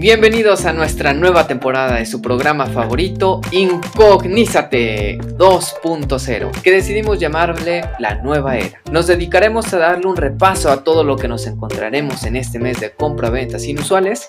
Bienvenidos 0.00 0.64
a 0.64 0.72
nuestra 0.72 1.12
nueva 1.12 1.48
temporada 1.48 1.96
de 1.96 2.06
su 2.06 2.22
programa 2.22 2.66
favorito, 2.66 3.40
Incognízate 3.50 5.18
2.0, 5.18 6.52
que 6.62 6.70
decidimos 6.70 7.18
llamarle 7.18 7.80
la 7.98 8.14
nueva 8.22 8.58
era. 8.58 8.80
Nos 8.92 9.08
dedicaremos 9.08 9.74
a 9.74 9.78
darle 9.78 10.06
un 10.06 10.16
repaso 10.16 10.70
a 10.70 10.84
todo 10.84 11.02
lo 11.02 11.16
que 11.16 11.26
nos 11.26 11.48
encontraremos 11.48 12.22
en 12.22 12.36
este 12.36 12.60
mes 12.60 12.78
de 12.78 12.92
compra-ventas 12.92 13.64
inusuales. 13.64 14.28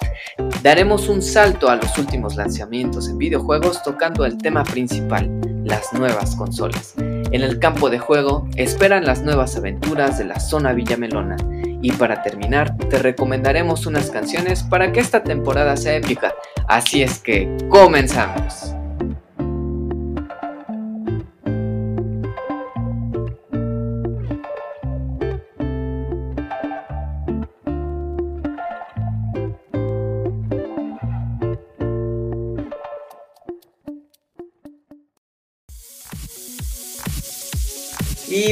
Daremos 0.64 1.08
un 1.08 1.22
salto 1.22 1.70
a 1.70 1.76
los 1.76 1.96
últimos 2.00 2.36
lanzamientos 2.36 3.08
en 3.08 3.20
videojuegos 3.20 3.84
tocando 3.84 4.26
el 4.26 4.40
tema 4.40 4.64
principal, 4.64 5.30
las 5.64 5.94
nuevas 5.94 6.36
consolas. 6.36 6.96
En 6.98 7.44
el 7.44 7.60
campo 7.60 7.92
de 7.92 8.00
juego 8.00 8.48
esperan 8.56 9.06
las 9.06 9.22
nuevas 9.22 9.56
aventuras 9.56 10.18
de 10.18 10.26
la 10.26 10.40
zona 10.40 10.74
Villamelona 10.74 11.38
y 11.82 11.92
para 11.94 12.22
terminar, 12.22 12.76
te 12.78 13.00
recomendaremos 13.00 13.86
unas 13.86 14.10
canciones 14.10 14.64
para 14.64 14.92
que 14.92 15.00
esta 15.00 15.24
temporada 15.24 15.78
sea 15.78 15.96
épica. 15.96 16.34
Así 16.68 17.02
es 17.02 17.20
que, 17.20 17.50
comenzamos. 17.70 18.79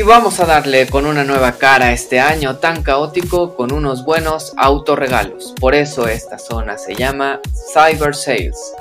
Vamos 0.07 0.39
a 0.39 0.45
darle 0.45 0.87
con 0.87 1.05
una 1.05 1.25
nueva 1.25 1.57
cara 1.57 1.91
este 1.91 2.21
año 2.21 2.55
tan 2.55 2.81
caótico 2.81 3.57
con 3.57 3.73
unos 3.73 4.05
buenos 4.05 4.53
autorregalos. 4.55 5.53
Por 5.59 5.75
eso 5.75 6.07
esta 6.07 6.39
zona 6.39 6.77
se 6.77 6.95
llama 6.95 7.41
Cyber 7.73 8.15
Sales. 8.15 8.73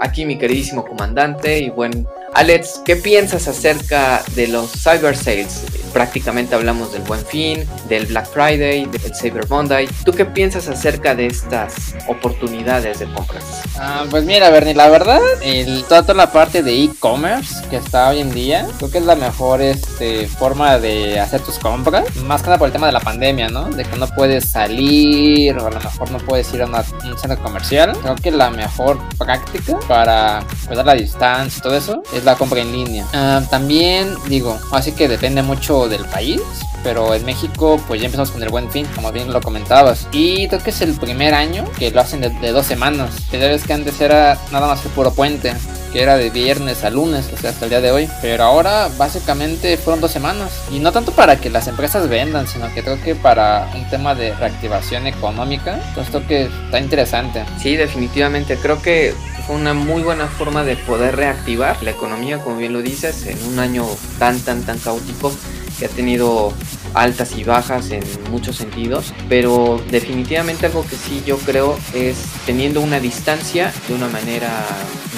Aquí 0.00 0.24
mi 0.24 0.38
queridísimo 0.38 0.82
comandante 0.86 1.58
y 1.58 1.68
buen 1.68 2.06
Alex, 2.34 2.80
¿qué 2.84 2.94
piensas 2.96 3.48
acerca 3.48 4.22
de 4.34 4.46
los 4.46 4.70
Cyber 4.70 5.16
Sales? 5.16 5.64
Prácticamente 5.92 6.54
hablamos 6.54 6.92
del 6.92 7.02
Buen 7.02 7.26
Fin, 7.26 7.66
del 7.88 8.06
Black 8.06 8.30
Friday, 8.30 8.86
del 8.86 9.14
Cyber 9.14 9.48
Monday. 9.48 9.88
¿Tú 10.04 10.12
qué 10.12 10.24
piensas 10.24 10.68
acerca 10.68 11.16
de 11.16 11.26
estas 11.26 11.96
oportunidades 12.06 13.00
de 13.00 13.12
compras? 13.12 13.42
Ah, 13.76 14.04
pues 14.08 14.24
mira, 14.24 14.48
Bernie, 14.50 14.74
la 14.74 14.88
verdad, 14.88 15.20
el, 15.42 15.84
toda, 15.84 16.14
la 16.14 16.30
parte 16.30 16.62
de 16.62 16.84
e-commerce 16.84 17.68
que 17.68 17.76
está 17.76 18.08
hoy 18.10 18.20
en 18.20 18.30
día, 18.32 18.68
creo 18.78 18.90
que 18.90 18.98
es 18.98 19.04
la 19.04 19.16
mejor 19.16 19.60
este, 19.60 20.28
forma 20.28 20.78
de 20.78 21.18
hacer 21.18 21.40
tus 21.40 21.58
compras. 21.58 22.04
Más 22.24 22.42
que 22.42 22.46
nada 22.46 22.58
por 22.58 22.68
el 22.68 22.72
tema 22.72 22.86
de 22.86 22.92
la 22.92 23.00
pandemia, 23.00 23.48
¿no? 23.48 23.64
De 23.64 23.84
que 23.84 23.96
no 23.96 24.06
puedes 24.06 24.48
salir 24.48 25.58
o 25.58 25.66
a 25.66 25.70
lo 25.70 25.80
mejor 25.80 26.10
no 26.12 26.18
puedes 26.18 26.52
ir 26.54 26.62
a 26.62 26.66
un 26.66 27.18
centro 27.18 27.42
comercial. 27.42 27.98
Creo 28.00 28.14
que 28.14 28.30
la 28.30 28.50
mejor 28.50 28.98
práctica 29.18 29.78
para 29.88 30.44
cuidar 30.68 30.86
la 30.86 30.94
distancia 30.94 31.58
y 31.58 31.62
todo 31.62 31.76
eso 31.76 32.02
es 32.14 32.19
la 32.24 32.36
compra 32.36 32.60
en 32.60 32.72
línea. 32.72 33.06
Ah, 33.12 33.42
también 33.50 34.14
digo, 34.28 34.58
así 34.72 34.92
que 34.92 35.08
depende 35.08 35.42
mucho 35.42 35.88
del 35.88 36.04
país, 36.06 36.40
pero 36.82 37.14
en 37.14 37.24
México 37.24 37.80
pues 37.86 38.00
ya 38.00 38.06
empezamos 38.06 38.30
con 38.30 38.42
el 38.42 38.48
buen 38.48 38.70
fin, 38.70 38.86
como 38.94 39.12
bien 39.12 39.32
lo 39.32 39.40
comentabas. 39.40 40.08
Y 40.12 40.48
creo 40.48 40.62
que 40.62 40.70
es 40.70 40.80
el 40.80 40.94
primer 40.94 41.34
año 41.34 41.64
que 41.78 41.90
lo 41.90 42.00
hacen 42.00 42.20
de, 42.20 42.52
dos 42.52 42.66
semanas. 42.66 43.10
Ya 43.32 43.38
ves 43.38 43.64
que 43.64 43.72
antes 43.72 44.00
era 44.00 44.38
nada 44.52 44.66
más 44.66 44.80
que 44.80 44.88
puro 44.88 45.12
puente 45.12 45.54
que 45.92 46.02
era 46.02 46.16
de 46.16 46.30
viernes 46.30 46.84
a 46.84 46.90
lunes, 46.90 47.28
o 47.32 47.36
sea, 47.36 47.50
hasta 47.50 47.64
el 47.64 47.70
día 47.70 47.80
de 47.80 47.90
hoy. 47.90 48.08
Pero 48.22 48.44
ahora 48.44 48.88
básicamente 48.96 49.76
fueron 49.76 50.00
dos 50.00 50.10
semanas. 50.10 50.52
Y 50.70 50.78
no 50.78 50.92
tanto 50.92 51.12
para 51.12 51.40
que 51.40 51.50
las 51.50 51.66
empresas 51.66 52.08
vendan, 52.08 52.46
sino 52.46 52.72
que 52.72 52.82
creo 52.82 53.00
que 53.02 53.14
para 53.14 53.68
un 53.74 53.88
tema 53.90 54.14
de 54.14 54.32
reactivación 54.34 55.06
económica. 55.06 55.80
Entonces 55.88 56.10
creo 56.10 56.26
que 56.26 56.42
está 56.64 56.78
interesante. 56.78 57.44
Sí, 57.60 57.76
definitivamente. 57.76 58.56
Creo 58.56 58.80
que 58.80 59.14
una 59.50 59.74
muy 59.74 60.02
buena 60.02 60.26
forma 60.26 60.64
de 60.64 60.76
poder 60.76 61.16
reactivar 61.16 61.82
la 61.82 61.90
economía, 61.90 62.38
como 62.38 62.56
bien 62.56 62.72
lo 62.72 62.82
dices, 62.82 63.26
en 63.26 63.42
un 63.44 63.58
año 63.58 63.86
tan, 64.18 64.40
tan, 64.40 64.62
tan 64.62 64.78
caótico 64.78 65.32
que 65.78 65.86
ha 65.86 65.88
tenido 65.88 66.52
altas 66.94 67.36
y 67.36 67.44
bajas 67.44 67.90
en 67.90 68.02
muchos 68.30 68.56
sentidos, 68.56 69.14
pero 69.28 69.80
definitivamente 69.90 70.66
algo 70.66 70.84
que 70.86 70.96
sí 70.96 71.22
yo 71.24 71.38
creo 71.38 71.78
es 71.94 72.16
teniendo 72.46 72.80
una 72.80 73.00
distancia 73.00 73.72
de 73.88 73.94
una 73.94 74.08
manera 74.08 74.50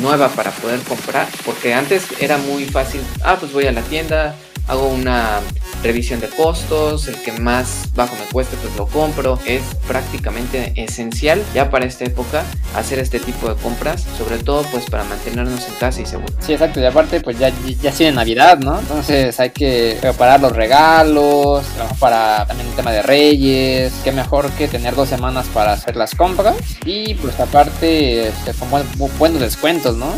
nueva 0.00 0.28
para 0.28 0.50
poder 0.50 0.80
comprar, 0.80 1.28
porque 1.44 1.74
antes 1.74 2.04
era 2.20 2.38
muy 2.38 2.64
fácil, 2.64 3.00
ah, 3.24 3.36
pues 3.38 3.52
voy 3.52 3.66
a 3.66 3.72
la 3.72 3.82
tienda, 3.82 4.36
hago 4.68 4.88
una 4.88 5.40
revisión 5.82 6.20
de 6.20 6.28
costos, 6.28 7.08
el 7.08 7.16
que 7.16 7.32
más 7.32 7.88
bajo 7.94 8.14
me 8.16 8.24
cueste 8.32 8.56
pues 8.56 8.74
lo 8.76 8.86
compro. 8.86 9.38
Es 9.46 9.62
prácticamente 9.86 10.72
esencial 10.76 11.42
ya 11.54 11.70
para 11.70 11.84
esta 11.84 12.04
época 12.04 12.44
hacer 12.76 12.98
este 12.98 13.20
tipo 13.20 13.48
de 13.48 13.60
compras, 13.60 14.04
sobre 14.16 14.38
todo 14.38 14.62
pues 14.70 14.84
para 14.86 15.04
mantenernos 15.04 15.66
en 15.68 15.74
casa 15.74 16.00
y 16.00 16.06
seguro. 16.06 16.32
Sí, 16.40 16.52
exacto, 16.52 16.80
y 16.80 16.84
aparte 16.84 17.20
pues 17.20 17.38
ya, 17.38 17.52
ya 17.80 17.92
sigue 17.92 18.12
Navidad, 18.12 18.58
¿no? 18.58 18.78
Entonces 18.78 19.38
hay 19.40 19.50
que 19.50 19.98
preparar 20.00 20.40
los 20.40 20.52
regalos, 20.52 21.64
para 21.98 22.46
también 22.46 22.68
el 22.68 22.74
tema 22.74 22.92
de 22.92 23.02
Reyes, 23.02 23.92
qué 24.04 24.12
mejor 24.12 24.50
que 24.52 24.68
tener 24.68 24.94
dos 24.94 25.08
semanas 25.08 25.46
para 25.52 25.72
hacer 25.72 25.96
las 25.96 26.14
compras 26.14 26.56
y 26.84 27.14
pues 27.14 27.38
aparte 27.40 28.28
este, 28.28 28.52
con 28.54 28.70
buenos 29.18 29.40
descuentos, 29.40 29.96
¿no? 29.96 30.12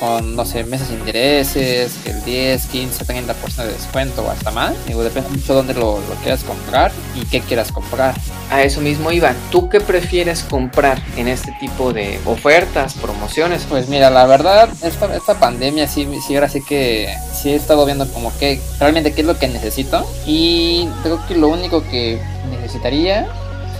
Con, 0.00 0.34
no 0.34 0.46
sé, 0.46 0.64
meses 0.64 0.88
de 0.88 0.94
intereses, 0.94 1.94
el 2.06 2.24
10, 2.24 2.66
15, 2.66 3.04
30% 3.04 3.56
de 3.56 3.72
descuento 3.72 4.24
o 4.24 4.30
hasta 4.30 4.50
más. 4.50 4.74
Digo, 4.86 5.04
depende 5.04 5.28
mucho 5.28 5.52
de 5.52 5.54
dónde 5.54 5.74
lo, 5.74 6.00
lo, 6.00 6.14
quieras 6.22 6.42
comprar 6.42 6.90
y 7.14 7.26
qué 7.26 7.40
quieras 7.40 7.70
comprar. 7.70 8.14
A 8.50 8.62
eso 8.62 8.80
mismo, 8.80 9.12
Iván, 9.12 9.36
¿tú 9.52 9.68
qué 9.68 9.80
prefieres 9.80 10.42
comprar 10.42 11.00
en 11.16 11.28
este 11.28 11.52
tipo 11.60 11.92
de 11.92 12.18
ofertas, 12.24 12.94
promociones? 12.94 13.66
Pues 13.68 13.88
mira, 13.88 14.10
la 14.10 14.26
verdad, 14.26 14.70
esta, 14.82 15.14
esta 15.14 15.38
pandemia 15.38 15.86
sí, 15.86 16.08
sí, 16.26 16.34
ahora 16.34 16.48
sí 16.48 16.62
que 16.66 17.14
sí 17.32 17.50
he 17.50 17.54
estado 17.54 17.84
viendo 17.84 18.10
como 18.12 18.36
que 18.38 18.60
realmente 18.80 19.12
qué 19.12 19.20
es 19.20 19.26
lo 19.26 19.38
que 19.38 19.48
necesito. 19.48 20.10
Y 20.26 20.88
creo 21.02 21.24
que 21.26 21.34
lo 21.34 21.48
único 21.48 21.82
que 21.84 22.20
necesitaría 22.50 23.28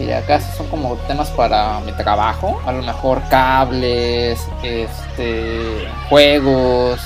y 0.00 0.12
acá 0.12 0.40
son 0.40 0.66
como 0.68 0.96
temas 1.06 1.30
para 1.30 1.80
mi 1.80 1.92
trabajo, 1.92 2.60
a 2.66 2.72
lo 2.72 2.82
mejor 2.82 3.22
cables, 3.28 4.40
este, 4.62 5.88
juegos, 6.08 7.00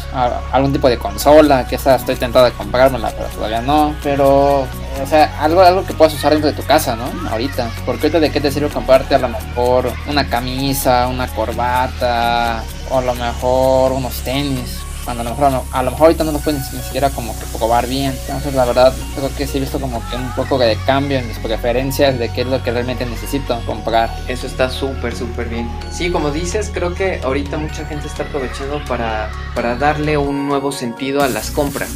algún 0.52 0.72
tipo 0.72 0.88
de 0.88 0.98
consola, 0.98 1.66
que 1.66 1.76
esa 1.76 1.96
estoy 1.96 2.16
tentado 2.16 2.44
de 2.44 2.52
comprármela, 2.52 3.10
pero 3.10 3.28
todavía 3.28 3.60
no, 3.60 3.94
pero 4.02 4.66
o 5.02 5.06
sea, 5.08 5.34
algo, 5.40 5.60
algo 5.60 5.84
que 5.84 5.92
puedas 5.92 6.14
usar 6.14 6.32
dentro 6.32 6.50
de 6.50 6.56
tu 6.56 6.64
casa, 6.64 6.94
¿no? 6.94 7.28
Ahorita. 7.28 7.68
Porque 7.84 8.02
ahorita 8.02 8.20
de 8.20 8.30
qué 8.30 8.40
te 8.40 8.52
sirve 8.52 8.68
comprarte 8.68 9.14
a 9.14 9.18
lo 9.18 9.28
mejor 9.28 9.92
una 10.08 10.28
camisa, 10.28 11.08
una 11.08 11.26
corbata, 11.28 12.62
o 12.90 12.98
a 12.98 13.02
lo 13.02 13.14
mejor 13.14 13.92
unos 13.92 14.14
tenis 14.20 14.83
cuando 15.04 15.20
a 15.20 15.24
lo 15.24 15.30
mejor, 15.30 15.62
a 15.70 15.82
lo 15.82 15.90
mejor 15.90 16.06
ahorita 16.06 16.24
no 16.24 16.32
lo 16.32 16.38
pueden 16.38 16.62
ni 16.72 16.80
siquiera 16.80 17.10
como 17.10 17.38
que 17.38 17.44
probar 17.56 17.86
bien. 17.86 18.14
Entonces 18.26 18.54
la 18.54 18.64
verdad 18.64 18.94
creo 19.14 19.34
que 19.36 19.46
sí 19.46 19.58
he 19.58 19.60
visto 19.60 19.80
como 19.80 20.02
que 20.08 20.16
un 20.16 20.30
poco 20.32 20.58
de 20.58 20.76
cambio 20.86 21.18
en 21.18 21.28
mis 21.28 21.38
preferencias 21.38 22.18
de 22.18 22.30
qué 22.30 22.42
es 22.42 22.46
lo 22.46 22.62
que 22.62 22.72
realmente 22.72 23.04
necesito 23.06 23.60
comprar. 23.66 24.14
Eso 24.28 24.46
está 24.46 24.70
súper, 24.70 25.14
súper 25.14 25.48
bien. 25.48 25.68
Sí, 25.90 26.10
como 26.10 26.30
dices, 26.30 26.70
creo 26.72 26.94
que 26.94 27.20
ahorita 27.22 27.58
mucha 27.58 27.84
gente 27.86 28.06
está 28.06 28.24
aprovechando 28.24 28.82
para, 28.86 29.30
para 29.54 29.76
darle 29.76 30.16
un 30.16 30.48
nuevo 30.48 30.72
sentido 30.72 31.22
a 31.22 31.28
las 31.28 31.50
compras. 31.50 31.90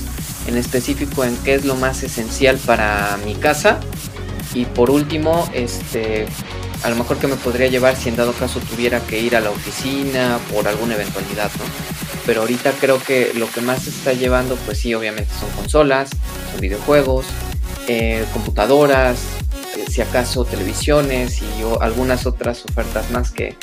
En 0.47 0.57
específico 0.57 1.25
en 1.25 1.37
qué 1.39 1.55
es 1.55 1.65
lo 1.65 1.75
más 1.77 2.03
esencial 2.03 2.59
para 2.59 3.19
mi 3.25 3.35
casa. 3.35 3.81
Y 4.55 4.65
por 4.65 4.91
último, 4.91 5.49
este, 5.53 6.27
a 6.83 6.91
lo 6.91 6.97
mejor 6.97 7.19
que 7.19 7.27
me 7.27 7.37
podría 7.37 7.69
llevar 7.69 7.97
si 7.97 8.09
en 8.09 8.17
dado 8.17 8.33
caso 8.33 8.61
tuviera 8.61 9.01
que 9.01 9.21
ir 9.21 9.37
a 9.37 9.41
la 9.41 9.51
oficina 9.51 10.39
por 10.53 10.67
alguna 10.69 10.95
eventualidad, 10.95 11.51
¿no? 11.59 12.08
Pero 12.29 12.43
ahorita 12.43 12.73
creo 12.73 13.03
que 13.03 13.33
lo 13.33 13.51
que 13.51 13.63
más 13.63 13.85
se 13.85 13.89
está 13.89 14.13
llevando, 14.13 14.57
pues 14.67 14.77
sí, 14.77 14.93
obviamente 14.93 15.31
son 15.41 15.49
consolas, 15.53 16.11
son 16.53 16.61
videojuegos, 16.61 17.25
eh, 17.87 18.23
computadoras, 18.35 19.17
eh, 19.79 19.87
si 19.91 20.03
acaso 20.03 20.45
televisiones 20.45 21.41
y 21.41 21.47
algunas 21.81 22.27
otras 22.27 22.67
ofertas 22.67 23.11
más 23.13 23.31
que, 23.31 23.57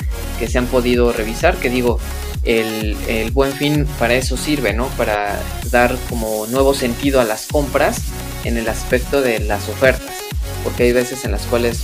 se 0.44 0.58
han 0.58 0.66
podido 0.66 1.12
revisar, 1.12 1.54
que 1.58 1.70
digo, 1.70 2.00
el, 2.42 2.96
el, 3.06 3.30
buen 3.30 3.52
fin 3.52 3.86
para 4.00 4.14
eso 4.14 4.36
sirve, 4.36 4.72
¿no? 4.72 4.88
Para 4.96 5.40
dar 5.70 5.96
como 6.10 6.48
nuevo 6.48 6.74
sentido 6.74 7.20
a 7.20 7.24
las 7.24 7.46
compras 7.46 7.98
en 8.42 8.56
el 8.56 8.68
aspecto 8.68 9.22
de 9.22 9.38
las 9.38 9.68
ofertas, 9.68 10.16
porque 10.64 10.82
hay 10.82 10.92
veces 10.92 11.24
en 11.24 11.30
las 11.30 11.42
cuales 11.42 11.82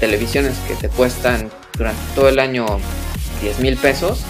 televisiones 0.00 0.56
que 0.66 0.74
te 0.74 0.88
cuestan 0.88 1.48
durante 1.78 2.02
todo 2.16 2.28
el 2.28 2.40
año 2.40 2.66
10 3.40 3.60
mil 3.60 3.76
pesos, 3.76 4.24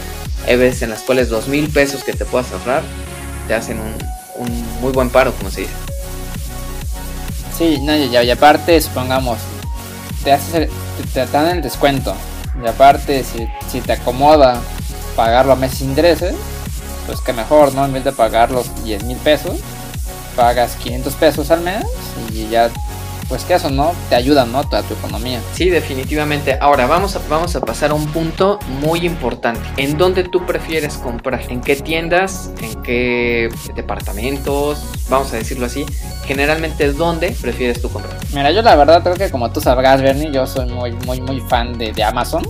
hay 0.46 0.76
en 0.81 0.91
las 0.91 1.02
cuales 1.02 1.29
dos 1.29 1.49
mil 1.49 1.69
pesos 1.70 2.05
que 2.05 2.12
te 2.12 2.25
puedas 2.25 2.52
ahorrar 2.52 2.82
te 3.46 3.55
hacen 3.55 3.79
un, 3.79 4.81
muy 4.81 4.93
buen 4.93 5.11
paro, 5.11 5.32
como 5.32 5.50
se 5.50 5.62
dice. 5.62 5.73
Sí, 7.56 7.79
no, 7.81 7.94
y, 7.94 8.31
aparte, 8.31 8.81
supongamos, 8.81 9.38
te, 10.25 10.32
haces 10.32 10.69
te, 11.12 11.26
dan 11.26 11.56
el 11.56 11.62
descuento. 11.62 12.14
Y 12.62 12.67
aparte, 12.67 13.25
si, 13.25 13.81
te 13.81 13.93
acomoda 13.93 14.61
pagarlo 15.14 15.52
a 15.52 15.56
meses 15.56 15.82
intereses, 15.82 16.35
pues 17.06 17.20
que 17.20 17.32
mejor, 17.32 17.75
¿no? 17.75 17.85
En 17.85 17.93
vez 17.93 18.05
de 18.05 18.12
pagar 18.12 18.50
los 18.50 18.85
10 18.85 19.05
mil 19.05 19.17
pesos, 19.19 19.61
pagas 20.35 20.75
500 20.76 21.14
pesos 21.14 21.50
al 21.50 21.61
mes 21.61 21.85
y 22.32 22.49
ya 22.49 22.70
pues 23.29 23.44
que 23.44 23.55
eso, 23.55 23.71
¿no? 23.71 23.93
Te 24.09 24.15
ayuda, 24.15 24.44
¿no? 24.44 24.59
A 24.59 24.82
tu 24.82 24.94
economía. 24.94 25.41
Sí, 25.53 25.71
definitivamente. 25.71 26.59
Ahora 26.61 26.87
vamos 26.87 27.17
a, 27.17 27.21
vamos 27.29 27.55
a 27.56 27.61
pasar 27.61 27.91
a 27.91 27.94
un 27.94 28.06
punto 28.06 28.59
muy 28.81 29.06
importante. 29.06 29.61
¿En 29.76 29.97
dónde 29.97 30.25
tú 30.25 30.44
prefieres 30.47 30.94
comprar? 30.94 31.43
¿En 31.49 31.61
qué 31.61 31.76
tiendas? 31.76 32.50
¿En 32.61 32.82
qué 32.82 33.49
departamentos? 33.75 34.85
Vamos 35.09 35.32
a 35.32 35.37
decirlo 35.37 35.67
así. 35.67 35.85
Generalmente, 36.26 36.93
¿dónde 36.93 37.35
prefieres 37.41 37.81
tú 37.81 37.91
comprar? 37.91 38.17
Mira, 38.32 38.50
yo 38.50 38.62
la 38.62 38.75
verdad 38.76 39.03
creo 39.03 39.15
que 39.15 39.31
como 39.31 39.50
tú 39.53 39.61
sabrás, 39.61 40.00
Bernie, 40.03 40.32
yo 40.32 40.47
soy 40.47 40.67
muy, 40.70 40.93
muy, 40.93 41.20
muy 41.20 41.41
fan 41.41 41.77
de, 41.79 41.93
de 41.93 42.03
Amazon. 42.03 42.43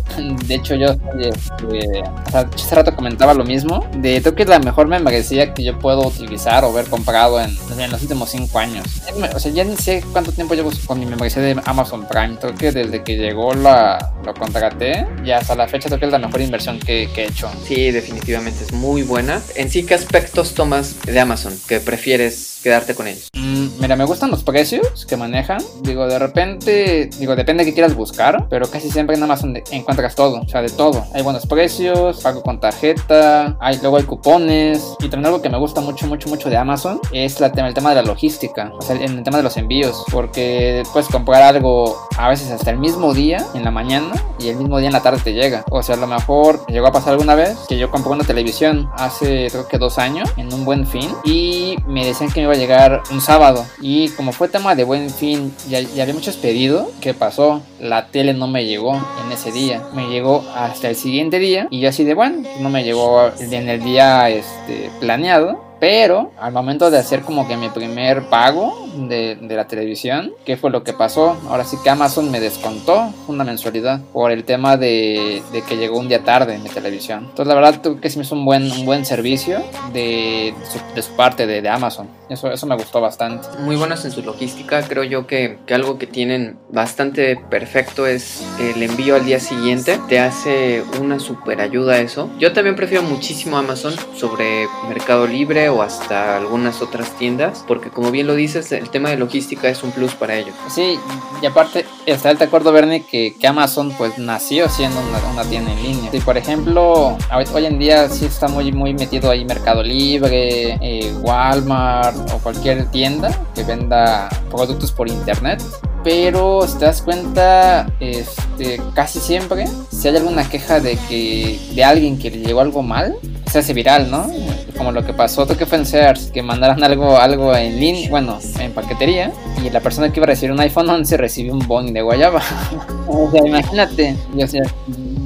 De 0.47 0.55
hecho, 0.55 0.75
yo 0.75 0.93
o 0.93 2.31
sea, 2.31 2.49
hace 2.55 2.75
rato 2.75 2.95
comentaba 2.95 3.35
lo 3.35 3.45
mismo. 3.45 3.87
De 3.97 4.23
creo 4.23 4.35
que 4.35 4.43
es 4.45 4.49
la 4.49 4.59
mejor 4.59 4.87
membresía 4.87 5.53
que 5.53 5.63
yo 5.63 5.79
puedo 5.79 6.07
utilizar 6.07 6.65
o 6.65 6.69
haber 6.69 6.87
comprado 6.87 7.41
en, 7.41 7.57
en 7.79 7.91
los 7.91 8.01
últimos 8.03 8.31
5 8.31 8.59
años. 8.59 8.87
O 9.35 9.39
sea, 9.39 9.53
ya 9.53 9.65
ni 9.65 9.77
sé 9.77 10.03
cuánto 10.13 10.33
tiempo 10.33 10.55
con 10.87 10.99
mi 10.99 11.07
membresía 11.07 11.43
de 11.43 11.61
Amazon 11.65 12.07
Prime. 12.09 12.37
Creo 12.41 12.55
que 12.55 12.73
desde 12.73 13.03
que 13.03 13.17
llegó 13.17 13.55
la, 13.55 14.13
lo 14.25 14.35
contraté 14.35 15.07
y 15.25 15.31
hasta 15.31 15.55
la 15.55 15.69
fecha 15.69 15.89
creo 15.89 15.99
que 16.01 16.07
es 16.07 16.13
la 16.13 16.19
mejor 16.19 16.41
inversión 16.41 16.79
que, 16.79 17.09
que 17.15 17.25
he 17.25 17.27
hecho. 17.29 17.51
Sí, 17.67 17.91
definitivamente 17.91 18.65
es 18.65 18.73
muy 18.73 19.03
buena. 19.03 19.41
En 19.55 19.71
sí, 19.71 19.85
¿qué 19.85 19.95
aspectos 19.95 20.55
tomas 20.55 21.03
de 21.03 21.19
Amazon 21.19 21.59
que 21.69 21.81
prefieres 21.81 22.61
quedarte 22.63 22.95
con 22.95 23.07
ellos? 23.07 23.29
Mm, 23.35 23.67
mira, 23.81 23.97
me 23.97 24.05
gustan 24.05 24.31
los 24.31 24.43
precios 24.43 25.07
que 25.07 25.17
manejan. 25.17 25.63
Digo, 25.83 26.07
de 26.07 26.19
repente, 26.19 27.11
digo, 27.19 27.37
depende 27.37 27.65
de 27.65 27.71
qué 27.71 27.75
quieras 27.75 27.95
buscar, 27.95 28.47
pero 28.49 28.71
casi 28.71 28.91
siempre 28.91 29.17
en 29.17 29.23
Amazon 29.23 29.55
encuentras 29.71 30.15
todo, 30.15 30.41
o 30.41 30.49
sea, 30.49 30.63
de 30.63 30.71
todo. 30.71 31.05
Hay 31.15 31.23
buenos 31.23 31.47
precios, 31.47 32.21
pago 32.23 32.43
con 32.43 32.61
tarjeta, 32.61 33.57
hay, 33.61 33.79
luego 33.81 33.99
hay 33.99 34.05
cupones. 34.05 34.83
Y 35.01 35.09
también 35.09 35.27
algo 35.27 35.43
que 35.43 35.51
me 35.51 35.59
gusta 35.59 35.81
mucho, 35.81 36.07
mucho, 36.07 36.29
mucho 36.29 36.49
de 36.49 36.57
Amazon 36.57 37.01
es 37.13 37.41
la, 37.41 37.49
el 37.49 37.75
tema 37.75 37.91
de 37.91 37.97
la 37.97 38.03
logística, 38.03 38.73
o 38.75 38.83
sea, 38.83 38.97
en 38.97 39.19
el 39.19 39.23
tema 39.23 39.37
de 39.37 39.43
los 39.43 39.57
envíos, 39.57 40.05
porque 40.11 40.54
puedes 40.93 41.09
comprar 41.09 41.43
algo 41.43 42.09
a 42.17 42.29
veces 42.29 42.51
hasta 42.51 42.71
el 42.71 42.79
mismo 42.79 43.15
día, 43.15 43.45
en 43.55 43.65
la 43.65 43.71
mañana, 43.71 44.13
y 44.39 44.49
el 44.49 44.57
mismo 44.57 44.79
día 44.79 44.89
en 44.89 44.93
la 44.93 45.03
tarde 45.03 45.21
te 45.23 45.33
llega. 45.33 45.65
O 45.71 45.83
sea, 45.83 45.97
a 45.97 45.99
lo 45.99 46.07
mejor 46.07 46.65
llegó 46.67 46.87
a 46.87 46.93
pasar 46.93 47.13
alguna 47.13 47.35
vez 47.35 47.57
que 47.69 47.79
yo 47.79 47.91
compré 47.91 48.13
una 48.13 48.25
televisión 48.25 48.91
hace 48.97 49.49
creo 49.51 49.69
que 49.69 49.79
dos 49.79 49.99
años, 49.99 50.31
en 50.37 50.53
un 50.53 50.65
buen 50.65 50.87
fin, 50.87 51.11
y 51.25 51.77
me 51.87 52.05
decían 52.05 52.31
que 52.31 52.41
me 52.41 52.45
iba 52.45 52.53
a 52.53 52.57
llegar 52.57 53.03
un 53.11 53.21
sábado. 53.21 53.65
Y 53.81 54.09
como 54.11 54.33
fue 54.33 54.49
tema 54.49 54.75
de 54.75 54.85
buen 54.85 55.11
fin, 55.11 55.55
ya, 55.69 55.79
había 55.79 56.15
muchos 56.15 56.37
pedidos. 56.37 56.89
¿Qué 57.01 57.15
pasó? 57.15 57.63
La 57.81 58.09
tele 58.09 58.35
no 58.35 58.47
me 58.47 58.65
llegó 58.65 58.95
en 58.95 59.33
ese 59.33 59.53
día. 59.53 59.83
Me 59.95 60.09
llegó 60.09 60.45
hasta 60.55 60.89
el 60.89 60.97
siguiente 60.97 61.39
día. 61.39 61.67
Y 61.71 61.81
yo 61.81 61.89
así 61.89 62.05
de 62.05 62.15
bueno, 62.15 62.49
no 62.61 62.71
me 62.71 62.85
llegó 62.85 63.31
en 63.39 63.69
el 63.69 63.83
día 63.83 64.29
este, 64.29 64.91
planeado. 65.01 65.64
Pero 65.81 66.33
al 66.39 66.53
momento 66.53 66.91
de 66.91 66.99
hacer 66.99 67.23
como 67.23 67.47
que 67.47 67.57
mi 67.57 67.69
primer 67.69 68.29
pago 68.29 68.87
de, 68.97 69.37
de, 69.37 69.57
la 69.57 69.67
televisión, 69.67 70.33
¿qué 70.45 70.57
fue 70.57 70.71
lo 70.71 70.85
que 70.85 70.93
pasó? 70.93 71.37
Ahora 71.49 71.65
sí 71.65 71.77
que 71.83 71.91
Amazon 71.91 72.31
me 72.31 72.41
descontó 72.41 73.13
una 73.29 73.45
mensualidad 73.45 74.01
por 74.13 74.31
el 74.31 74.45
tema 74.45 74.77
de, 74.77 75.43
de 75.53 75.63
que 75.63 75.77
llegó 75.77 75.99
un 75.99 76.09
día 76.09 76.23
tarde 76.23 76.55
en 76.55 76.63
mi 76.63 76.69
televisión. 76.69 77.25
Entonces 77.25 77.47
la 77.47 77.55
verdad 77.55 77.81
creo 77.83 78.01
que 78.01 78.11
sí 78.11 78.19
me 78.19 78.25
hizo 78.25 78.35
un 78.35 78.45
buen, 78.45 78.71
un 78.71 78.87
buen 78.87 79.05
servicio 79.05 79.63
de, 79.93 80.55
de, 80.95 81.03
su, 81.03 81.15
parte 81.17 81.47
de, 81.47 81.69
Amazon. 81.69 82.09
Eso, 82.29 82.51
eso 82.51 82.67
me 82.67 82.77
gustó 82.77 83.01
bastante. 83.01 83.47
Muy 83.61 83.77
buenos 83.77 84.05
en 84.05 84.11
su 84.11 84.23
logística. 84.23 84.83
Creo 84.83 85.03
yo 85.03 85.27
que, 85.27 85.59
que 85.67 85.75
algo 85.75 85.99
que 85.99 86.07
tienen 86.07 86.57
bastante 86.71 87.37
perfecto 87.37 88.07
es 88.07 88.45
el 88.61 88.83
envío 88.83 89.17
al 89.17 89.25
día 89.25 89.41
siguiente. 89.41 89.99
Te 90.09 90.21
hace 90.21 90.83
una 91.01 91.19
super 91.19 91.61
ayuda 91.61 91.99
eso. 91.99 92.31
Yo 92.39 92.53
también 92.53 92.77
prefiero 92.77 93.03
muchísimo 93.03 93.57
Amazon 93.57 93.95
sobre 94.17 94.67
Mercado 94.89 95.27
Libre 95.27 95.64
o 95.69 95.83
hasta 95.83 96.37
algunas 96.37 96.83
otras 96.83 97.11
tiendas, 97.19 97.65
porque 97.67 97.91
como 97.91 98.11
bien 98.11 98.27
lo 98.27 98.35
dices, 98.35 98.73
el 98.73 98.91
tema 98.91 99.11
de 99.11 99.17
logística 99.17 99.69
es 99.69 99.83
un 99.83 99.91
plus 99.91 100.15
para 100.15 100.37
ellos. 100.37 100.55
Sí, 100.69 100.99
y 101.43 101.47
aparte, 101.47 101.87
está 102.07 102.33
de 102.33 102.45
acuerdo, 102.45 102.73
Bernie, 102.73 103.05
que, 103.05 103.37
que, 103.39 103.47
Amazon 103.47 103.93
pues 103.97 104.19
nació 104.19 104.69
siendo 104.69 105.01
una, 105.01 105.19
una 105.33 105.45
tienda 105.45 105.73
en 105.73 105.83
línea. 105.83 106.11
Si 106.11 106.21
por 106.21 106.37
ejemplo, 106.37 107.17
hoy 107.53 107.67
en 107.67 107.79
día 107.79 108.09
sí 108.09 108.27
está 108.27 108.49
muy, 108.49 108.73
muy 108.73 108.95
metido 108.95 109.31
ahí 109.31 109.45
Mercado 109.45 109.83
Libre, 109.83 110.79
eh, 110.81 111.13
Walmart 111.21 112.17
o 112.33 112.39
cualquier 112.39 112.91
tienda 112.91 113.31
que 113.55 113.63
venda 113.63 114.29
productos 114.51 114.93
por 114.93 115.09
internet 115.09 115.63
pero 116.05 116.67
si 116.69 116.79
te 116.79 116.85
das 116.85 117.01
cuenta, 117.01 117.87
este, 117.99 118.79
casi 118.95 119.19
siempre, 119.19 119.67
si 119.91 120.07
hay 120.07 120.17
alguna 120.17 120.47
queja 120.49 120.79
de 120.79 120.97
que 121.09 121.59
de 121.75 121.83
alguien 121.83 122.19
que 122.19 122.31
le 122.31 122.39
llegó 122.39 122.61
algo 122.61 122.83
mal, 122.83 123.17
se 123.51 123.61
hace 123.61 123.73
viral, 123.73 124.11
¿no? 124.11 124.31
Como 124.77 124.93
lo 124.93 125.05
que 125.05 125.15
pasó, 125.15 125.47
creo 125.47 125.57
que 125.57 125.65
fue 125.65 125.79
en 125.79 125.87
Sears, 125.87 126.31
que 126.31 126.43
mandaron 126.43 126.85
algo, 126.85 127.17
algo 127.17 127.57
en 127.57 127.81
línea, 127.81 128.11
bueno, 128.11 128.39
en 128.59 128.73
paquetería, 128.73 129.33
y 129.65 129.71
la 129.71 129.81
persona 129.81 130.13
que 130.13 130.19
iba 130.19 130.25
a 130.25 130.29
recibir 130.29 130.53
un 130.53 130.61
iPhone 130.61 130.91
11 130.91 131.17
recibió 131.17 131.55
un 131.55 131.67
bong 131.67 131.93
de 131.93 132.03
guayaba. 132.03 132.43
o 133.09 133.31
sea, 133.31 133.47
imagínate, 133.47 134.15
o 134.37 134.47
sea, 134.47 134.63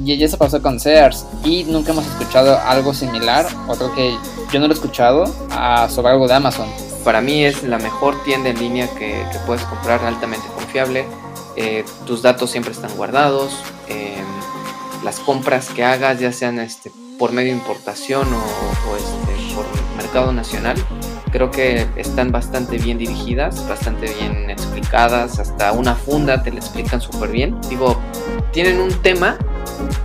y 0.05 0.23
eso 0.23 0.37
pasó 0.37 0.61
con 0.61 0.79
Sears, 0.79 1.25
y 1.43 1.65
nunca 1.65 1.91
hemos 1.91 2.05
escuchado 2.05 2.57
algo 2.57 2.93
similar, 2.93 3.45
o 3.67 3.75
creo 3.75 3.93
que 3.93 4.15
yo 4.53 4.59
no 4.59 4.67
lo 4.67 4.73
he 4.73 4.75
escuchado, 4.75 5.25
a, 5.51 5.89
sobre 5.89 6.13
algo 6.13 6.27
de 6.27 6.35
Amazon 6.35 6.88
para 7.03 7.21
mí 7.21 7.45
es 7.45 7.63
la 7.63 7.77
mejor 7.77 8.23
tienda 8.23 8.49
en 8.49 8.59
línea 8.59 8.87
que, 8.95 9.23
puedes 9.45 9.63
comprar, 9.65 10.03
altamente 10.03 10.47
confiable. 10.55 11.05
Eh, 11.55 11.83
tus 12.05 12.21
datos 12.21 12.51
siempre 12.51 12.71
están 12.71 12.95
guardados. 12.95 13.57
Eh, 13.87 14.23
las 15.03 15.19
compras 15.19 15.69
que 15.69 15.83
hagas, 15.83 16.19
ya 16.19 16.31
sean 16.31 16.59
este, 16.59 16.91
por 17.17 17.31
medio 17.31 17.51
de 17.53 17.57
importación 17.57 18.27
o, 18.33 18.37
o 18.37 18.95
este, 18.95 19.55
por 19.55 19.65
mercado 19.97 20.31
nacional, 20.33 20.77
creo 21.31 21.51
que 21.51 21.87
están 21.95 22.31
bastante 22.31 22.77
bien 22.77 22.97
dirigidas, 22.97 23.67
bastante 23.67 24.13
bien 24.13 24.49
explicadas. 24.49 25.39
Hasta 25.39 25.71
una 25.71 25.95
funda 25.95 26.43
te 26.43 26.51
la 26.51 26.59
explican 26.59 27.01
súper 27.01 27.29
bien. 27.29 27.59
Digo, 27.69 27.99
tienen 28.51 28.79
un 28.79 28.91
tema 29.01 29.37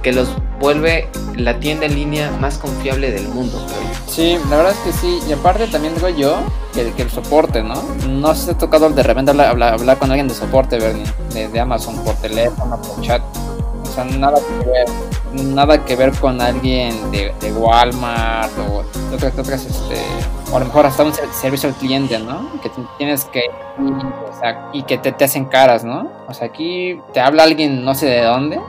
que 0.02 0.12
los 0.12 0.28
vuelve 0.60 1.08
la 1.36 1.58
tienda 1.58 1.86
en 1.86 1.94
línea 1.94 2.30
más 2.40 2.58
confiable 2.58 3.10
del 3.10 3.28
mundo. 3.28 3.60
Sí, 4.06 4.38
la 4.48 4.56
verdad 4.56 4.72
es 4.72 4.78
que 4.78 4.92
sí. 4.92 5.18
Y 5.28 5.32
aparte 5.32 5.66
también 5.66 5.94
digo 5.94 6.08
yo 6.08 6.38
que, 6.72 7.02
el 7.02 7.10
soporte, 7.10 7.62
¿no? 7.62 7.74
No 8.08 8.34
se 8.34 8.52
ha 8.52 8.58
tocado 8.58 8.88
de 8.90 9.02
repente 9.02 9.30
hablar, 9.30 9.56
hablar, 9.72 9.98
con 9.98 10.10
alguien 10.10 10.28
de 10.28 10.34
soporte, 10.34 10.78
Bernie, 10.78 11.04
de, 11.32 11.60
Amazon, 11.60 11.96
por 12.04 12.14
teléfono, 12.16 12.80
por 12.80 13.00
chat. 13.00 13.22
O 13.82 13.94
sea, 13.94 14.04
nada 14.04 14.38
que 14.38 14.68
ver. 14.68 15.44
Nada 15.44 15.84
que 15.84 15.96
ver 15.96 16.12
con 16.12 16.40
alguien 16.40 17.10
de, 17.10 17.32
Walmart 17.52 18.52
o 18.58 18.84
otras, 19.14 19.36
otras, 19.36 19.64
este, 19.64 19.96
o 20.52 20.56
a 20.56 20.60
lo 20.60 20.66
mejor 20.66 20.86
hasta 20.86 21.04
un 21.04 21.12
servicio 21.12 21.68
al 21.68 21.74
cliente, 21.74 22.18
¿no? 22.18 22.60
Que 22.60 22.70
tienes 22.98 23.24
que 23.26 23.42
y 24.72 24.82
que 24.82 24.98
te, 24.98 25.12
te 25.12 25.24
hacen 25.24 25.46
caras, 25.46 25.84
¿no? 25.84 26.10
O 26.28 26.34
sea, 26.34 26.48
aquí 26.48 27.00
te 27.12 27.20
habla 27.20 27.42
alguien 27.42 27.84
no 27.84 27.94
sé 27.94 28.06
de 28.06 28.22
dónde 28.22 28.60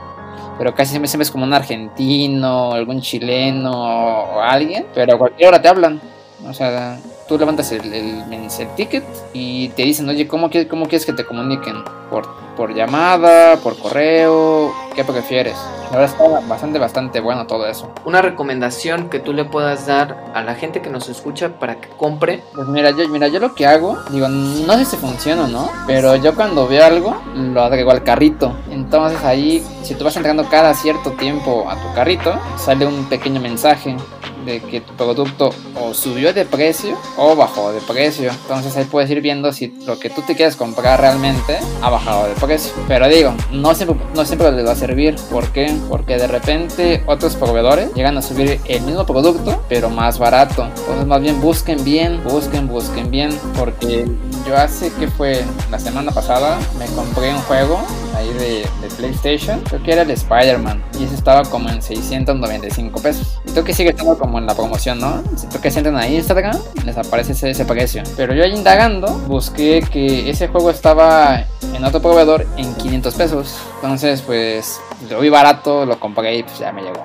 pero 0.58 0.74
casi 0.74 0.90
siempre, 0.90 1.08
siempre 1.08 1.24
es 1.24 1.30
como 1.30 1.44
un 1.44 1.52
argentino, 1.52 2.72
algún 2.72 3.00
chileno 3.00 3.72
o 3.72 4.40
alguien, 4.40 4.86
pero 4.94 5.14
a 5.14 5.18
cualquier 5.18 5.48
hora 5.48 5.60
te 5.60 5.68
hablan. 5.68 6.00
O 6.46 6.52
sea, 6.52 6.98
tú 7.28 7.38
levantas 7.38 7.72
el, 7.72 7.92
el, 7.92 8.24
el 8.32 8.68
ticket 8.76 9.04
y 9.32 9.68
te 9.70 9.82
dicen, 9.82 10.08
oye, 10.08 10.26
¿cómo, 10.26 10.50
¿cómo 10.70 10.86
quieres 10.86 11.06
que 11.06 11.12
te 11.12 11.24
comuniquen? 11.24 11.76
¿Por, 12.10 12.28
¿Por 12.56 12.74
llamada? 12.74 13.56
¿Por 13.56 13.76
correo? 13.78 14.72
¿Qué 14.94 15.04
prefieres? 15.04 15.56
La 15.90 15.98
verdad 15.98 16.16
está 16.16 16.40
bastante, 16.48 16.78
bastante 16.78 17.20
bueno 17.20 17.46
todo 17.46 17.66
eso. 17.66 17.90
Una 18.04 18.22
recomendación 18.22 19.08
que 19.08 19.18
tú 19.18 19.32
le 19.32 19.44
puedas 19.44 19.86
dar 19.86 20.24
a 20.34 20.42
la 20.42 20.54
gente 20.54 20.80
que 20.80 20.90
nos 20.90 21.08
escucha 21.08 21.58
para 21.58 21.80
que 21.80 21.88
compre. 21.88 22.42
Pues 22.54 22.66
mira, 22.68 22.90
yo, 22.90 23.08
mira, 23.08 23.28
yo 23.28 23.40
lo 23.40 23.54
que 23.54 23.66
hago, 23.66 23.98
digo, 24.10 24.28
no 24.28 24.72
sé 24.78 24.84
si 24.84 24.96
funciona 24.96 25.44
o 25.44 25.48
no, 25.48 25.70
pero 25.86 26.16
yo 26.16 26.34
cuando 26.34 26.66
veo 26.66 26.84
algo, 26.84 27.16
lo 27.34 27.62
agrego 27.62 27.90
al 27.90 28.02
carrito. 28.02 28.52
Entonces 28.70 29.22
ahí, 29.24 29.64
si 29.82 29.94
tú 29.94 30.04
vas 30.04 30.16
entregando 30.16 30.48
cada 30.48 30.74
cierto 30.74 31.12
tiempo 31.12 31.68
a 31.68 31.76
tu 31.76 31.92
carrito, 31.94 32.34
sale 32.56 32.86
un 32.86 33.04
pequeño 33.04 33.40
mensaje 33.40 33.96
de 34.46 34.60
que 34.60 34.80
tu 34.80 34.94
producto 34.94 35.50
o 35.74 35.92
subió 35.92 36.32
de 36.32 36.44
precio 36.44 36.96
o 37.16 37.36
bajó 37.36 37.72
de 37.72 37.80
precio. 37.80 38.30
Entonces 38.30 38.76
ahí 38.76 38.84
puedes 38.84 39.10
ir 39.10 39.20
viendo 39.20 39.52
si 39.52 39.74
lo 39.86 39.98
que 39.98 40.08
tú 40.08 40.22
te 40.22 40.34
quieres 40.34 40.56
comprar 40.56 41.00
realmente 41.00 41.58
ha 41.82 41.90
bajado 41.90 42.28
de 42.28 42.34
precio. 42.34 42.72
Pero 42.88 43.08
digo, 43.08 43.34
no 43.50 43.74
siempre, 43.74 43.98
no 44.14 44.24
siempre 44.24 44.52
les 44.52 44.66
va 44.66 44.72
a 44.72 44.76
servir. 44.76 45.16
¿Por 45.30 45.50
qué? 45.50 45.76
Porque 45.88 46.16
de 46.16 46.26
repente 46.26 47.02
otros 47.06 47.36
proveedores 47.36 47.92
llegan 47.94 48.16
a 48.16 48.22
subir 48.22 48.60
el 48.66 48.82
mismo 48.82 49.04
producto, 49.04 49.62
pero 49.68 49.90
más 49.90 50.18
barato. 50.18 50.64
Entonces 50.64 51.06
más 51.06 51.20
bien 51.20 51.40
busquen 51.40 51.84
bien, 51.84 52.22
busquen, 52.24 52.68
busquen 52.68 53.10
bien. 53.10 53.30
Porque 53.58 54.06
yo 54.46 54.56
hace 54.56 54.92
que 54.92 55.08
fue 55.08 55.44
la 55.70 55.78
semana 55.78 56.12
pasada, 56.12 56.58
me 56.78 56.86
compré 56.86 57.34
un 57.34 57.40
juego 57.42 57.80
ahí 58.16 58.32
de, 58.34 58.66
PlayStation. 58.96 59.60
Creo 59.60 59.82
que 59.82 59.92
era 59.92 60.02
el 60.02 60.10
Spider-Man. 60.10 60.82
Y 60.98 61.04
ese 61.04 61.16
estaba 61.16 61.42
como 61.42 61.68
en 61.68 61.82
695 61.82 63.02
pesos. 63.02 63.40
Y 63.44 63.50
creo 63.50 63.62
que 63.62 63.74
sigue 63.74 63.90
estando 63.90 64.16
como 64.16 64.38
en 64.38 64.46
la 64.46 64.54
promoción, 64.54 64.98
¿no? 64.98 65.22
Creo 65.50 65.60
que 65.60 65.70
si 65.70 65.78
entran 65.78 65.96
a 65.98 66.08
Instagram, 66.08 66.56
les 66.86 66.96
aparece 66.96 67.32
ese, 67.32 67.50
ese 67.50 67.66
precio. 67.66 68.02
Pero 68.16 68.32
yo 68.32 68.42
ahí 68.42 68.54
indagando, 68.54 69.08
busqué 69.26 69.84
que 69.90 70.30
ese 70.30 70.48
juego 70.48 70.70
estaba 70.70 71.44
en 71.74 71.84
otro 71.84 72.00
proveedor 72.00 72.46
en 72.56 72.72
500 72.74 73.14
pesos. 73.14 73.54
Entonces, 73.76 74.22
pues 74.22 74.80
lo 75.10 75.20
vi 75.20 75.28
barato, 75.28 75.84
lo 75.84 76.00
compré 76.00 76.38
y 76.38 76.42
pues 76.42 76.58
ya 76.58 76.72
me 76.72 76.82
llegó. 76.82 77.04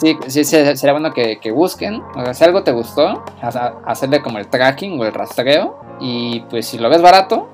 Sí, 0.00 0.16
sí, 0.26 0.44
sería 0.44 0.92
bueno 0.92 1.12
que, 1.12 1.38
que 1.40 1.50
busquen. 1.50 2.02
O 2.16 2.24
sea, 2.24 2.34
si 2.34 2.44
algo 2.44 2.62
te 2.62 2.72
gustó, 2.72 3.24
hacerle 3.84 4.22
como 4.22 4.38
el 4.38 4.48
tracking 4.48 4.98
o 5.00 5.04
el 5.04 5.12
rastreo. 5.12 5.78
Y 6.00 6.40
pues 6.48 6.66
si 6.66 6.78
lo 6.78 6.88
ves 6.88 7.02
barato, 7.02 7.48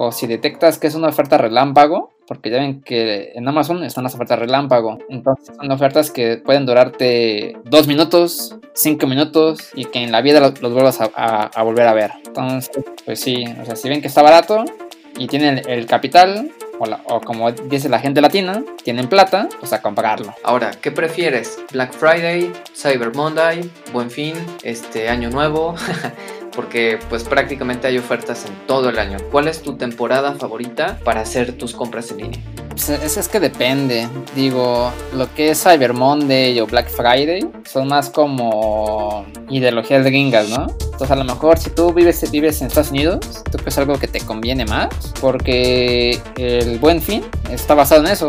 o 0.00 0.12
si 0.12 0.28
detectas 0.28 0.78
que 0.78 0.86
es 0.86 0.94
una 0.94 1.08
oferta 1.08 1.38
relámpago, 1.38 2.12
porque 2.28 2.50
ya 2.50 2.58
ven 2.58 2.82
que 2.82 3.32
en 3.34 3.48
Amazon 3.48 3.82
están 3.82 4.04
las 4.04 4.14
ofertas 4.14 4.38
relámpago. 4.38 4.98
Entonces 5.08 5.56
son 5.56 5.72
ofertas 5.72 6.12
que 6.12 6.36
pueden 6.36 6.66
durarte 6.66 7.56
dos 7.64 7.88
minutos, 7.88 8.56
cinco 8.74 9.08
minutos 9.08 9.72
y 9.74 9.86
que 9.86 10.04
en 10.04 10.12
la 10.12 10.20
vida 10.20 10.38
los, 10.38 10.60
vuelvas 10.60 11.00
a, 11.00 11.62
volver 11.64 11.88
a 11.88 11.94
ver. 11.94 12.12
Entonces, 12.24 12.70
pues 13.04 13.18
sí, 13.18 13.44
o 13.60 13.64
sea, 13.64 13.74
si 13.74 13.88
ven 13.88 14.00
que 14.00 14.06
está 14.06 14.22
barato 14.22 14.64
y 15.18 15.26
tienen 15.26 15.62
el, 15.66 15.86
capital, 15.86 16.52
o, 16.78 17.20
como 17.20 17.50
dice 17.52 17.88
la 17.88 17.98
gente 17.98 18.20
latina, 18.20 18.62
tienen 18.82 19.08
plata, 19.08 19.48
pues 19.58 19.72
a 19.72 19.82
comprarlo. 19.82 20.34
Ahora, 20.42 20.70
¿qué 20.70 20.90
prefieres? 20.90 21.58
¿Black 21.72 21.92
Friday, 21.92 22.52
Cyber 22.74 23.14
Monday, 23.14 23.70
Buen 23.92 24.10
Fin, 24.10 24.34
este 24.62 25.08
Año 25.08 25.30
Nuevo? 25.30 25.74
porque 26.58 26.98
pues 27.08 27.22
prácticamente 27.22 27.86
hay 27.86 27.98
ofertas 27.98 28.44
en 28.44 28.52
todo 28.66 28.88
el 28.88 28.98
año. 28.98 29.18
¿Cuál 29.30 29.46
es 29.46 29.62
tu 29.62 29.76
temporada 29.76 30.34
favorita 30.34 30.98
para 31.04 31.20
hacer 31.20 31.52
tus 31.56 31.72
compras 31.72 32.10
en 32.10 32.16
línea? 32.16 32.40
Pues, 32.70 32.88
es, 32.88 33.16
es 33.16 33.28
que 33.28 33.38
depende. 33.38 34.08
Digo, 34.34 34.90
lo 35.14 35.32
que 35.36 35.50
es 35.50 35.62
Cyber 35.62 35.92
Monday 35.92 36.58
o 36.58 36.66
Black 36.66 36.88
Friday 36.88 37.48
son 37.64 37.86
más 37.86 38.10
como 38.10 39.24
ideologías 39.48 40.04
gringas, 40.04 40.48
¿no? 40.48 40.66
Entonces 40.80 41.10
a 41.12 41.14
lo 41.14 41.22
mejor 41.22 41.60
si 41.60 41.70
tú 41.70 41.92
vives, 41.92 42.28
vives 42.28 42.60
en 42.60 42.66
Estados 42.66 42.90
Unidos, 42.90 43.44
tú 43.52 43.58
es 43.64 43.78
algo 43.78 43.96
que 43.96 44.08
te 44.08 44.20
conviene 44.20 44.64
más 44.64 44.88
porque 45.20 46.20
el 46.38 46.80
buen 46.80 47.00
fin 47.00 47.24
está 47.52 47.74
basado 47.74 48.04
en 48.04 48.08
eso. 48.08 48.26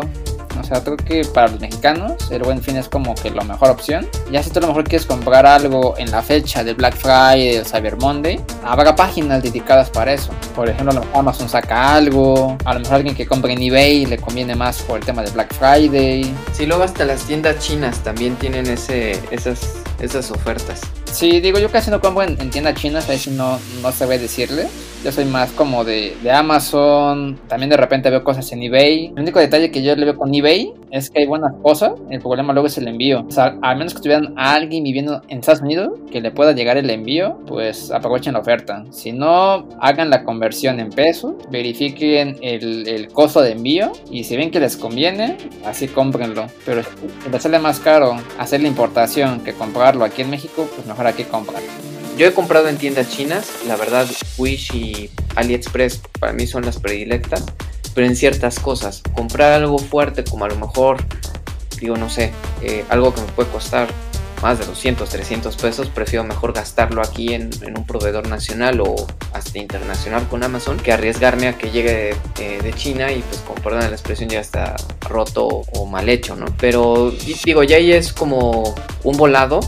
O 0.60 0.64
sea, 0.64 0.82
creo 0.82 0.96
que 0.96 1.24
para 1.24 1.48
los 1.48 1.60
mexicanos 1.60 2.30
el 2.30 2.42
buen 2.42 2.62
fin 2.62 2.76
es 2.76 2.88
como 2.88 3.14
que 3.14 3.30
la 3.30 3.42
mejor 3.44 3.70
opción. 3.70 4.06
Ya 4.30 4.42
si 4.42 4.50
tú 4.50 4.58
a 4.58 4.62
lo 4.62 4.68
mejor 4.68 4.84
quieres 4.84 5.06
comprar 5.06 5.46
algo 5.46 5.94
en 5.98 6.10
la 6.10 6.22
fecha 6.22 6.62
de 6.62 6.74
Black 6.74 6.96
Friday 6.96 7.58
o 7.58 7.64
Cyber 7.64 7.96
Monday, 7.96 8.40
habrá 8.64 8.94
páginas 8.94 9.42
dedicadas 9.42 9.90
para 9.90 10.12
eso. 10.12 10.30
Por 10.54 10.68
ejemplo, 10.68 11.02
Amazon 11.14 11.48
saca 11.48 11.94
algo, 11.94 12.56
a 12.64 12.74
lo 12.74 12.80
mejor 12.80 12.96
alguien 12.96 13.14
que 13.14 13.26
compra 13.26 13.52
en 13.52 13.62
eBay 13.62 14.06
le 14.06 14.18
conviene 14.18 14.54
más 14.54 14.82
por 14.82 14.98
el 14.98 15.04
tema 15.04 15.22
de 15.22 15.30
Black 15.30 15.54
Friday. 15.54 16.34
Sí, 16.52 16.66
luego 16.66 16.82
hasta 16.82 17.04
las 17.04 17.22
tiendas 17.24 17.58
chinas 17.58 17.98
también 18.00 18.36
tienen 18.36 18.66
ese, 18.66 19.18
esas, 19.30 19.76
esas 20.00 20.30
ofertas. 20.30 20.80
Sí, 21.12 21.40
digo, 21.40 21.58
yo 21.58 21.70
casi 21.70 21.90
no 21.90 22.00
compro 22.00 22.22
en, 22.22 22.50
tiendas 22.50 22.74
chinas, 22.74 23.08
ahí 23.08 23.18
sí 23.18 23.30
no, 23.30 23.58
no 23.82 24.06
ve 24.06 24.18
decirle. 24.18 24.68
Yo 25.04 25.12
soy 25.12 25.24
más 25.24 25.50
como 25.50 25.84
de, 25.84 26.16
de, 26.22 26.30
Amazon, 26.30 27.38
también 27.48 27.70
de 27.70 27.76
repente 27.76 28.10
veo 28.10 28.22
cosas 28.22 28.50
en 28.52 28.62
eBay. 28.62 29.06
El 29.16 29.22
único 29.22 29.38
detalle 29.38 29.70
que 29.70 29.82
yo 29.82 29.96
le 29.96 30.04
veo 30.04 30.16
con 30.16 30.34
eBay 30.34 30.72
es 30.90 31.10
que 31.10 31.20
hay 31.20 31.26
buenas 31.26 31.52
cosas, 31.62 31.92
el 32.10 32.20
problema 32.20 32.52
luego 32.52 32.66
es 32.66 32.78
el 32.78 32.88
envío. 32.88 33.24
O 33.26 33.30
sea, 33.30 33.58
al 33.62 33.78
menos 33.78 33.94
que 33.94 34.00
tuvieran 34.00 34.34
a 34.36 34.54
alguien 34.54 34.84
viviendo 34.84 35.22
en 35.28 35.38
Estados 35.38 35.62
Unidos 35.62 35.92
que 36.10 36.20
le 36.20 36.30
pueda 36.30 36.52
llegar 36.52 36.76
el 36.76 36.90
envío, 36.90 37.38
pues 37.46 37.90
aprovechen 37.90 38.34
la 38.34 38.40
oferta. 38.40 38.84
Si 38.90 39.12
no, 39.12 39.68
hagan 39.80 40.10
la 40.10 40.24
conversión 40.24 40.80
en 40.80 40.90
pesos, 40.90 41.34
verifiquen 41.50 42.36
el, 42.42 42.88
el 42.88 43.08
costo 43.08 43.40
de 43.40 43.52
envío 43.52 43.92
y 44.10 44.24
si 44.24 44.36
ven 44.36 44.50
que 44.50 44.60
les 44.60 44.76
conviene, 44.76 45.36
así 45.64 45.88
cómprenlo. 45.88 46.46
Pero 46.64 46.82
si 46.82 47.48
les 47.48 47.60
más 47.60 47.80
caro 47.80 48.16
hacer 48.38 48.60
la 48.60 48.68
importación 48.68 49.40
que 49.40 49.52
comprarlo 49.52 50.04
aquí 50.04 50.22
en 50.22 50.30
México, 50.30 50.68
pues 50.74 50.86
mejor 50.86 51.06
aquí 51.06 51.24
comprar. 51.24 51.62
Yo 52.16 52.26
he 52.26 52.32
comprado 52.32 52.68
en 52.68 52.76
tiendas 52.76 53.08
chinas, 53.08 53.50
la 53.66 53.76
verdad 53.76 54.06
Wish 54.36 54.74
y 54.74 55.10
AliExpress 55.36 56.02
para 56.18 56.32
mí 56.32 56.46
son 56.46 56.66
las 56.66 56.78
predilectas, 56.78 57.46
pero 57.94 58.06
en 58.06 58.16
ciertas 58.16 58.58
cosas. 58.58 59.02
Comprar 59.14 59.52
algo 59.52 59.78
fuerte 59.78 60.24
como 60.24 60.44
a 60.44 60.48
lo 60.48 60.56
mejor, 60.56 60.98
digo 61.80 61.96
no 61.96 62.08
sé, 62.08 62.32
eh, 62.62 62.84
algo 62.88 63.14
que 63.14 63.20
me 63.20 63.28
puede 63.28 63.48
costar 63.50 63.88
más 64.42 64.58
de 64.58 64.64
200, 64.64 65.08
300 65.08 65.56
pesos, 65.56 65.88
prefiero 65.88 66.24
mejor 66.24 66.52
gastarlo 66.52 67.02
aquí 67.02 67.34
en, 67.34 67.50
un 67.76 67.86
proveedor 67.86 68.26
nacional 68.28 68.80
o 68.80 68.94
hasta 69.32 69.58
internacional 69.58 70.26
con 70.28 70.42
Amazon 70.42 70.78
que 70.78 70.92
arriesgarme 70.92 71.48
a 71.48 71.58
que 71.58 71.70
llegue 71.70 72.14
eh, 72.38 72.58
de 72.62 72.72
China 72.72 73.12
y 73.12 73.20
pues 73.20 73.42
como 73.42 73.60
perdón 73.60 73.80
la 73.80 73.88
expresión 73.88 74.30
ya 74.30 74.40
está 74.40 74.76
roto 75.08 75.46
o 75.46 75.86
mal 75.86 76.08
hecho, 76.08 76.36
¿no? 76.36 76.46
Pero 76.58 77.12
digo, 77.44 77.62
ya 77.62 77.76
ahí 77.76 77.92
es 77.92 78.12
como 78.12 78.74
un 79.04 79.16
volado 79.16 79.60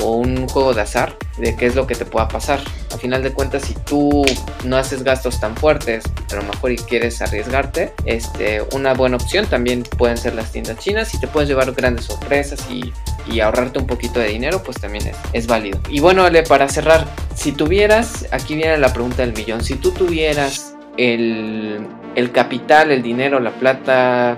o 0.00 0.12
un 0.12 0.48
juego 0.48 0.74
de 0.74 0.82
azar 0.82 1.16
de 1.38 1.56
qué 1.56 1.66
es 1.66 1.74
lo 1.74 1.86
que 1.86 1.94
te 1.94 2.04
pueda 2.04 2.28
pasar. 2.28 2.60
A 2.92 2.98
final 2.98 3.22
de 3.22 3.32
cuentas, 3.32 3.62
si 3.62 3.74
tú 3.74 4.24
no 4.64 4.76
haces 4.76 5.02
gastos 5.04 5.40
tan 5.40 5.56
fuertes, 5.56 6.04
a 6.30 6.36
lo 6.36 6.42
mejor 6.42 6.72
y 6.72 6.76
quieres 6.76 7.22
arriesgarte, 7.22 7.92
este, 8.04 8.62
una 8.74 8.94
buena 8.94 9.16
opción 9.16 9.46
también 9.46 9.82
pueden 9.82 10.16
ser 10.16 10.34
las 10.34 10.52
tiendas 10.52 10.78
chinas 10.78 11.14
y 11.14 11.20
te 11.20 11.26
puedes 11.26 11.48
llevar 11.48 11.72
grandes 11.72 12.06
sorpresas 12.06 12.66
y, 12.70 12.92
ahorrarte 13.40 13.78
un 13.78 13.86
poquito 13.86 14.18
de 14.18 14.26
dinero, 14.26 14.60
pues 14.64 14.80
también 14.80 15.06
es, 15.06 15.16
es 15.32 15.46
válido. 15.46 15.78
Y 15.88 16.00
bueno, 16.00 16.24
Ale, 16.24 16.42
para 16.42 16.68
cerrar, 16.68 17.06
si 17.36 17.52
tuvieras, 17.52 18.26
aquí 18.32 18.56
viene 18.56 18.76
la 18.76 18.92
pregunta 18.92 19.22
del 19.22 19.32
millón, 19.32 19.62
si 19.62 19.76
tú 19.76 19.92
tuvieras 19.92 20.74
el, 20.96 21.86
el 22.16 22.32
capital, 22.32 22.90
el 22.90 23.02
dinero, 23.02 23.38
la 23.38 23.52
plata, 23.52 24.36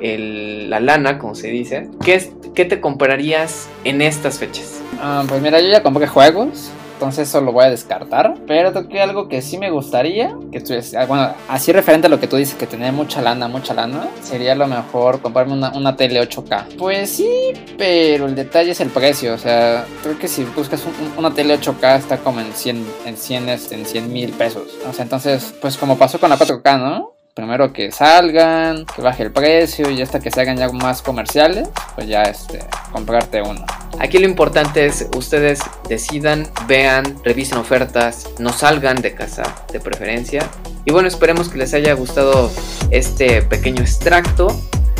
el, 0.00 0.68
la 0.68 0.80
lana, 0.80 1.18
como 1.18 1.34
se 1.34 1.48
dice, 1.48 1.88
¿qué, 2.04 2.32
¿qué 2.54 2.64
te 2.64 2.80
comprarías 2.80 3.68
en 3.84 4.02
estas 4.02 4.38
fechas? 4.38 4.80
Ah, 5.00 5.24
pues 5.28 5.40
mira, 5.40 5.60
yo 5.60 5.68
ya 5.68 5.82
compré 5.82 6.06
juegos. 6.06 6.70
Entonces 6.96 7.28
eso 7.28 7.42
lo 7.42 7.52
voy 7.52 7.66
a 7.66 7.70
descartar. 7.70 8.34
Pero 8.46 8.72
toqué 8.72 9.02
algo 9.02 9.28
que 9.28 9.42
sí 9.42 9.58
me 9.58 9.70
gustaría. 9.70 10.34
Que 10.50 10.62
ah, 10.96 11.04
bueno, 11.04 11.34
así 11.48 11.70
referente 11.70 12.06
a 12.06 12.10
lo 12.10 12.18
que 12.18 12.26
tú 12.26 12.36
dices, 12.36 12.54
que 12.54 12.66
tener 12.66 12.92
mucha 12.94 13.20
lana, 13.20 13.48
mucha 13.48 13.74
lana. 13.74 14.08
Sería 14.22 14.54
lo 14.54 14.66
mejor 14.66 15.20
comprarme 15.20 15.52
una, 15.52 15.96
tele 15.96 16.20
8K. 16.22 16.76
Pues 16.78 17.10
sí, 17.10 17.52
pero 17.76 18.26
el 18.26 18.34
detalle 18.34 18.70
es 18.70 18.80
el 18.80 18.88
precio. 18.88 19.34
O 19.34 19.38
sea, 19.38 19.84
creo 20.02 20.18
que 20.18 20.26
si 20.26 20.44
buscas 20.44 20.82
una 21.18 21.34
tele 21.34 21.58
8K 21.60 21.98
está 21.98 22.16
como 22.16 22.40
en 22.40 22.52
100, 22.52 22.86
en 23.04 23.16
100, 23.16 23.48
este, 23.50 23.74
en 23.74 23.84
100 23.84 24.12
mil 24.12 24.30
pesos. 24.30 24.68
O 24.88 24.92
sea, 24.94 25.02
entonces, 25.02 25.54
pues 25.60 25.76
como 25.76 25.98
pasó 25.98 26.18
con 26.18 26.30
la 26.30 26.38
4K, 26.38 26.80
¿no? 26.80 27.15
Primero 27.36 27.70
que 27.70 27.92
salgan, 27.92 28.86
que 28.86 29.02
baje 29.02 29.24
el 29.24 29.30
precio 29.30 29.90
y 29.90 30.00
hasta 30.00 30.20
que 30.20 30.30
se 30.30 30.40
hagan 30.40 30.56
ya 30.56 30.70
más 30.70 31.02
comerciales, 31.02 31.68
pues 31.94 32.08
ya 32.08 32.22
este, 32.22 32.60
comprarte 32.90 33.42
uno. 33.42 33.62
Aquí 33.98 34.16
lo 34.16 34.24
importante 34.24 34.86
es 34.86 35.06
ustedes 35.14 35.60
decidan, 35.86 36.48
vean, 36.66 37.18
revisen 37.24 37.58
ofertas, 37.58 38.26
no 38.38 38.54
salgan 38.54 39.02
de 39.02 39.14
casa 39.14 39.42
de 39.70 39.80
preferencia. 39.80 40.48
Y 40.86 40.92
bueno, 40.92 41.08
esperemos 41.08 41.50
que 41.50 41.58
les 41.58 41.74
haya 41.74 41.92
gustado 41.92 42.50
este 42.90 43.42
pequeño 43.42 43.82
extracto 43.82 44.48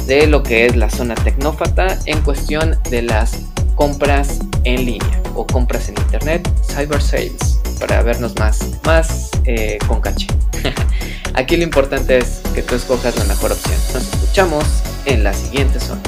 de 0.07 0.27
lo 0.27 0.43
que 0.43 0.67
es 0.67 0.77
la 0.77 0.91
zona 0.91 1.15
tecnófata 1.15 1.99
en 2.05 2.21
cuestión 2.21 2.79
de 2.91 3.01
las 3.01 3.47
compras 3.77 4.41
en 4.65 4.85
línea 4.85 5.23
o 5.35 5.47
compras 5.47 5.89
en 5.89 5.97
internet, 5.99 6.47
cyber 6.71 7.01
sales, 7.01 7.61
para 7.81 8.03
vernos 8.03 8.39
más, 8.39 8.79
más 8.85 9.31
eh, 9.45 9.79
con 9.89 10.03
caché. 10.03 10.27
Aquí 11.35 11.57
lo 11.57 11.63
importante 11.63 12.19
es 12.19 12.41
que 12.55 12.63
tú 12.63 12.75
escojas 12.75 13.17
la 13.17 13.25
mejor 13.25 13.53
opción. 13.53 13.79
Nos 13.93 14.03
escuchamos 14.03 14.65
en 15.05 15.23
la 15.25 15.33
siguiente 15.33 15.81
zona. 15.81 16.01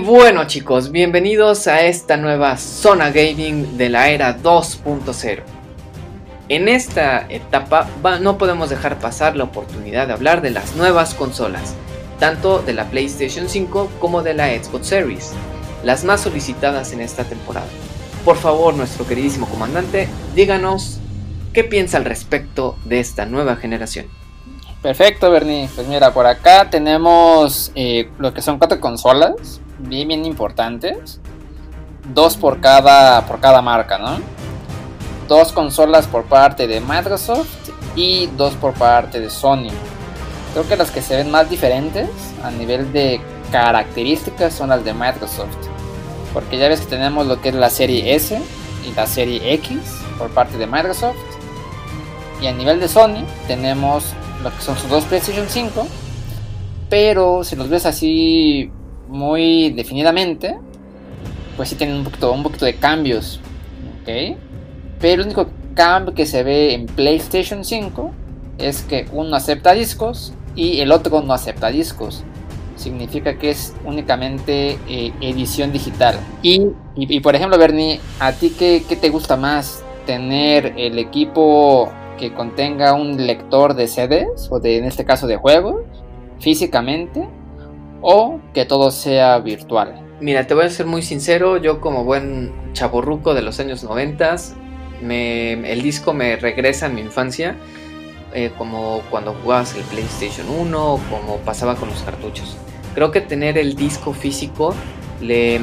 Bueno 0.00 0.44
chicos, 0.46 0.90
bienvenidos 0.90 1.66
a 1.66 1.82
esta 1.82 2.16
nueva 2.16 2.56
zona 2.56 3.10
gaming 3.10 3.76
de 3.76 3.90
la 3.90 4.08
era 4.08 4.38
2.0. 4.38 5.42
En 6.48 6.68
esta 6.68 7.26
etapa 7.28 7.86
no 8.20 8.38
podemos 8.38 8.70
dejar 8.70 8.98
pasar 8.98 9.36
la 9.36 9.44
oportunidad 9.44 10.06
de 10.06 10.14
hablar 10.14 10.40
de 10.40 10.50
las 10.50 10.74
nuevas 10.74 11.14
consolas, 11.14 11.74
tanto 12.18 12.60
de 12.60 12.72
la 12.72 12.86
PlayStation 12.86 13.48
5 13.48 13.90
como 14.00 14.22
de 14.22 14.34
la 14.34 14.48
Xbox 14.48 14.86
Series, 14.86 15.32
las 15.84 16.04
más 16.04 16.22
solicitadas 16.22 16.92
en 16.92 17.00
esta 17.00 17.24
temporada. 17.24 17.68
Por 18.24 18.36
favor, 18.36 18.74
nuestro 18.74 19.06
queridísimo 19.06 19.46
comandante, 19.48 20.08
díganos 20.34 20.98
qué 21.52 21.62
piensa 21.62 21.98
al 21.98 22.06
respecto 22.06 22.76
de 22.86 23.00
esta 23.00 23.26
nueva 23.26 23.56
generación. 23.56 24.06
Perfecto, 24.82 25.30
Bernie. 25.30 25.68
Pues 25.74 25.86
mira, 25.86 26.14
por 26.14 26.26
acá 26.26 26.70
tenemos 26.70 27.70
eh, 27.74 28.10
lo 28.18 28.32
que 28.32 28.40
son 28.40 28.58
cuatro 28.58 28.80
consolas, 28.80 29.60
bien, 29.88 30.08
bien 30.08 30.24
importantes. 30.24 31.20
Dos 32.14 32.36
por 32.36 32.60
cada, 32.60 33.26
por 33.26 33.40
cada 33.40 33.62
marca, 33.62 33.98
¿no? 33.98 34.18
Dos 35.28 35.52
consolas 35.52 36.06
por 36.06 36.24
parte 36.24 36.66
de 36.66 36.80
Microsoft 36.80 37.70
y 37.94 38.26
dos 38.36 38.54
por 38.54 38.74
parte 38.74 39.20
de 39.20 39.30
Sony. 39.30 39.70
Creo 40.52 40.66
que 40.68 40.76
las 40.76 40.90
que 40.90 41.02
se 41.02 41.16
ven 41.16 41.30
más 41.30 41.48
diferentes 41.48 42.08
a 42.42 42.50
nivel 42.50 42.92
de 42.92 43.20
características 43.52 44.52
son 44.54 44.70
las 44.70 44.84
de 44.84 44.92
Microsoft. 44.92 45.56
Porque 46.32 46.58
ya 46.58 46.68
ves 46.68 46.80
que 46.80 46.86
tenemos 46.86 47.26
lo 47.26 47.40
que 47.40 47.50
es 47.50 47.54
la 47.54 47.70
serie 47.70 48.14
S 48.14 48.40
y 48.88 48.94
la 48.94 49.06
serie 49.06 49.54
X 49.54 49.78
por 50.18 50.30
parte 50.30 50.58
de 50.58 50.66
Microsoft. 50.66 51.16
Y 52.40 52.46
a 52.46 52.52
nivel 52.52 52.80
de 52.80 52.88
Sony 52.88 53.24
tenemos 53.46 54.04
lo 54.42 54.50
que 54.50 54.62
son 54.62 54.76
sus 54.76 54.88
dos 54.88 55.04
PlayStation 55.04 55.46
5, 55.48 55.86
pero 56.88 57.44
si 57.44 57.56
los 57.56 57.68
ves 57.68 57.86
así 57.86 58.72
muy 59.10 59.70
definidamente, 59.70 60.56
pues 61.56 61.68
sí 61.68 61.74
tienen 61.74 61.96
un 61.96 62.04
poquito, 62.04 62.32
un 62.32 62.42
poquito 62.42 62.64
de 62.64 62.76
cambios, 62.76 63.40
¿ok? 64.00 64.38
Pero 65.00 65.22
el 65.22 65.26
único 65.26 65.48
cambio 65.74 66.14
que 66.14 66.26
se 66.26 66.42
ve 66.42 66.74
en 66.74 66.86
PlayStation 66.86 67.64
5 67.64 68.12
es 68.58 68.82
que 68.82 69.06
uno 69.12 69.36
acepta 69.36 69.72
discos 69.72 70.32
y 70.54 70.80
el 70.80 70.92
otro 70.92 71.22
no 71.22 71.32
acepta 71.32 71.68
discos. 71.68 72.24
Significa 72.76 73.38
que 73.38 73.50
es 73.50 73.74
únicamente 73.84 74.78
eh, 74.88 75.12
edición 75.20 75.72
digital. 75.72 76.16
Y, 76.42 76.68
y, 76.96 77.20
por 77.20 77.34
ejemplo, 77.34 77.58
Bernie, 77.58 78.00
¿a 78.20 78.32
ti 78.32 78.54
qué, 78.58 78.82
qué 78.88 78.96
te 78.96 79.10
gusta 79.10 79.36
más? 79.36 79.84
¿Tener 80.06 80.74
el 80.78 80.98
equipo 80.98 81.90
que 82.18 82.32
contenga 82.32 82.94
un 82.94 83.26
lector 83.26 83.74
de 83.74 83.86
CDs 83.86 84.48
o 84.50 84.60
de, 84.60 84.78
en 84.78 84.84
este 84.84 85.04
caso 85.04 85.26
de 85.26 85.36
juegos 85.36 85.82
físicamente 86.38 87.28
o 88.00 88.40
que 88.54 88.64
todo 88.64 88.90
sea 88.90 89.38
virtual? 89.38 90.00
Mira, 90.20 90.46
te 90.46 90.54
voy 90.54 90.66
a 90.66 90.70
ser 90.70 90.86
muy 90.86 91.02
sincero, 91.02 91.56
yo 91.56 91.80
como 91.80 92.04
buen 92.04 92.52
chaborruco 92.72 93.34
de 93.34 93.42
los 93.42 93.58
años 93.58 93.82
90, 93.82 94.36
me, 95.02 95.52
el 95.72 95.82
disco 95.82 96.12
me 96.12 96.36
regresa 96.36 96.86
a 96.86 96.88
mi 96.90 97.00
infancia 97.00 97.56
eh, 98.32 98.52
como 98.56 99.02
cuando 99.10 99.34
jugabas 99.42 99.74
el 99.74 99.82
PlayStation 99.84 100.46
1 100.48 100.94
o 100.94 100.98
como 101.10 101.38
pasaba 101.38 101.74
con 101.74 101.88
los 101.88 102.02
cartuchos. 102.02 102.56
Creo 102.94 103.10
que 103.10 103.20
tener 103.20 103.58
el 103.58 103.74
disco 103.74 104.12
físico 104.12 104.74
le, 105.20 105.60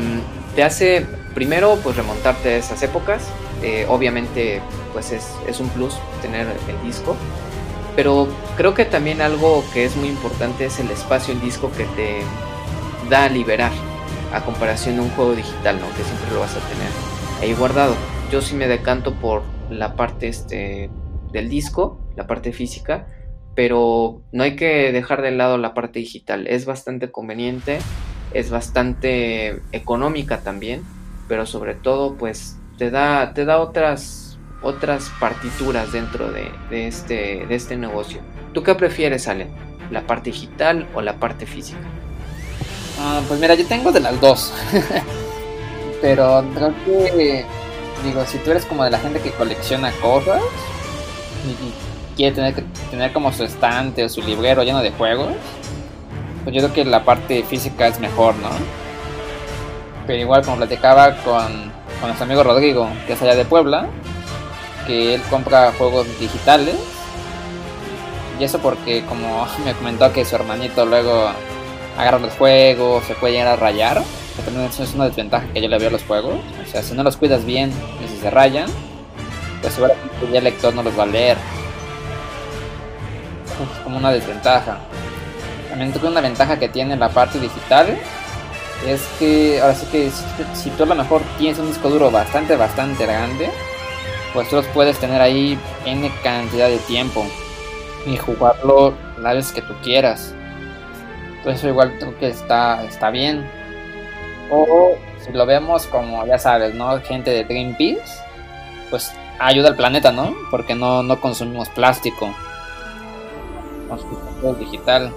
te 0.56 0.64
hace 0.64 1.06
primero 1.34 1.78
pues 1.84 1.96
remontarte 1.96 2.56
a 2.56 2.58
esas 2.58 2.82
épocas. 2.84 3.30
Eh, 3.64 3.86
obviamente 3.90 4.62
pues 4.92 5.12
es, 5.12 5.30
es 5.48 5.60
un 5.60 5.70
plus 5.70 5.96
tener 6.22 6.46
el 6.46 6.88
disco. 6.88 7.16
Pero 7.98 8.28
creo 8.56 8.74
que 8.76 8.86
también 8.86 9.22
algo 9.22 9.64
que 9.74 9.84
es 9.84 9.98
muy 9.98 10.08
importante 10.08 10.66
es 10.66 10.80
el 10.80 10.90
espacio 10.92 11.34
en 11.34 11.42
disco 11.42 11.72
que 11.76 11.84
te 11.84 12.22
da 13.10 13.26
a 13.26 13.30
liberar 13.30 13.72
a 14.32 14.42
comparación 14.46 14.96
de 14.96 15.02
un 15.02 15.10
juego 15.10 15.34
digital, 15.34 15.80
¿no? 15.80 15.88
Que 15.98 16.04
siempre 16.04 16.32
lo 16.32 16.40
vas 16.40 16.56
a 16.56 16.60
tener 16.60 16.90
ahí 17.42 17.54
guardado. 17.54 17.96
Yo 18.32 18.42
sí 18.42 18.56
me 18.56 18.68
decanto 18.68 19.16
por 19.16 19.42
la 19.70 19.96
parte 19.96 20.28
este 20.28 20.90
del 21.32 21.50
disco, 21.50 22.00
la 22.16 22.28
parte 22.28 22.54
física, 22.54 23.08
pero 23.56 24.22
no 24.32 24.44
hay 24.44 24.56
que 24.56 24.92
dejar 24.92 25.22
de 25.22 25.32
lado 25.32 25.58
la 25.58 25.74
parte 25.74 26.00
digital. 26.00 26.46
Es 26.48 26.66
bastante 26.66 27.10
conveniente, 27.10 27.80
es 28.34 28.52
bastante 28.52 29.62
económica 29.72 30.42
también, 30.42 30.84
pero 31.28 31.46
sobre 31.46 31.74
todo 31.74 32.16
pues 32.16 32.58
te 32.78 32.92
da, 32.92 33.34
te 33.34 33.46
da 33.46 33.58
otras, 33.58 34.27
otras 34.62 35.12
partituras 35.20 35.92
dentro 35.92 36.32
de, 36.32 36.52
este, 36.72 37.46
de 37.48 37.56
este 37.56 37.78
negocio. 37.78 38.22
¿Tú 38.54 38.64
qué 38.64 38.76
prefieres, 38.76 39.28
Ale? 39.28 39.48
¿La 39.92 40.02
parte 40.02 40.32
digital 40.32 40.88
o 40.94 41.02
la 41.02 41.14
parte 41.14 41.46
física? 41.46 41.80
Ah, 43.00 43.22
pues 43.28 43.40
mira, 43.40 43.54
yo 43.56 43.66
tengo 43.68 43.92
de 43.92 44.00
las 44.00 44.20
dos. 44.20 44.54
pero 46.02 46.44
creo 46.56 46.74
que, 46.86 47.46
digo, 48.04 48.26
si 48.26 48.38
tú 48.40 48.52
eres 48.52 48.66
como 48.66 48.84
de 48.84 48.90
la 48.90 49.00
gente 49.00 49.20
que 49.20 49.32
colecciona 49.32 49.92
cosas, 50.02 50.42
y, 51.46 52.16
quiere 52.16 52.36
tener 52.36 52.56
tener 52.90 53.14
como 53.14 53.32
su 53.32 53.44
estante 53.44 54.04
o 54.04 54.10
su 54.10 54.24
librero 54.24 54.64
lleno 54.64 54.82
de 54.82 54.90
juegos, 54.92 55.34
pues 56.44 56.56
yo 56.56 56.62
creo 56.64 56.74
que 56.74 56.86
la 56.86 57.06
parte 57.06 57.44
física 57.44 57.88
es 57.88 58.00
mejor, 58.00 58.36
¿no? 58.38 58.50
Pero 60.08 60.20
igual 60.20 60.44
como 60.44 60.58
platicaba 60.58 61.16
con, 61.18 61.72
con 62.00 62.08
nuestro 62.08 62.26
amigo 62.26 62.42
Rodrigo, 62.42 62.90
que 63.06 63.14
es 63.14 63.22
allá 63.22 63.36
de 63.36 63.46
Puebla, 63.46 63.88
que 64.88 65.16
él 65.16 65.22
compra 65.30 65.74
juegos 65.78 66.08
digitales. 66.20 66.76
Y 68.40 68.44
eso 68.44 68.60
porque 68.60 69.06
como 69.06 69.46
me 69.66 69.74
comentó 69.74 70.12
que 70.12 70.26
su 70.26 70.36
hermanito 70.36 70.86
luego 70.86 71.30
agarra 71.98 72.20
los 72.20 72.34
juegos, 72.34 73.04
se 73.06 73.14
puede 73.14 73.34
llegar 73.34 73.50
a 73.50 73.56
rayar. 73.58 74.02
Que 74.36 74.44
también 74.44 74.66
es 74.66 74.94
una 74.94 75.06
desventaja 75.06 75.46
que 75.54 75.62
yo 75.62 75.68
le 75.68 75.78
veo 75.78 75.90
los 75.90 76.04
juegos. 76.04 76.36
O 76.66 76.72
sea, 76.72 76.82
si 76.82 76.94
no 76.94 77.04
los 77.04 77.18
cuidas 77.18 77.46
bien 77.46 77.72
y 78.04 78.08
si 78.08 78.18
se 78.18 78.30
rayan, 78.30 78.70
pues 79.62 79.74
seguramente 79.74 80.38
el 80.38 80.44
lector 80.44 80.74
no 80.74 80.84
los 80.84 80.98
va 80.98 81.04
a 81.04 81.08
leer. 81.08 81.38
Es 83.76 83.84
como 83.84 83.98
una 83.98 84.12
desventaja. 84.12 84.78
También 85.70 85.92
creo 85.92 86.04
que 86.04 86.08
una 86.10 86.22
ventaja 86.22 86.58
que 86.58 86.70
tiene 86.70 86.96
la 86.96 87.10
parte 87.10 87.40
digital 87.40 87.98
es 88.86 89.02
que 89.20 89.60
ahora 89.62 89.74
sí 89.74 89.86
que 89.92 90.12
si, 90.54 90.70
tú 90.72 90.84
a 90.84 90.86
lo 90.86 90.96
mejor 90.96 91.22
tienes 91.38 91.58
un 91.60 91.68
disco 91.68 91.90
duro 91.90 92.12
bastante, 92.12 92.56
bastante 92.56 93.06
grande, 93.06 93.50
pues 94.34 94.50
tú 94.50 94.58
los 94.58 94.66
puedes 94.68 94.98
tener 95.00 95.22
ahí 95.22 95.58
en 95.86 96.08
cantidad 96.24 96.68
de 96.68 96.78
tiempo 96.80 97.26
y 98.06 98.18
jugarlo 98.18 98.94
las 99.20 99.36
veces 99.36 99.52
que 99.52 99.62
tú 99.62 99.74
quieras. 99.84 100.34
Entonces 101.38 101.64
igual 101.64 101.98
creo 101.98 102.18
que 102.20 102.28
está, 102.28 102.84
está 102.84 103.10
bien. 103.10 103.50
O 104.50 104.96
si 105.22 105.32
lo 105.32 105.46
vemos 105.46 105.86
como, 105.88 106.26
ya 106.26 106.40
sabes, 106.40 106.74
¿no? 106.74 107.00
Gente 107.02 107.32
de 107.32 107.44
Greenpeace, 107.44 108.22
pues 108.90 109.14
ayuda 109.40 109.70
al 109.70 109.76
planeta, 109.76 110.12
¿no? 110.12 110.34
Porque 110.52 110.76
no, 110.76 111.04
no 111.04 111.20
consumimos 111.20 111.70
plástico. 111.70 112.34
Consumimos 113.90 114.60
digital. 114.60 115.12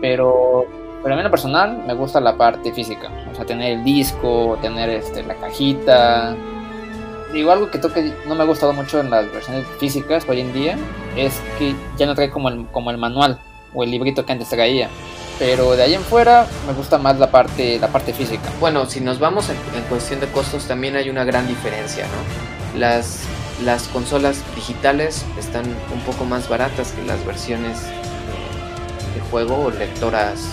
Pero, 0.00 0.66
pero 1.02 1.14
a 1.14 1.16
mí 1.16 1.20
en 1.20 1.24
lo 1.24 1.30
personal 1.30 1.84
me 1.86 1.94
gusta 1.94 2.20
la 2.20 2.36
parte 2.36 2.72
física. 2.72 3.10
O 3.30 3.34
sea, 3.34 3.44
tener 3.44 3.78
el 3.78 3.84
disco, 3.84 4.58
tener 4.60 4.90
este, 4.90 5.22
la 5.22 5.34
cajita. 5.34 6.36
Digo, 7.36 7.52
algo 7.52 7.70
que, 7.70 7.78
que 7.78 8.14
no 8.26 8.34
me 8.34 8.44
ha 8.44 8.46
gustado 8.46 8.72
mucho 8.72 8.98
en 8.98 9.10
las 9.10 9.30
versiones 9.30 9.66
físicas 9.78 10.24
hoy 10.26 10.40
en 10.40 10.54
día 10.54 10.78
es 11.18 11.34
que 11.58 11.74
ya 11.98 12.06
no 12.06 12.14
trae 12.14 12.30
como 12.30 12.48
el, 12.48 12.64
como 12.68 12.90
el 12.90 12.96
manual 12.96 13.38
o 13.74 13.84
el 13.84 13.90
librito 13.90 14.24
que 14.24 14.32
antes 14.32 14.48
traía. 14.48 14.88
Pero 15.38 15.76
de 15.76 15.82
ahí 15.82 15.92
en 15.92 16.00
fuera 16.00 16.46
me 16.66 16.72
gusta 16.72 16.96
más 16.96 17.18
la 17.18 17.30
parte, 17.30 17.78
la 17.78 17.88
parte 17.88 18.14
física. 18.14 18.48
Bueno, 18.58 18.86
si 18.86 19.02
nos 19.02 19.18
vamos 19.18 19.50
en, 19.50 19.82
cuestión 19.82 20.20
de 20.20 20.28
costos 20.28 20.66
también 20.66 20.96
hay 20.96 21.10
una 21.10 21.24
gran 21.24 21.46
diferencia, 21.46 22.06
¿no? 22.06 22.80
Las, 22.80 23.24
las 23.62 23.86
consolas 23.88 24.42
digitales 24.54 25.22
están 25.38 25.66
un 25.92 26.00
poco 26.06 26.24
más 26.24 26.48
baratas 26.48 26.92
que 26.92 27.02
las 27.02 27.22
versiones 27.26 27.82
de, 27.82 29.20
juego 29.30 29.66
o 29.66 29.70
lectoras 29.70 30.48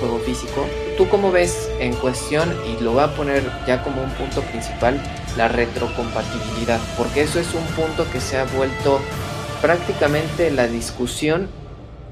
juego 0.00 0.18
físico. 0.18 0.66
¿Tú 0.96 1.08
cómo 1.08 1.30
ves 1.30 1.70
en 1.80 1.94
cuestión, 1.94 2.54
y 2.66 2.82
lo 2.82 2.92
voy 2.92 3.02
a 3.02 3.14
poner 3.14 3.42
ya 3.66 3.82
como 3.82 4.02
un 4.02 4.10
punto 4.10 4.42
principal, 4.42 5.00
la 5.36 5.48
retrocompatibilidad? 5.48 6.80
Porque 6.96 7.22
eso 7.22 7.38
es 7.40 7.52
un 7.54 7.64
punto 7.74 8.10
que 8.12 8.20
se 8.20 8.38
ha 8.38 8.44
vuelto 8.44 9.00
prácticamente 9.60 10.50
la 10.50 10.66
discusión 10.66 11.48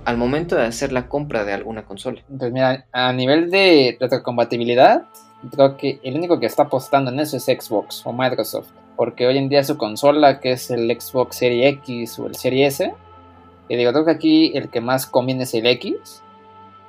al 0.05 0.17
momento 0.17 0.57
de 0.57 0.65
hacer 0.65 0.93
la 0.93 1.09
compra 1.09 1.45
de 1.45 1.53
alguna 1.53 1.85
consola. 1.85 2.23
Pues 2.39 2.53
mira, 2.53 2.87
a 2.93 3.13
nivel 3.13 3.51
de 3.51 3.97
retrocompatibilidad, 3.99 5.05
creo 5.51 5.77
que 5.77 5.99
el 6.03 6.17
único 6.17 6.41
que 6.41 6.47
está 6.47 6.65
apostando 6.65 7.11
en 7.11 7.21
eso 7.21 7.37
es 7.37 7.45
Xbox 7.45 8.03
o 8.05 8.13
Microsoft. 8.13 8.69
Porque 8.97 9.27
hoy 9.27 9.39
en 9.39 9.49
día 9.49 9.65
su 9.65 9.77
consola, 9.77 10.41
que 10.41 10.53
es 10.53 10.71
el 10.71 10.89
Xbox 11.01 11.37
Series 11.37 11.75
X 11.79 12.19
o 12.19 12.27
el 12.27 12.37
Series 12.37 12.81
S, 12.81 12.95
y 13.69 13.77
digo, 13.77 13.93
creo 13.93 14.05
que 14.05 14.11
aquí 14.11 14.53
el 14.55 14.69
que 14.69 14.81
más 14.81 15.07
conviene 15.07 15.45
es 15.45 15.55
el 15.55 15.67
X. 15.67 16.23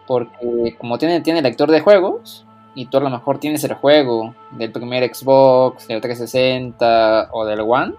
Porque 0.07 0.75
como 0.77 0.97
tiene, 0.97 1.21
tiene 1.21 1.41
lector 1.41 1.71
de 1.71 1.81
juegos, 1.81 2.45
y 2.75 2.85
tú 2.87 2.97
a 2.97 3.01
lo 3.01 3.09
mejor 3.09 3.39
tienes 3.39 3.63
el 3.63 3.73
juego 3.73 4.35
del 4.51 4.71
primer 4.71 5.03
Xbox, 5.13 5.87
del 5.87 6.01
360 6.01 7.29
o 7.31 7.45
del 7.45 7.61
One, 7.61 7.93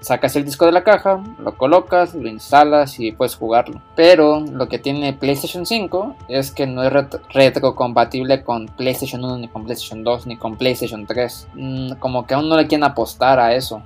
sacas 0.00 0.36
el 0.36 0.44
disco 0.44 0.66
de 0.66 0.72
la 0.72 0.84
caja, 0.84 1.22
lo 1.38 1.56
colocas, 1.56 2.14
lo 2.14 2.28
instalas 2.28 3.00
y 3.00 3.12
puedes 3.12 3.34
jugarlo. 3.34 3.80
Pero 3.96 4.40
lo 4.40 4.68
que 4.68 4.78
tiene 4.78 5.12
PlayStation 5.14 5.66
5 5.66 6.16
es 6.28 6.52
que 6.52 6.66
no 6.66 6.82
es 6.84 6.92
retrocompatible 7.32 8.44
con 8.44 8.66
PlayStation 8.66 9.24
1, 9.24 9.38
ni 9.38 9.48
con 9.48 9.64
PlayStation 9.64 10.04
2, 10.04 10.26
ni 10.26 10.36
con 10.36 10.56
PlayStation 10.56 11.06
3. 11.06 11.48
Mm, 11.54 11.92
como 11.94 12.26
que 12.26 12.34
aún 12.34 12.48
no 12.48 12.56
le 12.56 12.66
quieren 12.66 12.84
apostar 12.84 13.40
a 13.40 13.54
eso. 13.54 13.82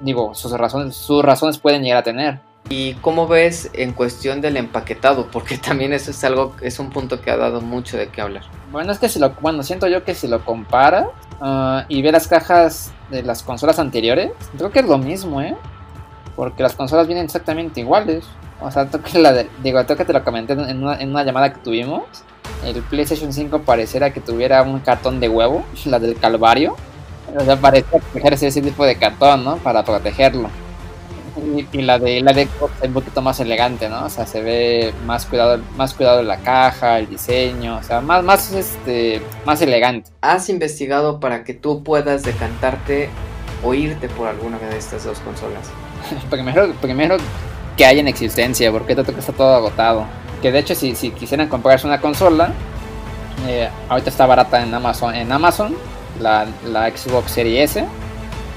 Digo, 0.00 0.34
sus 0.34 0.52
razones, 0.52 0.96
sus 0.96 1.22
razones 1.22 1.58
pueden 1.58 1.82
llegar 1.82 1.98
a 1.98 2.02
tener. 2.02 2.47
¿Y 2.70 2.94
cómo 2.94 3.26
ves 3.26 3.70
en 3.72 3.92
cuestión 3.92 4.40
del 4.40 4.56
empaquetado? 4.56 5.30
Porque 5.30 5.56
también 5.58 5.92
eso 5.92 6.10
es 6.10 6.22
algo, 6.24 6.54
es 6.60 6.78
un 6.78 6.90
punto 6.90 7.20
que 7.20 7.30
ha 7.30 7.36
dado 7.36 7.60
mucho 7.60 7.96
de 7.96 8.08
qué 8.08 8.20
hablar. 8.20 8.44
Bueno, 8.70 8.92
es 8.92 8.98
que 8.98 9.08
si 9.08 9.18
lo, 9.18 9.30
bueno, 9.40 9.62
siento 9.62 9.88
yo 9.88 10.04
que 10.04 10.14
si 10.14 10.28
lo 10.28 10.44
comparas 10.44 11.06
ah, 11.40 11.84
y 11.88 12.02
ve 12.02 12.12
las 12.12 12.28
cajas 12.28 12.92
de 13.10 13.22
las 13.22 13.42
consolas 13.42 13.78
anteriores, 13.78 14.32
creo 14.56 14.70
que 14.70 14.80
es 14.80 14.86
lo 14.86 14.98
mismo, 14.98 15.40
¿eh? 15.40 15.56
Porque 16.36 16.62
las 16.62 16.74
consolas 16.74 17.06
vienen 17.06 17.24
exactamente 17.24 17.80
iguales. 17.80 18.24
O 18.60 18.70
sea, 18.70 18.86
creo 18.86 19.02
que 19.02 19.48
digo, 19.62 19.84
te 19.84 20.12
lo 20.12 20.24
comenté 20.24 20.52
en 20.52 20.82
una, 20.82 21.24
llamada 21.24 21.52
que 21.52 21.60
tuvimos. 21.60 22.02
El 22.64 22.82
PlayStation 22.82 23.32
5 23.32 23.60
pareciera 23.60 24.12
que 24.12 24.20
tuviera 24.20 24.62
un 24.62 24.80
cartón 24.80 25.20
de 25.20 25.28
huevo, 25.28 25.64
la 25.86 25.98
del 25.98 26.16
Calvario. 26.16 26.76
O 27.34 27.44
sea, 27.44 27.56
parece 27.56 27.84
protegerse 27.84 28.48
ese 28.48 28.62
tipo 28.62 28.84
de 28.84 28.96
cartón, 28.96 29.44
¿no? 29.44 29.56
Para 29.58 29.84
protegerlo. 29.84 30.50
Y, 31.72 31.82
la 31.82 31.98
de 31.98 32.20
la 32.20 32.32
de 32.32 32.42
es 32.42 32.48
un 32.82 32.92
poquito 32.92 33.22
más 33.22 33.40
elegante, 33.40 33.88
¿no? 33.88 34.06
O 34.06 34.10
sea, 34.10 34.26
se 34.26 34.42
ve 34.42 34.92
más 35.06 35.26
cuidado, 35.26 35.62
más 35.76 35.94
cuidado 35.94 36.22
la 36.22 36.38
caja, 36.38 36.98
el 36.98 37.08
diseño, 37.08 37.76
o 37.76 37.82
sea, 37.82 38.00
más, 38.00 38.24
más, 38.24 38.52
este, 38.52 39.22
más 39.44 39.62
elegante. 39.62 40.10
¿Has 40.20 40.48
investigado 40.48 41.20
para 41.20 41.44
que 41.44 41.54
tú 41.54 41.82
puedas 41.82 42.22
decantarte 42.22 43.08
o 43.64 43.74
irte 43.74 44.08
por 44.08 44.28
alguna 44.28 44.58
de 44.58 44.76
estas 44.76 45.04
dos 45.04 45.18
consolas? 45.20 45.70
primero, 46.30 46.72
primero 46.80 47.16
que 47.76 47.86
hay 47.86 48.00
en 48.00 48.08
existencia, 48.08 48.72
porque 48.72 48.94
todo 48.94 49.12
que 49.12 49.20
está 49.20 49.32
todo 49.32 49.54
agotado. 49.54 50.06
Que 50.42 50.52
de 50.52 50.58
hecho 50.58 50.74
si, 50.74 50.94
si 50.94 51.10
quisieran 51.10 51.48
comprarse 51.48 51.86
una 51.86 52.00
consola, 52.00 52.52
eh, 53.46 53.68
ahorita 53.88 54.10
está 54.10 54.26
barata 54.26 54.62
en 54.62 54.74
Amazon, 54.74 55.14
en 55.14 55.30
Amazon 55.30 55.76
la, 56.20 56.46
la 56.66 56.90
Xbox 56.90 57.32
Series 57.32 57.76
S 57.76 57.86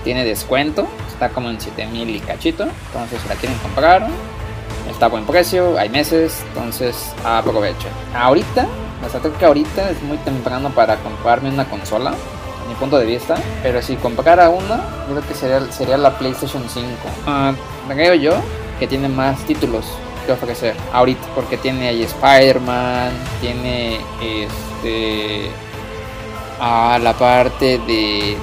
tiene 0.04 0.26
descuento, 0.26 0.88
está 1.22 1.36
como 1.36 1.52
en 1.52 1.62
7000 1.62 2.10
y 2.10 2.20
cachito, 2.20 2.64
entonces 2.64 3.22
si 3.22 3.30
la 3.30 3.36
quieren 3.36 3.56
comprar, 3.60 4.08
está 4.90 5.06
a 5.06 5.10
buen 5.10 5.24
precio, 5.24 5.78
hay 5.78 5.88
meses, 5.88 6.44
entonces 6.48 7.14
aprovechen. 7.24 7.92
Ahorita, 8.16 8.66
hasta 9.06 9.22
que 9.30 9.46
ahorita 9.46 9.92
es 9.92 10.02
muy 10.02 10.18
temprano 10.18 10.72
para 10.72 10.96
comprarme 10.96 11.50
una 11.50 11.66
consola, 11.70 12.16
mi 12.68 12.74
punto 12.74 12.98
de 12.98 13.06
vista, 13.06 13.36
pero 13.62 13.84
si 13.84 13.98
comprara 13.98 14.50
una, 14.50 14.82
creo 15.08 15.22
que 15.28 15.36
sería, 15.36 15.72
sería 15.72 15.98
la 15.98 16.18
PlayStation 16.18 16.64
5. 16.68 16.88
Uh, 17.28 17.94
creo 17.94 18.16
yo 18.16 18.34
que 18.80 18.88
tiene 18.88 19.08
más 19.08 19.46
títulos 19.46 19.86
que 20.26 20.32
ofrecer 20.32 20.76
ahorita, 20.92 21.28
porque 21.36 21.56
tiene 21.58 21.90
ahí 21.90 22.02
Spider-Man, 22.02 23.12
tiene 23.42 24.00
este 24.24 25.52
a 26.60 26.98
la 26.98 27.14
parte 27.14 27.78
de, 27.86 28.36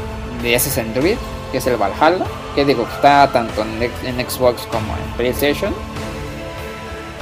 de 0.45 0.55
Assassin's 0.55 0.97
Creed, 0.97 1.19
que 1.51 1.59
es 1.59 1.67
el 1.67 1.77
Valhalla, 1.77 2.25
que 2.55 2.65
digo 2.65 2.85
que 2.87 2.95
está 2.95 3.31
tanto 3.33 3.63
en, 3.63 4.29
Xbox 4.29 4.63
como 4.67 4.95
en 4.97 5.17
PlayStation. 5.17 5.75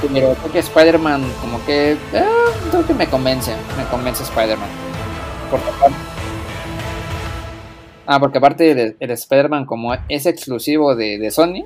Pero 0.01 0.33
creo 0.35 0.51
que 0.51 0.59
Spider-Man 0.59 1.23
como 1.41 1.63
que 1.65 1.93
eh, 1.93 1.97
creo 2.69 2.85
que 2.85 2.93
me 2.93 3.07
convence, 3.07 3.55
me 3.77 3.85
convence 3.85 4.23
Spider-Man. 4.23 4.69
Porque 5.49 5.65
Ah, 8.09 8.21
porque 8.21 8.37
aparte 8.37 8.71
el, 8.71 8.95
el 8.97 9.11
Spider-Man 9.11 9.65
como 9.65 9.93
es 10.07 10.25
exclusivo 10.25 10.95
de, 10.95 11.29
Sony, 11.29 11.65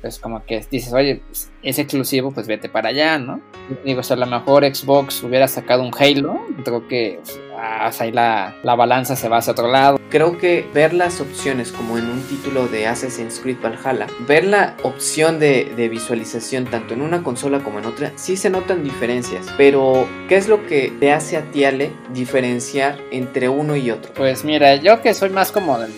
pues 0.00 0.18
como 0.18 0.44
que 0.44 0.66
dices, 0.68 0.92
oye, 0.92 1.22
pues, 1.24 1.52
es 1.62 1.78
exclusivo, 1.78 2.32
pues 2.32 2.48
vete 2.48 2.68
para 2.68 2.88
allá, 2.88 3.18
¿no? 3.18 3.40
Digo, 3.84 4.02
si 4.02 4.12
a 4.12 4.16
lo 4.16 4.26
mejor 4.26 4.64
Xbox 4.64 5.22
hubiera 5.22 5.46
sacado 5.46 5.84
un 5.84 5.92
Halo, 5.96 6.40
creo 6.64 6.88
que 6.88 7.20
pues, 7.56 8.00
ahí 8.00 8.12
la, 8.12 8.54
balanza 8.62 9.16
se 9.16 9.28
va 9.28 9.38
hacia 9.38 9.52
otro 9.52 9.68
lado. 9.70 9.98
Creo 10.10 10.38
que 10.38 10.68
ver 10.74 10.92
las 10.92 11.20
opciones 11.20 11.72
como 11.72 11.98
en 11.98 12.08
un 12.08 12.22
título 12.22 12.68
de 12.68 12.86
Assassin's 12.86 13.40
Creed 13.40 13.56
Valhalla, 13.62 14.06
ver 14.26 14.44
la 14.44 14.76
opción 14.82 15.38
de, 15.38 15.72
de 15.76 15.88
visualización 15.88 16.66
tanto 16.66 16.94
en 16.94 17.02
una 17.02 17.22
consola 17.22 17.60
como 17.60 17.78
en 17.78 17.86
otra, 17.86 18.12
sí 18.16 18.36
se 18.36 18.50
notan 18.50 18.84
diferencias, 18.84 19.46
pero 19.56 20.06
¿qué 20.28 20.36
es 20.36 20.48
lo 20.48 20.66
que 20.66 20.92
te 21.00 21.12
hace 21.12 21.36
a 21.36 21.42
ti, 21.50 21.64
Ale, 21.64 21.92
diferenciar 22.12 22.98
entre 23.10 23.48
uno 23.48 23.76
y 23.76 23.90
otro? 23.90 24.12
Pues 24.14 24.44
mira, 24.44 24.76
yo 24.76 25.00
que 25.00 25.14
soy 25.14 25.30
más 25.30 25.50
como 25.50 25.78
de, 25.78 25.88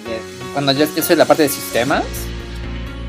cuando 0.53 0.73
yo, 0.73 0.87
yo 0.95 1.03
soy 1.03 1.17
la 1.17 1.25
parte 1.25 1.45
de 1.45 1.49
sistemas, 1.49 2.05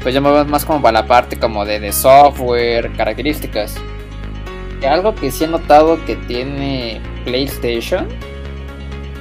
pues 0.01 0.15
yo 0.15 0.21
me 0.21 0.29
voy 0.29 0.45
más 0.45 0.65
como 0.65 0.81
para 0.81 1.01
la 1.01 1.07
parte 1.07 1.37
como 1.37 1.65
de, 1.65 1.79
de 1.79 1.91
software, 1.91 2.91
características. 2.95 3.75
Algo 4.87 5.13
que 5.13 5.29
sí 5.29 5.43
he 5.43 5.47
notado 5.47 6.03
que 6.05 6.15
tiene 6.15 7.01
PlayStation, 7.25 8.07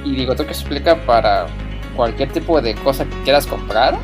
y 0.03 0.15
digo, 0.15 0.31
esto 0.31 0.45
que 0.45 0.53
se 0.53 0.61
explica 0.61 0.95
para 1.05 1.47
cualquier 1.95 2.31
tipo 2.31 2.61
de 2.61 2.75
cosa 2.75 3.05
que 3.05 3.23
quieras 3.23 3.45
comprar, 3.45 3.97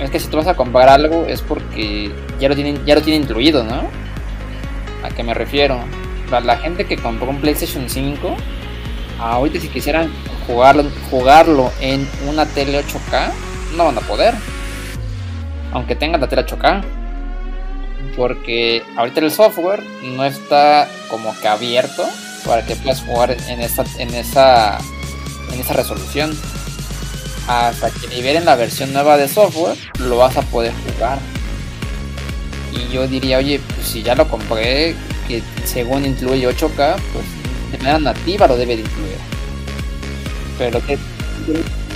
es 0.00 0.10
que 0.10 0.18
si 0.18 0.28
tú 0.28 0.36
vas 0.36 0.46
a 0.46 0.54
comprar 0.54 0.88
algo 0.88 1.26
es 1.26 1.42
porque 1.42 2.10
ya 2.38 2.48
lo 2.48 2.54
tienen, 2.54 2.84
ya 2.86 2.94
lo 2.94 3.02
tiene 3.02 3.22
incluido, 3.22 3.64
¿no? 3.64 3.82
¿A 5.02 5.10
qué 5.10 5.22
me 5.22 5.34
refiero? 5.34 5.78
Para 6.30 6.44
la 6.44 6.56
gente 6.56 6.86
que 6.86 6.96
compró 6.96 7.30
un 7.30 7.40
PlayStation 7.40 7.88
5, 7.88 8.36
ahorita 9.18 9.60
si 9.60 9.68
quisieran 9.68 10.10
jugarlo, 10.46 10.84
jugarlo 11.10 11.70
en 11.80 12.08
una 12.28 12.46
tele 12.46 12.82
8K, 12.82 13.30
no 13.76 13.86
van 13.86 13.98
a 13.98 14.00
poder 14.02 14.34
aunque 15.72 15.94
tenga 15.94 16.18
la 16.18 16.28
tela 16.28 16.46
chocada. 16.46 16.82
Porque 18.16 18.82
ahorita 18.96 19.20
el 19.20 19.30
software 19.30 19.82
no 20.02 20.24
está 20.24 20.88
como 21.08 21.34
que 21.40 21.48
abierto 21.48 22.04
para 22.44 22.64
que 22.64 22.74
puedas 22.76 23.02
jugar 23.02 23.36
en 23.48 23.60
esa, 23.60 23.84
en 23.98 24.12
esa, 24.14 24.78
en 25.52 25.60
esa 25.60 25.74
resolución. 25.74 26.36
Hasta 27.46 27.90
que 27.90 28.06
liberen 28.08 28.44
la 28.44 28.54
versión 28.54 28.92
nueva 28.92 29.16
de 29.16 29.28
software, 29.28 29.76
lo 29.98 30.18
vas 30.18 30.36
a 30.36 30.42
poder 30.42 30.72
jugar. 30.86 31.18
Y 32.72 32.92
yo 32.92 33.08
diría, 33.08 33.38
oye, 33.38 33.60
pues 33.74 33.88
si 33.88 34.02
ya 34.02 34.14
lo 34.14 34.28
compré, 34.28 34.94
que 35.26 35.42
según 35.64 36.04
incluye 36.06 36.48
8K, 36.48 36.96
pues 37.12 37.24
de 37.72 37.78
manera 37.78 37.98
nativa 37.98 38.46
lo 38.46 38.56
debe 38.56 38.76
de 38.76 38.82
incluir. 38.82 39.16
Pero 40.58 40.84
que 40.86 40.98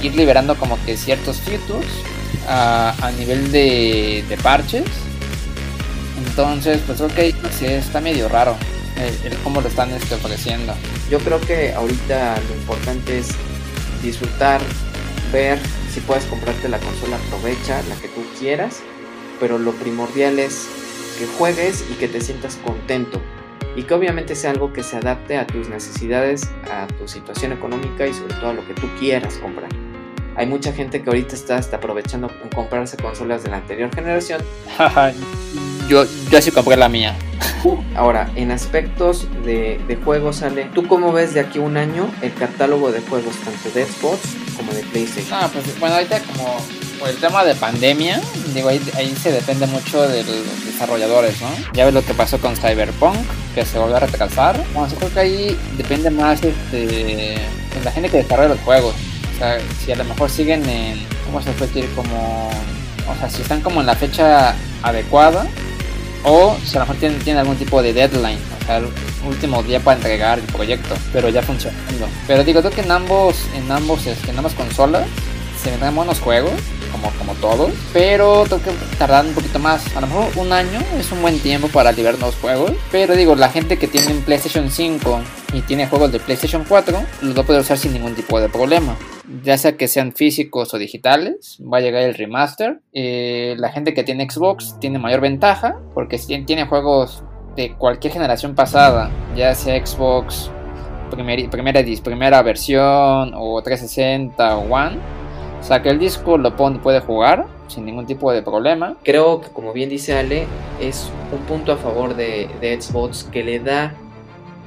ir 0.02 0.14
liberando 0.16 0.56
como 0.56 0.82
que 0.84 0.96
ciertos 0.96 1.38
features 1.38 1.86
a, 2.48 3.10
nivel 3.18 3.52
de, 3.52 4.38
parches. 4.42 4.84
Entonces, 6.26 6.80
pues 6.86 7.00
ok, 7.00 7.18
sí, 7.58 7.66
está 7.66 8.00
medio 8.00 8.28
raro 8.28 8.56
el, 8.96 9.36
cómo 9.42 9.60
lo 9.60 9.68
están 9.68 9.90
este, 9.92 10.14
ofreciendo. 10.14 10.74
Yo 11.10 11.18
creo 11.20 11.40
que 11.40 11.72
ahorita 11.72 12.36
lo 12.48 12.54
importante 12.54 13.18
es 13.18 13.28
disfrutar, 14.02 14.60
ver 15.32 15.58
si 15.92 16.00
puedes 16.00 16.24
comprarte 16.26 16.68
la 16.68 16.78
consola, 16.78 17.16
aprovecha 17.16 17.82
la 17.88 17.96
que 17.96 18.08
tú 18.08 18.22
quieras, 18.38 18.80
pero 19.40 19.58
lo 19.58 19.72
primordial 19.72 20.38
es 20.38 20.66
que 21.18 21.26
juegues 21.38 21.84
y 21.90 21.94
que 21.94 22.08
te 22.08 22.20
sientas 22.20 22.56
contento 22.64 23.20
y 23.76 23.82
que 23.82 23.94
obviamente 23.94 24.34
sea 24.34 24.50
algo 24.50 24.72
que 24.72 24.82
se 24.82 24.96
adapte 24.96 25.36
a 25.36 25.46
tus 25.46 25.68
necesidades, 25.68 26.48
a 26.70 26.86
tu 26.86 27.08
situación 27.08 27.52
económica 27.52 28.06
y 28.06 28.14
sobre 28.14 28.34
todo 28.34 28.50
a 28.50 28.52
lo 28.52 28.66
que 28.66 28.74
tú 28.74 28.88
quieras 28.98 29.36
comprar. 29.38 29.68
Hay 30.36 30.46
mucha 30.46 30.72
gente 30.72 31.02
que 31.02 31.10
ahorita 31.10 31.34
está 31.34 31.56
hasta 31.56 31.76
aprovechando 31.76 32.30
en 32.42 32.48
comprarse 32.50 32.96
consolas 32.96 33.44
de 33.44 33.50
la 33.50 33.58
anterior 33.58 33.94
generación. 33.94 34.42
yo, 35.88 36.06
yo 36.30 36.42
sí 36.42 36.50
compré 36.50 36.76
la 36.76 36.88
mía. 36.88 37.14
Ahora, 37.96 38.30
en 38.36 38.50
aspectos 38.50 39.26
de, 39.44 39.80
de, 39.86 39.96
juegos, 39.96 40.42
Ale, 40.42 40.64
¿tú 40.74 40.86
cómo 40.86 41.12
ves 41.12 41.34
de 41.34 41.40
aquí 41.40 41.58
a 41.58 41.62
un 41.62 41.76
año 41.76 42.10
el 42.22 42.32
catálogo 42.34 42.92
de 42.92 43.00
juegos 43.00 43.34
tanto 43.36 43.70
de 43.70 43.86
Xbox 43.86 44.20
como 44.56 44.72
de 44.72 44.82
PlayStation? 44.84 45.38
Ah, 45.40 45.50
pues 45.52 45.78
bueno, 45.78 45.96
ahorita 45.96 46.20
como 46.20 46.56
por 46.98 47.08
el 47.08 47.16
tema 47.16 47.44
de 47.44 47.54
pandemia, 47.54 48.20
digo, 48.54 48.68
ahí, 48.68 48.80
ahí 48.96 49.14
se 49.16 49.32
depende 49.32 49.66
mucho 49.66 50.06
de 50.08 50.22
los 50.24 50.64
desarrolladores, 50.64 51.40
¿no? 51.40 51.48
Ya 51.72 51.84
ves 51.84 51.94
lo 51.94 52.04
que 52.04 52.14
pasó 52.14 52.38
con 52.38 52.56
Cyberpunk, 52.56 53.16
que 53.54 53.64
se 53.64 53.78
volvió 53.78 53.96
a 53.96 54.00
retrasar. 54.00 54.62
Bueno, 54.72 54.88
yo 54.88 54.96
creo 54.96 55.12
que 55.12 55.20
ahí 55.20 55.58
depende 55.76 56.10
más 56.10 56.42
este, 56.42 56.86
de 56.86 57.38
la 57.84 57.90
gente 57.90 58.08
que 58.10 58.18
desarrolla 58.18 58.50
los 58.50 58.60
juegos. 58.60 58.94
O 59.34 59.38
sea, 59.38 59.58
si 59.84 59.90
a 59.90 59.96
lo 59.96 60.04
mejor 60.04 60.30
siguen 60.30 60.68
en, 60.68 60.98
¿cómo 61.26 61.42
se 61.42 61.50
puede 61.52 61.72
decir? 61.72 61.90
Como, 61.96 62.48
o 62.48 63.18
sea, 63.18 63.28
si 63.28 63.42
están 63.42 63.60
como 63.60 63.80
en 63.80 63.86
la 63.86 63.96
fecha 63.96 64.54
adecuada 64.82 65.46
o 66.24 66.56
si 66.64 66.76
a 66.76 66.80
lo 66.80 66.86
mejor 66.86 66.96
tienen, 66.96 67.18
tienen 67.20 67.40
algún 67.40 67.56
tipo 67.56 67.82
de 67.82 67.92
deadline, 67.92 68.38
o 68.62 68.66
sea, 68.66 68.78
el 68.78 68.86
último 69.26 69.62
día 69.62 69.80
para 69.80 69.96
entregar 69.96 70.38
el 70.38 70.44
proyecto, 70.46 70.94
pero 71.12 71.28
ya 71.28 71.42
funcionando. 71.42 72.08
Pero 72.26 72.42
digo, 72.44 72.60
creo 72.60 72.72
que 72.72 72.80
en 72.80 72.90
ambos, 72.90 73.36
en 73.54 73.70
ambos, 73.70 74.06
este, 74.06 74.30
en 74.30 74.38
ambas 74.38 74.54
consolas 74.54 75.06
se 75.62 75.70
vendrán 75.70 75.94
buenos 75.94 76.20
juegos 76.20 76.52
como, 76.94 77.10
como 77.18 77.34
todos, 77.34 77.72
pero 77.92 78.44
tengo 78.44 78.62
que 78.62 78.70
tardar 78.96 79.24
un 79.26 79.32
poquito 79.32 79.58
más. 79.58 79.94
A 79.96 80.00
lo 80.00 80.06
mejor 80.06 80.26
un 80.36 80.52
año 80.52 80.80
es 80.98 81.10
un 81.10 81.20
buen 81.20 81.38
tiempo 81.40 81.68
para 81.68 81.90
liberar 81.92 82.18
nuevos 82.18 82.36
juegos, 82.36 82.72
pero 82.92 83.16
digo, 83.16 83.34
la 83.34 83.48
gente 83.48 83.78
que 83.78 83.88
tiene 83.88 84.12
un 84.12 84.22
PlayStation 84.22 84.70
5 84.70 85.20
y 85.52 85.62
tiene 85.62 85.88
juegos 85.88 86.12
de 86.12 86.20
PlayStation 86.20 86.64
4, 86.68 86.98
los 87.22 87.36
va 87.36 87.42
a 87.42 87.44
poder 87.44 87.60
usar 87.62 87.78
sin 87.78 87.92
ningún 87.92 88.14
tipo 88.14 88.40
de 88.40 88.48
problema. 88.48 88.96
Ya 89.42 89.58
sea 89.58 89.76
que 89.76 89.88
sean 89.88 90.12
físicos 90.12 90.72
o 90.74 90.78
digitales, 90.78 91.58
va 91.60 91.78
a 91.78 91.80
llegar 91.80 92.02
el 92.02 92.14
remaster. 92.14 92.80
Eh, 92.92 93.56
la 93.58 93.70
gente 93.70 93.94
que 93.94 94.04
tiene 94.04 94.28
Xbox 94.30 94.78
tiene 94.80 94.98
mayor 94.98 95.20
ventaja, 95.20 95.80
porque 95.94 96.18
si 96.18 96.44
tiene 96.44 96.66
juegos 96.66 97.24
de 97.56 97.74
cualquier 97.74 98.12
generación 98.12 98.54
pasada, 98.54 99.10
ya 99.36 99.54
sea 99.54 99.84
Xbox 99.84 100.50
primera, 101.10 101.50
primera, 101.50 101.80
primera 102.02 102.42
versión 102.42 103.32
o 103.34 103.62
360 103.62 104.56
o 104.56 104.74
One, 104.74 104.98
o 105.64 105.66
sea, 105.66 105.80
que 105.80 105.88
el 105.88 105.98
disco 105.98 106.36
lo 106.36 106.54
puede 106.54 107.00
jugar 107.00 107.46
sin 107.68 107.86
ningún 107.86 108.04
tipo 108.04 108.30
de 108.30 108.42
problema. 108.42 108.98
Creo 109.02 109.40
que, 109.40 109.48
como 109.48 109.72
bien 109.72 109.88
dice 109.88 110.14
Ale, 110.14 110.46
es 110.78 111.10
un 111.32 111.38
punto 111.46 111.72
a 111.72 111.78
favor 111.78 112.14
de, 112.16 112.50
Xbox 112.78 113.24
que 113.24 113.42
le 113.42 113.60
da 113.60 113.94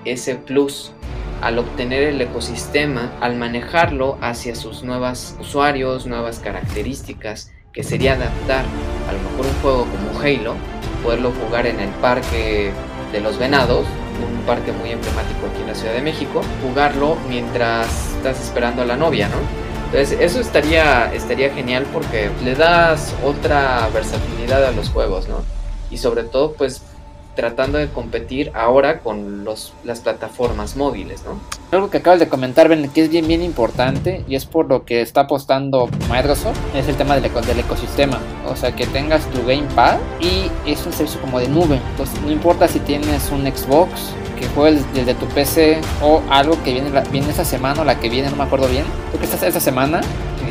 ese 0.06 0.34
plus 0.34 0.94
al 1.44 1.60
obtener 1.60 2.02
el 2.02 2.20
ecosistema, 2.20 3.12
al 3.22 3.36
manejarlo 3.36 4.18
hacia 4.22 4.56
sus 4.56 4.82
nuevos 4.82 5.36
usuarios, 5.40 6.08
nuevas 6.08 6.40
características, 6.40 7.52
que 7.74 7.84
sería 7.84 8.14
adaptar 8.14 8.66
a 9.08 9.14
lo 9.14 9.20
mejor 9.20 9.46
un 9.46 9.62
juego 9.62 9.86
como 9.86 10.20
Halo, 10.20 10.56
poderlo 11.04 11.32
jugar 11.46 11.68
en 11.68 11.80
el 11.80 11.90
parque 12.02 12.72
de 13.12 13.22
los 13.22 13.38
venados, 13.38 13.86
un 14.20 14.42
parque 14.48 14.72
muy 14.72 14.90
emblemático 14.90 15.46
aquí 15.46 15.62
en 15.62 15.68
la 15.68 15.76
Ciudad 15.76 15.94
de 15.94 16.02
México, 16.02 16.42
jugarlo 16.64 17.18
mientras 17.30 18.16
estás 18.16 18.44
esperando 18.44 18.82
a 18.82 18.86
la 18.86 18.98
novia, 18.98 19.30
¿no? 19.30 19.67
Entonces 19.88 20.20
eso 20.20 20.42
estaría, 20.42 21.14
estaría 21.14 21.54
genial 21.54 21.86
porque 21.94 22.30
le 22.44 22.56
das 22.56 23.14
otra 23.24 23.88
versatilidad 23.94 24.66
a 24.66 24.72
los 24.72 24.90
juegos, 24.90 25.30
¿no? 25.30 25.38
Y 25.90 25.98
sobre 25.98 26.24
todo 26.24 26.54
pues 26.54 26.82
tratando 27.36 27.78
de 27.78 27.88
competir 27.88 28.52
ahora 28.54 29.00
con 29.00 29.46
los, 29.46 29.72
las 29.86 30.02
plataformas 30.02 30.76
móviles, 30.76 31.24
¿no? 31.24 31.40
Algo 31.72 31.90
que 31.90 31.98
acabas 31.98 32.20
de 32.20 32.28
comentar, 32.28 32.68
Ben, 32.68 32.90
que 32.90 33.04
es 33.04 33.10
bien, 33.10 33.28
bien 33.28 33.44
importante 33.44 34.26
y 34.28 34.36
es 34.36 34.46
por 34.46 34.68
lo 34.68 34.84
que 34.84 35.02
está 35.02 35.22
apostando 35.22 35.88
Microsoft, 36.10 36.58
es 36.76 36.90
el 36.90 36.96
tema 36.96 37.16
del, 37.16 37.32
del 37.32 37.60
ecosistema. 37.60 38.20
O 38.48 38.56
sea, 38.56 38.76
que 38.76 38.88
tengas 38.88 39.26
tu 39.32 39.46
Gamepad 39.46 40.00
y 40.20 40.52
es 40.70 40.86
un 40.86 40.92
servicio 40.92 41.22
como 41.22 41.40
de 41.40 41.48
nube. 41.48 41.80
Entonces, 41.92 42.20
no 42.22 42.32
importa 42.32 42.68
si 42.68 42.80
tienes 42.80 43.32
un 43.32 43.46
Xbox, 43.46 44.14
que 44.38 44.48
juegues 44.48 44.82
desde 44.94 45.14
tu 45.14 45.26
PC 45.28 45.80
o 46.02 46.22
algo 46.30 46.62
que 46.64 46.74
viene, 46.74 46.90
viene 47.12 47.30
esa 47.30 47.46
semana 47.46 47.82
o 47.82 47.86
la 47.86 48.00
que 48.00 48.10
viene, 48.10 48.30
no 48.30 48.36
me 48.36 48.44
acuerdo 48.44 48.68
bien. 48.68 48.86
Creo 49.10 49.20
que 49.20 49.26
esta, 49.26 49.48
esta 49.48 49.60
semana 49.60 50.02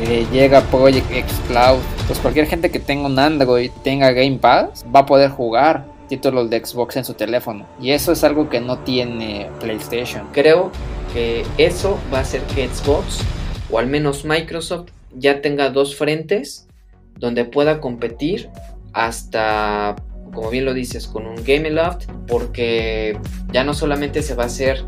eh, 0.01 0.27
llega 0.31 0.61
Project 0.61 1.09
X 1.11 1.41
Cloud. 1.47 1.79
Pues 2.05 2.19
cualquier 2.19 2.47
gente 2.47 2.69
que 2.69 2.79
tenga 2.79 3.07
un 3.07 3.17
Android, 3.17 3.71
tenga 3.83 4.11
Game 4.11 4.37
Pass, 4.37 4.85
va 4.93 5.01
a 5.01 5.05
poder 5.05 5.31
jugar 5.31 5.85
títulos 6.07 6.49
de 6.49 6.63
Xbox 6.63 6.97
en 6.97 7.05
su 7.05 7.13
teléfono. 7.13 7.65
Y 7.81 7.91
eso 7.91 8.11
es 8.11 8.23
algo 8.23 8.49
que 8.49 8.61
no 8.61 8.79
tiene 8.79 9.49
PlayStation. 9.59 10.27
Creo 10.31 10.71
que 11.13 11.45
eso 11.57 11.97
va 12.13 12.19
a 12.19 12.21
hacer 12.21 12.41
que 12.43 12.67
Xbox, 12.67 13.19
o 13.69 13.79
al 13.79 13.87
menos 13.87 14.25
Microsoft, 14.25 14.89
ya 15.15 15.41
tenga 15.41 15.69
dos 15.69 15.95
frentes 15.95 16.67
donde 17.17 17.45
pueda 17.45 17.81
competir 17.81 18.49
hasta, 18.93 19.95
como 20.31 20.49
bien 20.49 20.65
lo 20.65 20.73
dices, 20.73 21.07
con 21.07 21.25
un 21.25 21.43
Game 21.43 21.69
Loft, 21.69 22.05
porque 22.27 23.17
ya 23.51 23.63
no 23.63 23.73
solamente 23.73 24.21
se 24.21 24.35
va 24.35 24.43
a 24.43 24.47
hacer 24.47 24.83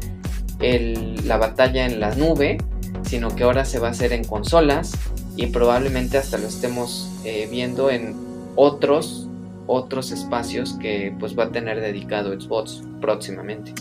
la 0.59 1.37
batalla 1.37 1.85
en 1.85 1.99
la 1.99 2.13
nube, 2.15 2.57
sino 3.03 3.35
que 3.35 3.43
ahora 3.43 3.65
se 3.65 3.79
va 3.79 3.87
a 3.87 3.91
hacer 3.91 4.11
en 4.13 4.23
consolas 4.25 4.91
y 5.35 5.47
probablemente 5.47 6.17
hasta 6.17 6.37
lo 6.37 6.47
estemos 6.47 7.09
eh, 7.23 7.47
viendo 7.49 7.89
en 7.89 8.15
otros 8.55 9.29
otros 9.71 10.11
espacios 10.11 10.73
que 10.81 11.13
pues 11.19 11.37
va 11.37 11.43
a 11.45 11.51
tener 11.51 11.79
dedicado 11.79 12.33
Xbox 12.33 12.81
próximamente. 12.99 13.71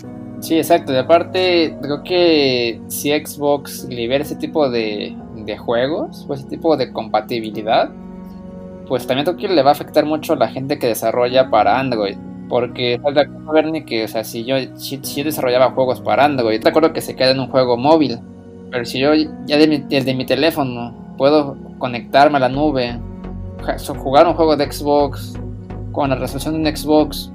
Sí, 0.41 0.57
exacto. 0.59 0.93
De 0.93 0.99
aparte, 0.99 1.77
creo 1.81 2.03
que 2.05 2.79
si 2.89 3.11
Xbox 3.11 3.85
libera 3.89 4.23
ese 4.23 4.37
tipo 4.37 4.69
de, 4.71 5.17
de 5.35 5.57
juegos 5.57 6.27
o 6.29 6.35
ese 6.35 6.45
tipo 6.45 6.77
de 6.77 6.93
compatibilidad, 6.93 7.91
pues 8.89 9.07
también 9.07 9.25
creo 9.25 9.37
que 9.37 9.49
le 9.49 9.63
va 9.63 9.71
a 9.71 9.73
afectar 9.73 10.05
mucho 10.05 10.33
a 10.33 10.37
la 10.37 10.49
gente 10.49 10.79
que 10.79 10.87
desarrolla 10.87 11.51
para 11.51 11.79
Android. 11.79 12.17
Porque 12.49 12.99
falta 13.03 13.25
ver 13.53 13.85
que, 13.85 14.05
o 14.05 14.09
sea, 14.09 14.25
si 14.25 14.45
yo, 14.45 14.57
si, 14.77 15.23
desarrollaba 15.23 15.73
juegos 15.73 16.01
para 16.01 16.25
Android, 16.25 16.61
te 16.61 16.71
acuerdo 16.71 16.95
que 16.95 17.03
se 17.03 17.15
queda 17.15 17.33
en 17.33 17.41
un 17.41 17.49
juego 17.49 17.77
móvil. 17.77 18.19
Pero 18.71 18.85
si 18.87 18.99
yo 18.99 19.13
ya 19.47 19.59
desde 19.59 20.15
mi 20.15 20.25
teléfono 20.25 21.15
puedo 21.19 21.57
conectarme 21.79 22.39
a 22.39 22.41
la 22.41 22.49
nube, 22.49 22.99
jugar 23.99 24.27
un 24.27 24.35
juego 24.35 24.57
de 24.57 24.71
Xbox 24.71 25.35
con 25.93 26.11
la 26.11 26.17
resolución 26.17 26.55
de 26.55 26.71
un 26.71 26.77
Xbox, 26.77 27.31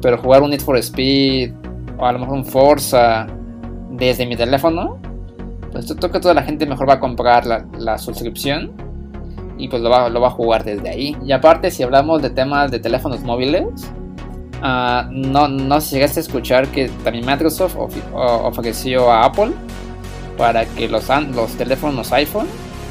pero 0.00 0.18
jugar 0.18 0.42
un 0.42 0.50
Need 0.50 0.60
for 0.60 0.76
Speed 0.78 1.52
o 1.98 2.06
a 2.06 2.12
lo 2.12 2.20
mejor 2.20 2.36
un 2.38 2.44
Forza 2.44 3.26
desde 3.90 4.26
mi 4.26 4.36
teléfono, 4.36 4.98
pues 5.72 5.92
creo 5.94 6.10
que 6.10 6.20
toda 6.20 6.34
la 6.34 6.42
gente 6.42 6.66
mejor 6.66 6.88
va 6.88 6.94
a 6.94 7.00
comprar 7.00 7.46
la, 7.46 7.98
suscripción 7.98 8.72
y 9.58 9.68
pues 9.68 9.82
lo 9.82 9.90
va, 9.90 10.08
lo 10.08 10.20
va, 10.20 10.28
a 10.28 10.30
jugar 10.30 10.64
desde 10.64 10.88
ahí. 10.88 11.16
Y 11.24 11.32
aparte, 11.32 11.70
si 11.70 11.82
hablamos 11.82 12.22
de 12.22 12.30
temas 12.30 12.70
de 12.70 12.78
teléfonos 12.78 13.20
móviles, 13.22 13.64
uh, 14.62 15.10
no, 15.10 15.48
no 15.48 15.78
llegaste 15.78 16.20
a 16.20 16.22
escuchar 16.22 16.68
que 16.68 16.88
también 17.04 17.26
Microsoft 17.26 17.76
ofreció 18.14 19.10
a 19.10 19.24
Apple 19.24 19.52
para 20.36 20.64
que 20.64 20.88
los, 20.88 21.08
los 21.34 21.50
teléfonos 21.52 22.12
iPhone 22.12 22.46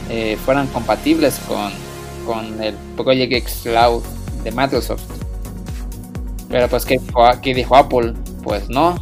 eh, 0.09 0.37
fueran 0.45 0.67
compatibles 0.67 1.39
con, 1.47 1.71
con 2.25 2.61
el 2.61 2.75
Project 2.95 3.33
X 3.33 3.61
Cloud 3.63 4.03
de 4.43 4.51
Microsoft. 4.51 5.03
Pero 6.51 6.67
pues, 6.67 6.85
¿qué 6.85 6.99
dijo, 6.99 7.29
dijo 7.41 7.75
Apple? 7.75 8.13
Pues 8.43 8.69
no. 8.69 8.95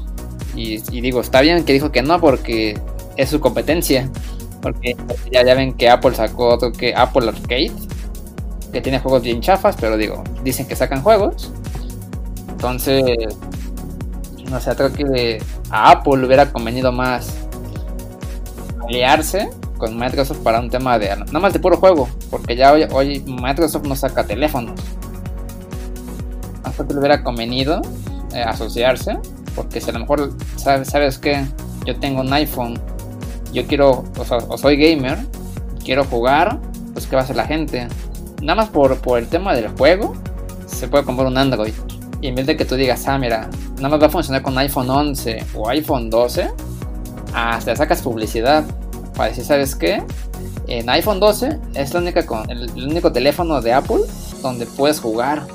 Y, 0.55 0.77
digo, 1.01 1.21
está 1.21 1.41
bien 1.41 1.63
que 1.63 1.73
dijo 1.73 1.91
que 1.91 2.01
no 2.01 2.19
porque 2.19 2.77
es 3.17 3.29
su 3.29 3.39
competencia. 3.39 4.09
Porque 4.61 4.95
ya, 5.31 5.43
ya 5.43 5.55
ven 5.55 5.73
que 5.73 5.89
Apple 5.89 6.15
sacó 6.15 6.49
otro 6.55 6.71
que 6.71 6.93
Apple 6.95 7.29
Arcade. 7.29 7.71
Que 8.71 8.81
tiene 8.81 8.99
juegos 8.99 9.23
bien 9.23 9.41
chafas, 9.41 9.75
pero 9.79 9.97
digo, 9.97 10.23
dicen 10.43 10.67
que 10.67 10.75
sacan 10.75 11.01
juegos. 11.01 11.51
Entonces, 12.49 13.03
no 14.49 14.59
sé, 14.59 14.75
creo 14.75 14.93
que 14.93 15.41
a 15.71 15.91
Apple 15.91 16.25
hubiera 16.25 16.51
convenido 16.51 16.91
más 16.91 17.33
aliarse 18.87 19.49
con 19.77 19.97
Microsoft 19.97 20.39
para 20.39 20.59
un 20.59 20.69
tema 20.69 20.99
de 20.99 21.09
nada 21.09 21.39
más 21.39 21.53
de 21.53 21.59
puro 21.59 21.77
juego, 21.77 22.09
porque 22.29 22.55
ya 22.55 22.73
hoy, 22.73 22.85
hoy 22.91 23.23
Microsoft 23.25 23.85
no 23.85 23.95
saca 23.95 24.25
teléfonos 24.25 24.79
que 26.87 26.93
le 26.93 26.99
hubiera 26.99 27.23
convenido 27.23 27.81
eh, 28.33 28.41
asociarse, 28.41 29.17
porque 29.55 29.81
si 29.81 29.89
a 29.89 29.93
lo 29.93 29.99
mejor 29.99 30.33
sabes, 30.55 30.89
sabes 30.89 31.17
que 31.17 31.45
yo 31.85 31.99
tengo 31.99 32.21
un 32.21 32.31
iPhone, 32.33 32.79
yo 33.53 33.65
quiero, 33.67 34.03
o, 34.17 34.57
soy 34.57 34.77
gamer, 34.77 35.17
quiero 35.83 36.03
jugar, 36.05 36.59
pues 36.93 37.07
¿qué 37.07 37.15
va 37.15 37.21
a 37.21 37.25
hacer 37.25 37.35
la 37.35 37.45
gente? 37.45 37.87
Nada 38.41 38.55
más 38.55 38.69
por, 38.69 38.97
por 38.97 39.19
el 39.19 39.27
tema 39.27 39.53
del 39.55 39.69
juego, 39.69 40.13
se 40.65 40.87
puede 40.87 41.03
comprar 41.03 41.27
un 41.27 41.37
Android. 41.37 41.73
Y 42.21 42.27
en 42.27 42.35
vez 42.35 42.47
de 42.47 42.57
que 42.57 42.65
tú 42.65 42.75
digas, 42.75 43.07
ah, 43.07 43.17
mira, 43.17 43.49
nada 43.77 43.89
más 43.89 44.01
va 44.01 44.07
a 44.07 44.09
funcionar 44.09 44.41
con 44.41 44.57
iPhone 44.57 44.89
11 44.89 45.45
o 45.55 45.69
iPhone 45.69 46.09
12, 46.09 46.49
hasta 47.33 47.75
sacas 47.75 48.01
publicidad 48.01 48.63
para 49.15 49.29
decir, 49.29 49.45
¿sabes 49.45 49.75
qué? 49.75 50.03
En 50.67 50.89
iPhone 50.89 51.19
12 51.19 51.59
es 51.73 51.93
la 51.93 51.99
única 51.99 52.25
el 52.49 52.87
único 52.87 53.11
teléfono 53.11 53.61
de 53.61 53.73
Apple 53.73 54.01
donde 54.41 54.65
puedes 54.65 54.99
jugar 54.99 55.47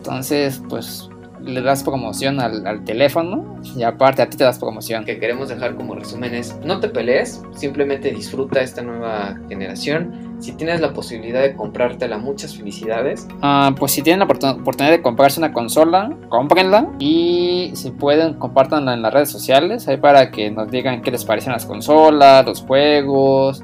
entonces, 0.00 0.62
pues 0.70 1.09
le 1.44 1.62
das 1.62 1.82
promoción 1.82 2.40
al, 2.40 2.84
teléfono 2.84 3.56
y 3.76 3.82
aparte 3.82 4.22
a 4.22 4.28
ti 4.28 4.36
te 4.36 4.44
das 4.44 4.58
promoción. 4.58 5.04
Que 5.04 5.18
queremos 5.18 5.48
dejar 5.48 5.74
como 5.74 5.94
resumen 5.94 6.34
es, 6.34 6.56
no 6.64 6.80
te 6.80 6.88
pelees, 6.88 7.42
simplemente 7.54 8.10
disfruta 8.10 8.60
esta 8.60 8.82
nueva 8.82 9.36
generación. 9.48 10.36
Si 10.40 10.52
tienes 10.52 10.80
la 10.80 10.92
posibilidad 10.92 11.42
de 11.42 11.54
comprártela, 11.54 12.16
muchas 12.16 12.56
felicidades. 12.56 13.28
Ah, 13.42 13.74
pues 13.78 13.92
si 13.92 14.02
tienen 14.02 14.20
la 14.20 14.24
oportunidad 14.24 14.90
de 14.90 15.02
comprarse 15.02 15.38
una 15.38 15.52
consola, 15.52 16.16
cómprenla 16.28 16.88
y 16.98 17.72
si 17.74 17.90
pueden, 17.90 18.34
compártanla 18.34 18.94
en 18.94 19.02
las 19.02 19.12
redes 19.12 19.30
sociales, 19.30 19.86
ahí 19.88 19.98
para 19.98 20.30
que 20.30 20.50
nos 20.50 20.70
digan 20.70 21.02
qué 21.02 21.10
les 21.10 21.24
parecen 21.24 21.52
las 21.52 21.66
consolas, 21.66 22.46
los 22.46 22.62
juegos, 22.62 23.62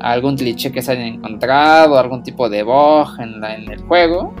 algún 0.00 0.36
cliché 0.36 0.72
que 0.72 0.80
se 0.80 0.92
hayan 0.92 1.06
encontrado, 1.06 1.98
algún 1.98 2.22
tipo 2.22 2.48
de 2.48 2.62
bug 2.62 3.08
en, 3.18 3.44
en 3.44 3.70
el 3.70 3.82
juego 3.82 4.34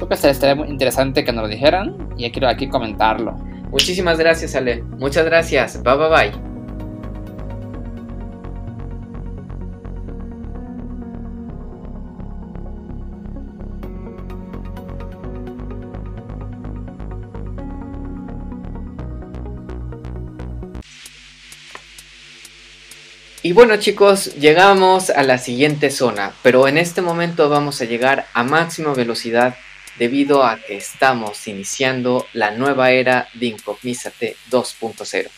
Creo 0.00 0.08
que 0.08 0.30
estaría 0.30 0.54
muy 0.54 0.68
interesante 0.68 1.24
que 1.24 1.30
nos 1.30 1.42
lo 1.42 1.48
dijeran 1.48 2.08
y 2.16 2.30
quiero 2.30 2.48
aquí 2.48 2.70
comentarlo. 2.70 3.32
Muchísimas 3.70 4.18
gracias, 4.18 4.54
Ale. 4.54 4.82
Muchas 4.82 5.26
gracias. 5.26 5.82
Bye, 5.82 5.96
bye, 5.96 6.08
bye. 6.08 6.32
Y 23.42 23.52
bueno 23.52 23.76
chicos, 23.76 24.34
llegamos 24.36 25.10
a 25.10 25.22
la 25.22 25.36
siguiente 25.36 25.90
zona, 25.90 26.32
pero 26.42 26.68
en 26.68 26.78
este 26.78 27.02
momento 27.02 27.50
vamos 27.50 27.82
a 27.82 27.84
llegar 27.84 28.26
a 28.32 28.44
máxima 28.44 28.94
velocidad 28.94 29.56
debido 30.00 30.44
a 30.44 30.56
que 30.56 30.78
estamos 30.78 31.46
iniciando 31.46 32.26
la 32.32 32.52
nueva 32.52 32.90
era 32.90 33.28
de 33.34 33.48
Incognízate 33.48 34.34
2.0. 34.50 35.28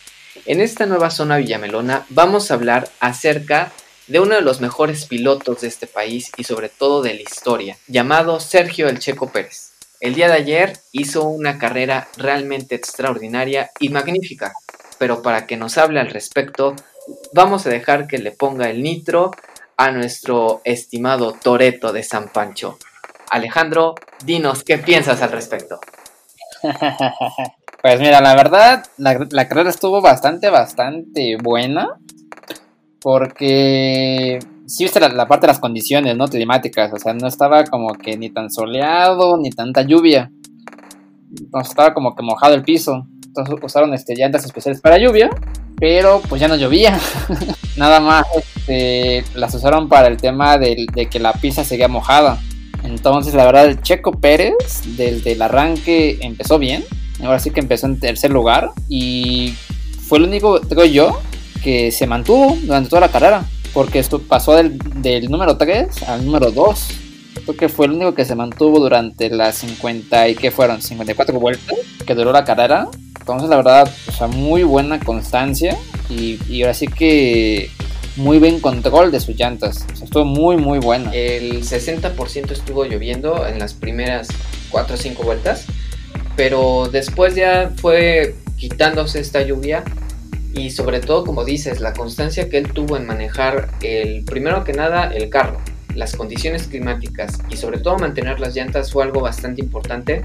En 0.45 0.61
esta 0.61 0.85
nueva 0.85 1.09
zona 1.09 1.35
Villamelona 1.35 2.05
vamos 2.07 2.49
a 2.49 2.53
hablar 2.53 2.89
acerca 3.01 3.73
de 4.07 4.21
uno 4.21 4.35
de 4.35 4.41
los 4.41 4.61
mejores 4.61 5.05
pilotos 5.05 5.59
de 5.59 5.67
este 5.67 5.85
país 5.85 6.31
y 6.37 6.45
sobre 6.45 6.69
todo 6.69 7.01
de 7.01 7.13
la 7.13 7.21
historia, 7.21 7.77
llamado 7.87 8.39
Sergio 8.39 8.87
El 8.87 8.99
Checo 8.99 9.29
Pérez. 9.33 9.73
El 9.99 10.15
día 10.15 10.27
de 10.27 10.35
ayer 10.35 10.79
hizo 10.93 11.25
una 11.25 11.59
carrera 11.59 12.07
realmente 12.15 12.75
extraordinaria 12.75 13.69
y 13.81 13.89
magnífica, 13.89 14.53
pero 14.97 15.21
para 15.21 15.45
que 15.45 15.57
nos 15.57 15.77
hable 15.77 15.99
al 15.99 16.09
respecto, 16.09 16.73
vamos 17.33 17.67
a 17.67 17.69
dejar 17.69 18.07
que 18.07 18.17
le 18.17 18.31
ponga 18.31 18.69
el 18.69 18.81
nitro 18.81 19.31
a 19.75 19.91
nuestro 19.91 20.61
estimado 20.63 21.33
Toreto 21.33 21.91
de 21.91 22.03
San 22.03 22.29
Pancho. 22.29 22.79
Alejandro, 23.33 23.95
dinos 24.23 24.63
qué 24.63 24.77
piensas 24.77 25.21
al 25.21 25.31
respecto. 25.31 25.79
Pues 27.81 27.99
mira, 27.99 28.21
la 28.21 28.33
verdad, 28.33 28.85
la, 28.95 29.47
carrera 29.49 29.69
estuvo 29.69 29.99
bastante, 29.99 30.49
bastante 30.49 31.35
buena. 31.35 31.89
Porque 33.01 34.39
sí 34.67 34.85
viste 34.85 35.01
la, 35.01 35.27
parte 35.27 35.47
de 35.47 35.51
las 35.51 35.59
condiciones, 35.59 36.15
¿no? 36.15 36.29
Climáticas. 36.29 36.93
O 36.93 36.97
sea, 36.97 37.13
no 37.13 37.27
estaba 37.27 37.65
como 37.65 37.93
que 37.95 38.15
ni 38.15 38.29
tan 38.29 38.49
soleado, 38.49 39.37
ni 39.37 39.49
tanta 39.49 39.81
lluvia. 39.81 40.31
Entonces 41.37 41.71
estaba 41.71 41.93
como 41.93 42.15
que 42.15 42.23
mojado 42.23 42.53
el 42.53 42.63
piso. 42.63 43.05
Entonces 43.25 43.53
usaron 43.61 43.93
este, 43.93 44.15
llantas 44.15 44.45
especiales 44.45 44.79
para 44.79 44.97
lluvia. 44.97 45.29
Pero 45.77 46.21
pues 46.29 46.39
ya 46.39 46.47
no 46.47 46.55
llovía. 46.55 46.97
Nada 47.75 47.99
más 47.99 48.25
este, 48.33 49.25
las 49.35 49.53
usaron 49.53 49.89
para 49.89 50.07
el 50.07 50.15
tema 50.15 50.57
de 50.57 51.09
que 51.11 51.19
la 51.19 51.33
pista 51.33 51.65
seguía 51.65 51.89
mojada. 51.89 52.39
Entonces, 52.83 53.33
la 53.33 53.45
verdad, 53.45 53.65
el 53.65 53.81
Checo 53.81 54.11
Pérez, 54.11 54.83
desde 54.97 55.33
el 55.33 55.41
arranque, 55.41 56.19
empezó 56.21 56.59
bien. 56.59 56.83
Ahora 57.21 57.39
sí 57.39 57.51
que 57.51 57.59
empezó 57.59 57.87
en 57.87 57.99
tercer 57.99 58.31
lugar 58.31 58.71
y 58.89 59.53
fue 60.07 60.17
el 60.17 60.25
único, 60.25 60.59
creo 60.61 60.85
yo, 60.85 61.19
que 61.63 61.91
se 61.91 62.05
mantuvo 62.07 62.57
durante 62.61 62.89
toda 62.89 63.01
la 63.01 63.09
carrera. 63.09 63.45
Porque 63.73 63.99
esto 63.99 64.19
pasó 64.19 64.55
del, 64.55 64.77
número 65.29 65.57
3 65.57 66.03
al 66.03 66.25
número 66.25 66.51
2. 66.51 66.87
Creo 67.45 67.57
que 67.57 67.69
fue 67.69 67.87
el 67.87 67.93
único 67.93 68.13
que 68.13 68.25
se 68.25 68.35
mantuvo 68.35 68.79
durante 68.79 69.29
las 69.29 69.55
50 69.55 70.29
y 70.29 70.35
que 70.35 70.51
fueron 70.51 70.81
54 70.81 71.39
vueltas 71.39 71.77
que 72.05 72.13
duró 72.13 72.31
la 72.31 72.43
carrera. 72.43 72.87
Entonces 73.19 73.49
la 73.49 73.55
verdad, 73.55 73.91
o 74.07 74.11
sea, 74.11 74.27
muy 74.27 74.63
buena 74.63 74.99
constancia 74.99 75.77
y, 76.09 76.37
y 76.47 76.61
ahora 76.61 76.73
sí 76.73 76.87
que 76.87 77.71
muy 78.15 78.39
buen 78.39 78.59
control 78.59 79.11
de 79.11 79.19
sus 79.19 79.35
llantas. 79.35 79.85
O 79.99 80.03
estuvo 80.03 80.25
muy 80.25 80.57
muy 80.57 80.79
buena. 80.79 81.11
El 81.13 81.63
60% 81.63 82.51
estuvo 82.51 82.85
lloviendo 82.85 83.47
en 83.47 83.59
las 83.59 83.73
primeras 83.73 84.27
4 84.69 84.95
o 84.95 84.97
5 84.97 85.23
vueltas, 85.23 85.65
pero 86.35 86.89
después 86.91 87.35
ya 87.35 87.71
fue 87.75 88.35
quitándose 88.57 89.19
esta 89.19 89.41
lluvia 89.41 89.83
y 90.53 90.69
sobre 90.69 90.99
todo, 90.99 91.25
como 91.25 91.43
dices, 91.43 91.81
la 91.81 91.93
constancia 91.93 92.49
que 92.49 92.57
él 92.57 92.71
tuvo 92.71 92.95
en 92.97 93.07
manejar 93.07 93.69
el 93.81 94.23
primero 94.23 94.63
que 94.63 94.73
nada 94.73 95.11
el 95.13 95.29
carro, 95.29 95.59
las 95.95 96.15
condiciones 96.15 96.67
climáticas 96.67 97.39
y 97.49 97.57
sobre 97.57 97.79
todo 97.79 97.97
mantener 97.97 98.39
las 98.39 98.55
llantas 98.55 98.91
fue 98.91 99.03
algo 99.03 99.21
bastante 99.21 99.61
importante 99.61 100.23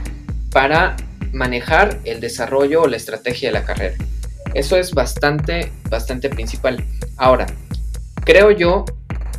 para 0.51 0.96
manejar 1.33 2.01
el 2.05 2.20
desarrollo 2.20 2.83
o 2.83 2.87
la 2.87 2.96
estrategia 2.96 3.48
de 3.48 3.53
la 3.55 3.64
carrera. 3.64 3.96
Eso 4.55 4.77
es 4.77 4.92
bastante, 4.92 5.72
bastante 5.90 6.31
principal. 6.31 6.85
Ahora, 7.16 7.46
creo 8.24 8.50
yo 8.50 8.85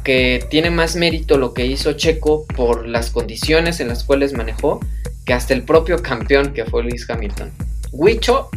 que 0.04 0.46
tiene 0.50 0.70
más 0.70 0.96
mérito 0.96 1.38
lo 1.38 1.54
que 1.54 1.66
hizo 1.66 1.94
Checo 1.94 2.46
por 2.56 2.88
las 2.88 3.12
condiciones 3.12 3.80
en 3.80 3.88
las 3.88 4.04
cuales 4.04 4.34
manejó 4.34 4.80
que 5.26 5.34
hasta 5.34 5.54
el 5.54 5.64
propio 5.64 6.02
campeón 6.02 6.54
que 6.54 6.66
fue 6.66 6.84
Lewis 6.84 7.08
Hamilton. 7.10 7.52
Wicho, 7.92 8.50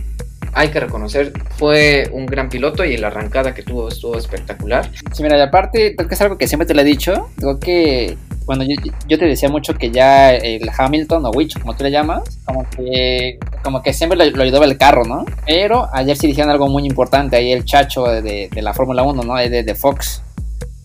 hay 0.54 0.68
que 0.68 0.80
reconocer, 0.80 1.32
fue 1.56 2.08
un 2.12 2.26
gran 2.26 2.48
piloto 2.48 2.84
y 2.84 2.96
la 2.96 3.08
arrancada 3.08 3.54
que 3.54 3.62
tuvo 3.62 3.88
estuvo 3.88 4.16
espectacular. 4.16 4.90
Sí, 5.12 5.22
mira, 5.22 5.38
y 5.38 5.40
aparte, 5.40 5.96
creo 5.96 6.08
que 6.08 6.14
es 6.14 6.20
algo 6.20 6.38
que 6.38 6.46
siempre 6.46 6.66
te 6.66 6.74
lo 6.74 6.82
he 6.82 6.84
dicho. 6.84 7.28
Creo 7.36 7.58
que 7.58 8.16
bueno, 8.44 8.64
yo, 8.64 8.74
yo, 9.06 9.18
te 9.18 9.26
decía 9.26 9.48
mucho 9.48 9.74
que 9.74 9.90
ya 9.90 10.34
el 10.34 10.68
Hamilton 10.76 11.26
o 11.26 11.30
Witch, 11.30 11.58
como 11.58 11.74
tú 11.76 11.84
le 11.84 11.90
llamas, 11.90 12.38
como 12.44 12.68
que, 12.68 13.38
como 13.62 13.82
que 13.82 13.92
siempre 13.92 14.16
lo, 14.30 14.42
ayudaba 14.42 14.64
el 14.64 14.76
carro, 14.76 15.04
¿no? 15.04 15.24
Pero 15.46 15.88
ayer 15.92 16.16
sí 16.16 16.26
dijeron 16.26 16.50
algo 16.50 16.68
muy 16.68 16.86
importante, 16.86 17.36
ahí 17.36 17.52
el 17.52 17.64
chacho 17.64 18.04
de, 18.06 18.50
la 18.54 18.74
Fórmula 18.74 19.02
1, 19.02 19.22
¿no? 19.22 19.36
De, 19.36 19.74
Fox, 19.74 20.22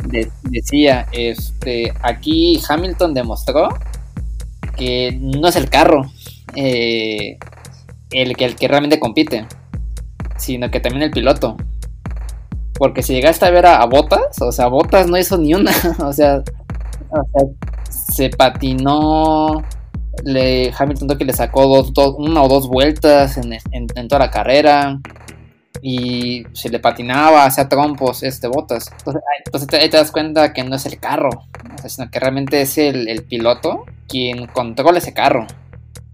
de, 0.05 0.29
decía, 0.43 1.07
este, 1.11 1.93
aquí 2.01 2.61
Hamilton 2.67 3.13
demostró 3.13 3.69
que 4.75 5.17
no 5.19 5.47
es 5.47 5.55
el 5.55 5.69
carro 5.69 6.11
eh, 6.55 7.37
el, 8.11 8.35
que, 8.35 8.45
el 8.45 8.55
que 8.55 8.67
realmente 8.67 8.99
compite, 8.99 9.45
sino 10.37 10.69
que 10.71 10.79
también 10.79 11.03
el 11.03 11.11
piloto. 11.11 11.57
Porque 12.77 13.01
si 13.01 13.13
llegaste 13.13 13.45
a 13.45 13.49
ver 13.49 13.65
a, 13.65 13.81
a 13.81 13.85
Botas, 13.85 14.39
o 14.41 14.51
sea, 14.51 14.67
Botas 14.67 15.07
no 15.07 15.17
hizo 15.17 15.37
ni 15.37 15.53
una, 15.53 15.71
o 15.99 16.13
sea, 16.13 16.43
o 17.09 17.25
sea, 17.33 17.49
se 17.89 18.29
patinó. 18.29 19.63
Le, 20.23 20.73
Hamilton 20.75 21.17
que 21.17 21.25
le 21.25 21.33
sacó 21.33 21.67
dos, 21.67 21.91
una 22.17 22.41
o 22.41 22.47
dos 22.47 22.67
vueltas 22.67 23.37
en, 23.37 24.07
toda 24.07 24.19
la 24.19 24.31
carrera. 24.31 24.99
Y 25.81 26.43
se 26.53 26.69
le 26.69 26.79
patinaba, 26.79 27.45
hacía 27.45 27.69
trompos 27.69 28.23
este 28.23 28.47
botas. 28.47 28.91
Entonces, 28.97 29.21
entonces 29.45 29.69
te, 29.69 29.77
te, 29.89 29.97
das 29.97 30.11
cuenta 30.11 30.51
que 30.51 30.63
no 30.63 30.75
es 30.75 30.85
el 30.87 30.99
carro, 30.99 31.29
sino 31.85 32.09
que 32.09 32.19
realmente 32.19 32.61
es 32.61 32.79
el, 32.79 33.07
el 33.07 33.23
piloto 33.25 33.85
quien 34.07 34.47
controla 34.47 34.97
ese 34.97 35.13
carro. 35.13 35.45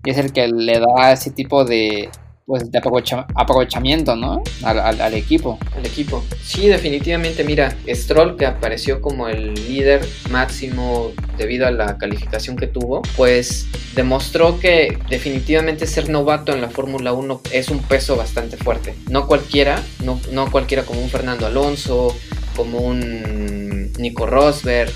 Y 0.04 0.10
es 0.10 0.18
el 0.18 0.34
que 0.34 0.50
le 0.50 0.80
da 0.80 1.14
ese 1.14 1.32
tipo 1.32 1.64
de, 1.64 2.10
pues 2.46 2.72
de 2.72 2.78
aprovecha, 2.78 3.26
aprovechamiento, 3.36 4.16
¿no? 4.16 4.44
Al, 4.64 4.80
al, 4.80 5.02
al, 5.02 5.14
equipo. 5.14 5.58
Al 5.76 5.86
equipo. 5.86 6.24
Sí, 6.42 6.68
definitivamente, 6.68 7.44
mira, 7.44 7.76
Stroll 7.88 8.36
que 8.38 8.46
apareció 8.46 9.02
como 9.02 9.28
el 9.28 9.54
líder 9.54 10.06
máximo 10.30 11.12
debido 11.38 11.68
a 11.68 11.72
la 11.72 11.98
calificación 11.98 12.56
que 12.56 12.68
tuvo, 12.68 13.02
pues 13.16 13.68
demostró 13.96 14.60
que 14.60 14.98
definitivamente 15.10 15.88
ser 15.88 16.10
novato 16.10 16.54
en 16.54 16.62
la 16.62 16.70
Fórmula 16.70 17.14
1 17.14 17.42
es 17.52 17.70
un 17.70 17.80
peso 17.80 18.16
bastante 18.16 18.58
fuerte. 18.58 18.96
No 19.10 19.28
cualquiera, 19.28 19.82
no, 20.04 20.20
no 20.32 20.52
cualquiera 20.52 20.84
como 20.84 21.02
un 21.02 21.10
Fernando 21.10 21.46
Alonso, 21.46 22.16
como 22.56 22.80
un 22.80 23.92
Nico 23.98 24.26
Rosberg, 24.26 24.92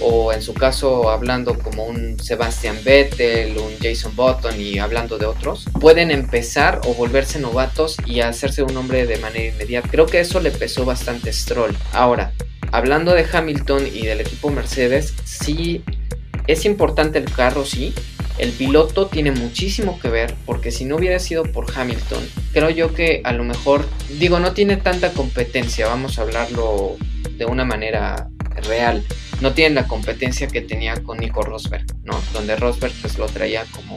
o 0.00 0.32
en 0.32 0.42
su 0.42 0.54
caso 0.54 1.10
hablando 1.10 1.58
como 1.58 1.84
un 1.84 2.18
Sebastian 2.20 2.78
Vettel, 2.84 3.56
un 3.58 3.72
Jason 3.80 4.14
Button 4.14 4.60
y 4.60 4.78
hablando 4.78 5.18
de 5.18 5.26
otros, 5.26 5.64
pueden 5.80 6.10
empezar 6.10 6.80
o 6.86 6.94
volverse 6.94 7.38
novatos 7.38 7.96
y 8.04 8.20
hacerse 8.20 8.62
un 8.62 8.76
hombre 8.76 9.06
de 9.06 9.18
manera 9.18 9.54
inmediata. 9.54 9.88
Creo 9.88 10.06
que 10.06 10.20
eso 10.20 10.40
le 10.40 10.50
pesó 10.50 10.84
bastante 10.84 11.32
Stroll. 11.32 11.76
Ahora, 11.92 12.32
hablando 12.72 13.14
de 13.14 13.26
Hamilton 13.30 13.86
y 13.92 14.06
del 14.06 14.20
equipo 14.20 14.50
Mercedes, 14.50 15.14
sí 15.24 15.82
es 16.46 16.64
importante 16.64 17.18
el 17.18 17.30
carro, 17.30 17.64
sí. 17.64 17.92
El 18.38 18.52
piloto 18.52 19.06
tiene 19.06 19.30
muchísimo 19.30 19.98
que 19.98 20.10
ver 20.10 20.34
porque 20.44 20.70
si 20.70 20.84
no 20.84 20.96
hubiera 20.96 21.18
sido 21.18 21.44
por 21.44 21.66
Hamilton, 21.74 22.22
creo 22.52 22.68
yo 22.68 22.92
que 22.92 23.22
a 23.24 23.32
lo 23.32 23.44
mejor, 23.44 23.86
digo, 24.18 24.40
no 24.40 24.52
tiene 24.52 24.76
tanta 24.76 25.12
competencia, 25.12 25.86
vamos 25.86 26.18
a 26.18 26.22
hablarlo 26.22 26.96
de 27.38 27.46
una 27.46 27.64
manera 27.64 28.28
real 28.64 29.04
no 29.40 29.52
tienen 29.52 29.74
la 29.74 29.86
competencia 29.86 30.46
que 30.46 30.62
tenía 30.62 30.94
con 31.02 31.18
Nico 31.18 31.42
Rosberg, 31.42 31.84
¿no? 32.04 32.18
Donde 32.32 32.56
Rosberg 32.56 32.94
pues 33.00 33.18
lo 33.18 33.26
traía 33.26 33.64
como, 33.72 33.96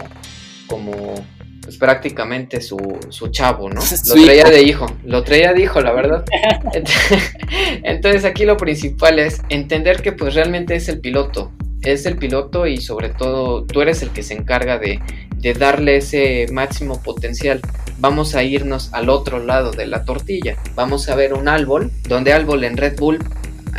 como 0.68 1.26
pues 1.62 1.78
prácticamente 1.78 2.62
su, 2.62 2.78
su 3.10 3.30
chavo, 3.30 3.70
¿no? 3.70 3.82
Lo 4.08 4.24
traía 4.26 4.46
de 4.46 4.64
hijo, 4.64 4.88
lo 5.06 5.24
traía 5.24 5.54
de 5.54 5.62
hijo, 5.62 5.82
la 5.82 5.92
verdad. 5.92 6.26
Entonces 7.84 8.26
aquí 8.26 8.44
lo 8.44 8.58
principal 8.58 9.20
es 9.20 9.42
entender 9.50 10.02
que 10.02 10.12
pues 10.12 10.34
realmente 10.34 10.76
es 10.76 10.90
el 10.90 11.00
piloto, 11.00 11.52
es 11.84 12.06
el 12.06 12.18
piloto 12.18 12.66
y 12.66 12.78
sobre 12.78 13.10
todo 13.10 13.66
tú 13.66 13.82
eres 13.82 14.02
el 14.02 14.10
que 14.10 14.24
se 14.24 14.34
encarga 14.34 14.80
de, 14.80 15.00
de 15.36 15.54
darle 15.54 15.98
ese 15.98 16.48
máximo 16.52 17.02
potencial. 17.02 17.62
Vamos 18.00 18.34
a 18.34 18.44
irnos 18.44 18.92
al 18.94 19.10
otro 19.10 19.40
lado 19.40 19.72
de 19.72 19.86
la 19.86 20.06
tortilla. 20.06 20.58
Vamos 20.74 21.08
a 21.10 21.16
ver 21.16 21.34
un 21.34 21.48
árbol, 21.48 21.92
donde 22.08 22.34
árbol 22.34 22.64
en 22.64 22.78
Red 22.78 22.98
Bull 22.98 23.20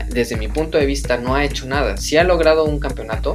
desde 0.08 0.36
mi 0.36 0.48
punto 0.48 0.78
de 0.78 0.86
vista 0.86 1.16
no 1.16 1.34
ha 1.34 1.44
hecho 1.44 1.66
nada. 1.66 1.96
Sí 1.96 2.16
ha 2.16 2.24
logrado 2.24 2.64
un 2.64 2.78
campeonato, 2.78 3.34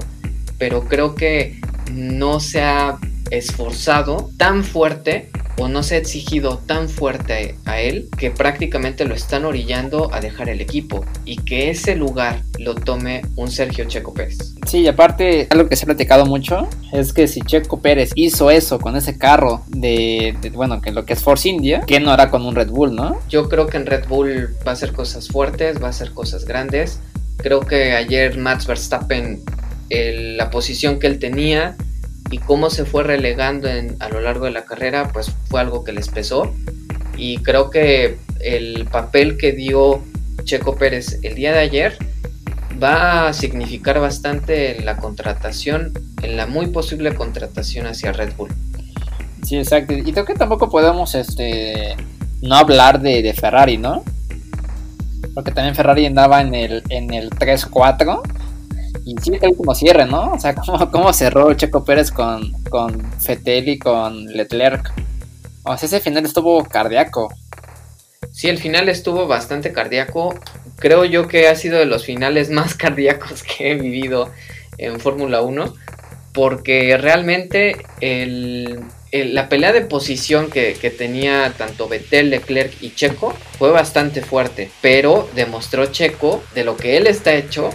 pero 0.58 0.86
creo 0.86 1.16
que 1.16 1.60
no 1.92 2.40
se 2.40 2.62
ha 2.62 2.98
esforzado 3.32 4.30
tan 4.38 4.64
fuerte 4.64 5.30
o 5.58 5.68
no 5.68 5.84
se 5.84 5.96
ha 5.96 5.98
exigido 5.98 6.60
tan 6.66 6.90
fuerte 6.90 7.56
a 7.66 7.80
él 7.80 8.10
que 8.18 8.32
prácticamente 8.32 9.06
lo 9.06 9.16
están 9.16 9.46
orillando 9.46 10.14
a 10.14 10.20
dejar 10.20 10.50
el 10.50 10.62
equipo 10.62 11.06
y 11.26 11.38
que 11.38 11.70
ese 11.70 11.96
lugar 11.96 12.42
lo 12.60 12.76
tome 12.76 13.22
un 13.36 13.50
Sergio 13.50 13.86
Checo 13.86 14.14
Pérez. 14.14 14.56
Sí, 14.68 14.80
y 14.80 14.88
aparte, 14.88 15.48
algo 15.50 15.70
que 15.70 15.76
se 15.76 15.86
ha 15.86 15.88
platicado 15.88 16.26
mucho 16.26 16.68
es 16.92 17.14
que 17.14 17.28
si 17.28 17.42
Checo 17.42 17.80
Pérez 17.82 18.12
hizo 18.16 18.52
eso 18.52 18.80
con 18.80 18.96
ese 18.96 19.18
carro 19.18 19.64
de, 19.68 20.36
de 20.42 20.50
bueno, 20.50 20.82
que 20.82 20.92
lo 20.92 21.06
que 21.06 21.14
es 21.14 21.24
Force 21.24 21.48
India, 21.48 21.82
¿qué 21.86 22.00
no 22.00 22.12
hará 22.12 22.30
con 22.30 22.46
un 22.46 22.56
Red 22.56 22.70
Bull, 22.70 22.96
no? 22.96 23.20
Yo 23.30 23.48
creo 23.50 23.68
que 23.68 23.78
en 23.78 23.86
Red 23.86 24.08
Bull 24.08 24.56
va 24.66 24.72
a 24.72 24.74
hacer 24.74 24.92
cosas 24.92 25.28
fuertes, 25.28 25.82
va 25.82 25.88
a 25.88 25.90
hacer 25.92 26.12
cosas 26.12 26.46
grandes. 26.46 27.00
Creo 27.38 27.62
que 27.62 27.94
ayer 27.94 28.38
Max 28.38 28.66
Verstappen, 28.66 29.42
el, 29.90 30.38
la 30.38 30.50
posición 30.50 31.00
que 31.00 31.08
él 31.08 31.20
tenía, 31.20 31.76
y 32.36 32.38
cómo 32.40 32.70
se 32.70 32.84
fue 32.84 33.04
relegando 33.04 33.70
en, 33.70 33.96
a 34.02 34.10
lo 34.10 34.20
largo 34.20 34.44
de 34.44 34.52
la 34.52 34.66
carrera, 34.66 35.10
pues 35.14 35.32
fue 35.48 35.62
algo 35.62 35.86
que 35.86 35.94
les 35.94 36.10
pesó. 36.10 36.54
Y 37.16 37.38
creo 37.38 37.70
que 37.70 38.18
el 38.42 38.86
papel 38.92 39.38
que 39.38 39.54
dio 39.54 40.04
Checo 40.44 40.76
Pérez 40.76 41.20
el 41.24 41.36
día 41.36 41.54
de 41.54 41.60
ayer 41.60 41.98
va 42.84 43.30
a 43.30 43.34
significar 43.34 44.02
bastante 44.02 44.78
en 44.78 44.86
la 44.86 44.98
contratación, 44.98 45.94
en 46.24 46.36
la 46.36 46.46
muy 46.46 46.68
posible 46.68 47.16
contratación 47.16 47.88
hacia 47.88 48.12
Red 48.12 48.34
Bull. 48.36 48.50
Sí, 49.44 49.56
exacto. 49.56 49.94
Y 49.94 50.12
creo 50.12 50.26
que 50.26 50.34
tampoco 50.34 50.70
podemos 50.70 51.16
este, 51.16 51.96
no 52.42 52.56
hablar 52.56 53.00
de, 53.00 53.22
de 53.22 53.34
Ferrari, 53.34 53.78
¿no? 53.78 54.04
Porque 55.34 55.52
también 55.52 55.74
Ferrari 55.74 56.06
andaba 56.06 56.42
en 56.42 56.54
el, 56.54 56.84
en 56.90 57.14
el 57.14 57.30
3-4 57.30 58.22
y 59.04 59.16
sí, 59.22 59.32
último 59.42 59.76
cierre, 59.76 60.06
¿no? 60.06 60.34
O 60.34 60.40
sea, 60.40 60.56
cómo, 60.56 61.12
cerró 61.14 61.54
Checo 61.54 61.84
Pérez 61.84 62.12
con, 62.12 62.52
con 62.70 63.12
Fettel 63.20 63.70
y 63.70 63.80
con 63.80 64.26
Leclerc. 64.28 64.94
O 65.64 65.78
sea, 65.78 65.88
ese 65.88 66.00
final 66.00 66.26
estuvo 66.26 66.64
cardíaco. 66.64 67.34
Sí, 68.32 68.50
el 68.50 68.58
final 68.58 68.90
estuvo 68.90 69.28
bastante 69.28 69.72
cardíaco. 69.72 70.36
Creo 70.78 71.06
yo 71.06 71.28
que 71.28 71.48
ha 71.48 71.56
sido 71.56 71.80
de 71.80 71.86
los 71.86 72.06
finales 72.06 72.50
más 72.50 72.76
cardíacos 72.76 73.44
que 73.44 73.72
he 73.72 73.76
vivido 73.76 74.32
en 74.78 75.00
Fórmula 75.00 75.42
1. 75.42 75.74
Porque 76.34 76.98
realmente 76.98 77.78
la 79.12 79.48
pelea 79.48 79.72
de 79.72 79.82
posición 79.82 80.50
que, 80.50 80.74
que, 80.74 80.90
tenía 80.90 81.54
tanto 81.58 81.88
Vettel, 81.88 82.30
Leclerc 82.30 82.74
y 82.82 82.94
Checo 82.94 83.34
fue 83.58 83.72
bastante 83.72 84.22
fuerte. 84.22 84.70
Pero 84.82 85.30
demostró 85.34 85.86
Checo 85.86 86.44
de 86.54 86.66
lo 86.66 86.76
que 86.76 86.98
él 86.98 87.08
está 87.08 87.34
hecho 87.34 87.70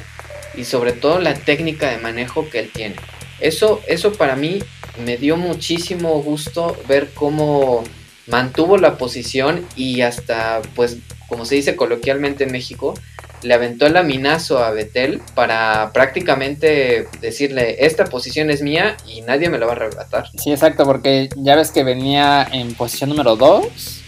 y 0.61 0.64
sobre 0.64 0.92
todo 0.92 1.18
la 1.18 1.34
técnica 1.34 1.90
de 1.90 1.98
manejo 1.98 2.48
que 2.50 2.61
él 2.61 2.70
tiene. 2.72 2.96
Eso, 3.40 3.80
eso 3.86 4.12
para 4.12 4.36
mí 4.36 4.62
me 5.04 5.16
dio 5.16 5.36
muchísimo 5.36 6.22
gusto 6.22 6.76
ver 6.86 7.11
cómo 7.14 7.82
mantuvo 8.26 8.76
la 8.76 8.98
posición 8.98 9.66
y 9.74 10.02
hasta, 10.02 10.61
pues, 10.76 10.98
como 11.28 11.46
se 11.46 11.54
dice 11.54 11.76
coloquialmente 11.76 12.44
en 12.44 12.52
México, 12.52 12.94
le 13.42 13.54
aventó 13.54 13.86
el 13.86 13.94
laminazo 13.94 14.58
a 14.58 14.70
Betel 14.70 15.22
para 15.34 15.90
prácticamente 15.94 17.08
decirle, 17.22 17.86
esta 17.86 18.04
posición 18.04 18.50
es 18.50 18.61
mía 18.61 18.96
y 19.06 19.22
nadie 19.22 19.48
me 19.48 19.58
la 19.58 19.64
va 19.64 19.72
a 19.72 19.76
arrebatar. 19.76 20.26
Sí, 20.36 20.52
exacto, 20.52 20.84
porque 20.84 21.30
ya 21.36 21.56
ves 21.56 21.70
que 21.70 21.82
venía 21.82 22.46
en 22.52 22.74
posición 22.74 23.08
número 23.08 23.36
2 23.36 24.02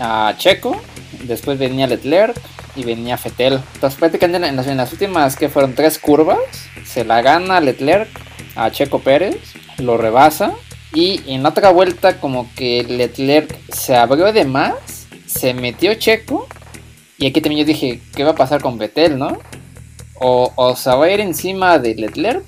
a 0.00 0.34
Checo, 0.38 0.80
después 1.24 1.58
venía 1.58 1.86
Leclerc 1.86 2.36
y 2.78 2.84
venía 2.84 3.18
Fetel. 3.18 3.60
Entonces 3.74 3.98
prácticamente 3.98 4.46
en 4.46 4.56
las, 4.56 4.66
en 4.66 4.76
las 4.76 4.92
últimas 4.92 5.36
que 5.36 5.48
fueron 5.48 5.74
tres 5.74 5.98
curvas, 5.98 6.38
se 6.84 7.04
la 7.04 7.20
gana 7.20 7.60
Leclerc 7.60 8.08
a 8.54 8.70
Checo 8.70 9.00
Pérez, 9.00 9.36
lo 9.78 9.96
rebasa 9.96 10.52
y 10.94 11.20
en 11.26 11.42
la 11.42 11.50
otra 11.50 11.70
vuelta 11.70 12.20
como 12.20 12.48
que 12.54 12.84
Leclerc 12.84 13.54
se 13.70 13.96
abrió 13.96 14.32
de 14.32 14.44
más, 14.44 14.74
se 15.26 15.52
metió 15.54 15.94
Checo 15.94 16.48
y 17.18 17.26
aquí 17.26 17.40
también 17.40 17.66
yo 17.66 17.66
dije, 17.66 18.00
¿qué 18.14 18.22
va 18.22 18.30
a 18.30 18.36
pasar 18.36 18.62
con 18.62 18.78
Vettel, 18.78 19.18
no? 19.18 19.38
O, 20.20 20.74
se 20.76 20.90
va 20.90 21.04
a 21.04 21.10
ir 21.10 21.20
encima 21.20 21.78
de 21.78 21.94
Leclerc 21.94 22.44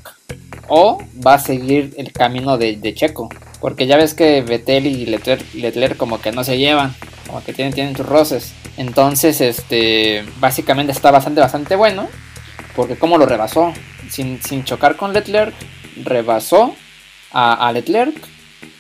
o 0.69 0.99
va 1.25 1.35
a 1.35 1.39
seguir 1.39 1.93
el 1.97 2.13
camino 2.13 2.57
de, 2.57 2.95
Checo. 2.95 3.29
Porque 3.61 3.87
ya 3.87 3.97
ves 3.97 4.15
que 4.15 4.43
Vettel 4.43 4.87
y 4.87 5.07
Leclerc, 5.07 5.97
como 5.97 6.21
que 6.21 6.33
no 6.33 6.45
se 6.45 6.59
llevan, 6.59 6.95
como 7.27 7.45
que 7.45 7.53
tienen, 7.53 7.97
sus 7.97 8.07
roces. 8.07 8.55
Entonces, 8.77 9.41
este, 9.41 10.25
básicamente 10.39 10.93
está 10.93 11.11
bastante, 11.11 11.41
bastante 11.41 11.77
bueno. 11.77 12.09
Porque 12.75 12.97
como 12.97 13.19
lo 13.19 13.27
rebasó, 13.27 13.73
sin, 14.09 14.41
sin 14.43 14.65
chocar 14.65 14.97
con 14.97 15.13
Leclerc, 15.13 15.55
rebasó 16.05 16.75
a, 17.33 17.69
a 17.69 17.73
Leclerc 17.73 18.15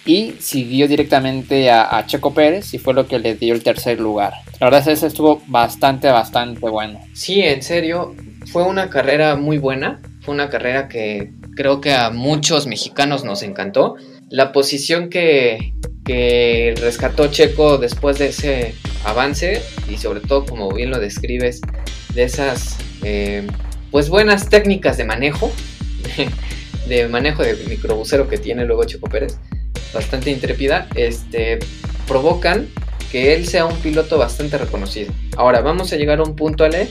y 0.04 0.34
siguió 0.40 0.88
directamente 0.88 1.70
a, 1.70 2.04
Checo 2.06 2.32
Pérez 2.32 2.72
y 2.74 2.78
fue 2.78 2.94
lo 2.94 3.06
que 3.06 3.18
le 3.18 3.34
dio 3.34 3.54
el 3.54 3.62
tercer 3.62 4.00
lugar. 4.00 4.32
La 4.58 4.66
verdad 4.66 4.88
es 4.88 5.00
que 5.00 5.06
estuvo 5.06 5.42
bastante, 5.46 6.08
bastante 6.08 6.68
bueno. 6.68 7.00
Sí, 7.12 7.42
en 7.42 7.62
serio, 7.62 8.14
fue 8.46 8.64
una 8.64 8.90
carrera 8.90 9.36
muy 9.36 9.58
buena, 9.58 10.00
fue 10.22 10.34
una 10.34 10.48
carrera 10.48 10.88
que 10.88 11.30
creo 11.56 11.80
que 11.80 11.92
a 11.92 12.10
muchos 12.10 12.66
mexicanos 12.66 13.24
nos 13.24 13.42
encantó. 13.42 13.96
La 14.28 14.52
posición 14.52 15.10
que, 15.10 15.74
que 16.04 16.74
rescató 16.80 17.28
Checo 17.28 17.78
después 17.78 18.18
de 18.18 18.28
ese 18.28 18.74
avance 19.04 19.62
y 19.88 19.96
sobre 19.96 20.20
todo 20.20 20.46
como 20.46 20.70
bien 20.72 20.90
lo 20.90 20.98
describes, 20.98 21.60
de 22.14 22.24
esas 22.24 22.76
eh, 23.02 23.46
pues 23.90 24.08
buenas 24.08 24.48
técnicas 24.48 24.96
de 24.96 25.04
manejo, 25.04 25.50
de 26.88 27.08
manejo 27.08 27.42
de 27.42 27.56
microbusero 27.68 28.28
que 28.28 28.38
tiene 28.38 28.64
luego 28.64 28.84
Checo 28.84 29.08
Pérez 29.08 29.38
bastante 29.92 30.30
intrépida, 30.30 30.88
este, 30.94 31.58
provocan 32.06 32.68
que 33.10 33.34
él 33.34 33.46
sea 33.46 33.66
un 33.66 33.76
piloto 33.76 34.18
bastante 34.18 34.56
reconocido. 34.56 35.12
Ahora 35.36 35.60
vamos 35.62 35.92
a 35.92 35.96
llegar 35.96 36.20
a 36.20 36.22
un 36.22 36.36
punto, 36.36 36.64
Ale, 36.64 36.88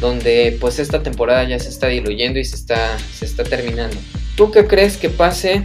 donde 0.00 0.56
pues 0.60 0.78
esta 0.78 1.02
temporada 1.02 1.44
ya 1.44 1.58
se 1.58 1.68
está 1.68 1.88
diluyendo 1.88 2.38
y 2.38 2.44
se 2.44 2.56
está, 2.56 2.98
se 2.98 3.24
está 3.24 3.44
terminando. 3.44 3.96
¿Tú 4.36 4.50
qué 4.50 4.66
crees 4.66 4.96
que 4.96 5.08
pase 5.08 5.62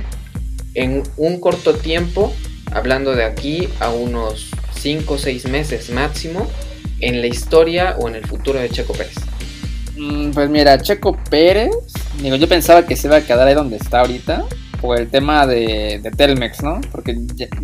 en 0.73 1.03
un 1.17 1.39
corto 1.39 1.75
tiempo, 1.75 2.33
hablando 2.71 3.13
de 3.13 3.25
aquí 3.25 3.67
a 3.79 3.89
unos 3.89 4.49
5 4.79 5.13
o 5.13 5.17
6 5.17 5.45
meses 5.49 5.89
máximo, 5.89 6.47
en 6.99 7.19
la 7.19 7.27
historia 7.27 7.95
o 7.99 8.07
en 8.07 8.15
el 8.15 8.25
futuro 8.25 8.59
de 8.59 8.69
Checo 8.69 8.93
Pérez? 8.93 9.15
Mm, 9.97 10.31
pues 10.31 10.49
mira, 10.49 10.81
Checo 10.81 11.17
Pérez, 11.29 11.71
digo, 12.21 12.37
yo 12.37 12.47
pensaba 12.47 12.85
que 12.85 12.95
se 12.95 13.07
iba 13.07 13.17
a 13.17 13.21
quedar 13.21 13.47
ahí 13.47 13.53
donde 13.53 13.75
está 13.77 13.99
ahorita, 13.99 14.45
por 14.79 14.99
el 14.99 15.09
tema 15.09 15.45
de, 15.45 16.01
Telmex, 16.17 16.63
¿no? 16.63 16.81
Porque 16.91 17.15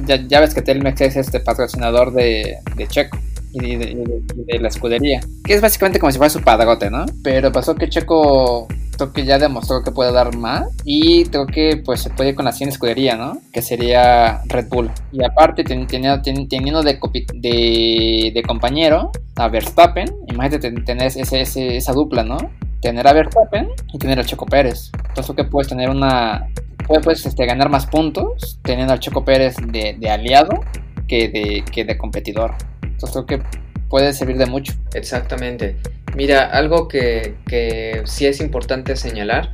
ya, 0.06 0.40
ves 0.40 0.54
que 0.54 0.62
Telmex 0.62 1.02
es 1.02 1.16
este 1.16 1.40
patrocinador 1.40 2.14
de, 2.14 2.60
Checo 2.90 3.18
y 3.62 3.76
de, 3.76 4.60
la 4.60 4.68
escudería, 4.68 5.22
que 5.44 5.54
es 5.54 5.62
básicamente 5.62 6.00
como 6.00 6.12
si 6.12 6.18
fuera 6.18 6.30
su 6.30 6.42
padrote, 6.42 6.90
¿no? 6.90 7.06
Pero 7.24 7.52
pasó 7.52 7.76
que 7.76 7.90
Checo 7.90 8.68
creo 8.98 9.26
ya 9.26 9.38
demostró 9.38 9.84
que 9.84 9.92
puede 9.92 10.12
dar 10.12 10.36
más 10.36 10.68
y 10.84 11.26
creo 11.26 11.46
que 11.46 11.82
pues 11.86 12.02
se 12.02 12.10
puede 12.10 12.30
ir 12.30 12.36
con 12.36 12.46
la 12.46 12.52
100 12.52 12.70
escudería, 12.70 13.16
¿no? 13.16 13.38
Que 13.54 13.62
sería 13.62 14.42
Red 14.46 14.68
Bull. 14.70 14.92
Y 15.12 15.24
aparte 15.24 15.64
teniendo, 15.64 16.22
teniendo 16.22 16.82
de, 16.82 17.00
de, 17.36 18.44
compañero 18.48 19.12
a 19.36 19.48
Verstappen, 19.50 20.08
imagínate 20.28 20.72
tener 20.82 21.08
ese, 21.08 21.42
esa 21.78 21.94
dupla, 21.94 22.24
¿no? 22.24 22.38
Tener 22.82 23.08
a 23.08 23.14
Verstappen 23.14 23.68
y 23.94 23.98
tener 23.98 24.20
a 24.20 24.24
Checo 24.24 24.46
Pérez. 24.46 24.92
Entonces 25.10 25.36
que 25.36 25.44
puedes 25.44 25.68
tener 25.68 25.90
una, 25.90 26.48
puedes 26.88 27.26
este, 27.26 27.46
ganar 27.46 27.70
más 27.70 27.86
puntos 27.86 28.60
teniendo 28.64 28.94
al 28.94 29.00
Choco 29.00 29.24
Pérez 29.26 29.56
de, 29.58 30.10
aliado 30.10 30.62
que 31.08 31.30
de, 31.30 31.64
que 31.72 31.86
de 31.86 31.98
competidor. 31.98 32.56
Entonces 32.98 33.12
creo 33.12 33.26
que 33.26 33.60
puede 33.90 34.12
servir 34.14 34.38
de 34.38 34.48
mucho. 34.48 34.74
Exactamente. 34.94 35.78
Mira, 36.16 36.46
algo 36.46 36.88
que, 36.88 37.36
que 37.48 38.02
sí 38.06 38.26
es 38.26 38.42
importante 38.42 38.96
señalar, 38.96 39.52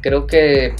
creo 0.00 0.26
que 0.26 0.74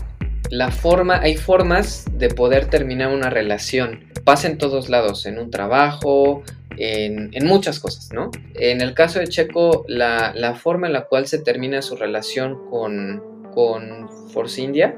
la 0.48 0.70
forma, 0.70 1.20
hay 1.20 1.36
formas 1.36 2.07
de 2.12 2.28
poder 2.28 2.66
terminar 2.66 3.12
una 3.12 3.28
relación. 3.28 4.05
Pasa 4.24 4.48
en 4.48 4.57
todos 4.57 4.88
lados, 4.88 5.26
en 5.26 5.38
un 5.38 5.51
trabajo, 5.51 6.42
en, 6.76 7.30
en, 7.32 7.46
muchas 7.46 7.80
cosas, 7.80 8.11
¿no? 8.12 8.30
En 8.55 8.80
el 8.80 8.94
caso 8.94 9.18
de 9.18 9.28
Checo, 9.28 9.84
la, 9.86 10.32
la, 10.34 10.55
forma 10.55 10.86
en 10.86 10.94
la 10.94 11.05
cual 11.05 11.26
se 11.26 11.38
termina 11.38 11.82
su 11.82 11.96
relación 11.96 12.70
con, 12.70 13.22
con 13.53 14.09
Force 14.30 14.62
India 14.62 14.96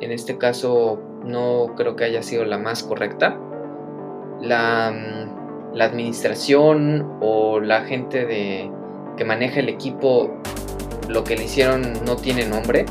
en 0.00 0.12
este 0.12 0.38
caso 0.38 1.00
no 1.24 1.74
creo 1.76 1.96
que 1.96 2.04
haya 2.04 2.22
sido 2.22 2.44
la 2.44 2.58
más 2.58 2.82
correcta. 2.82 3.38
La, 4.40 5.17
mm, 5.86 5.90
administración 5.90 7.18
o 7.20 7.60
la 7.60 7.82
gente 7.82 8.26
de, 8.26 8.70
que 9.16 9.24
maneja 9.24 9.60
el 9.60 9.68
equipo, 9.68 10.30
lo 11.08 11.24
que 11.24 11.36
le 11.36 11.44
hicieron 11.44 11.92
no 12.04 12.16
tiene 12.16 12.46
nombre. 12.46 12.86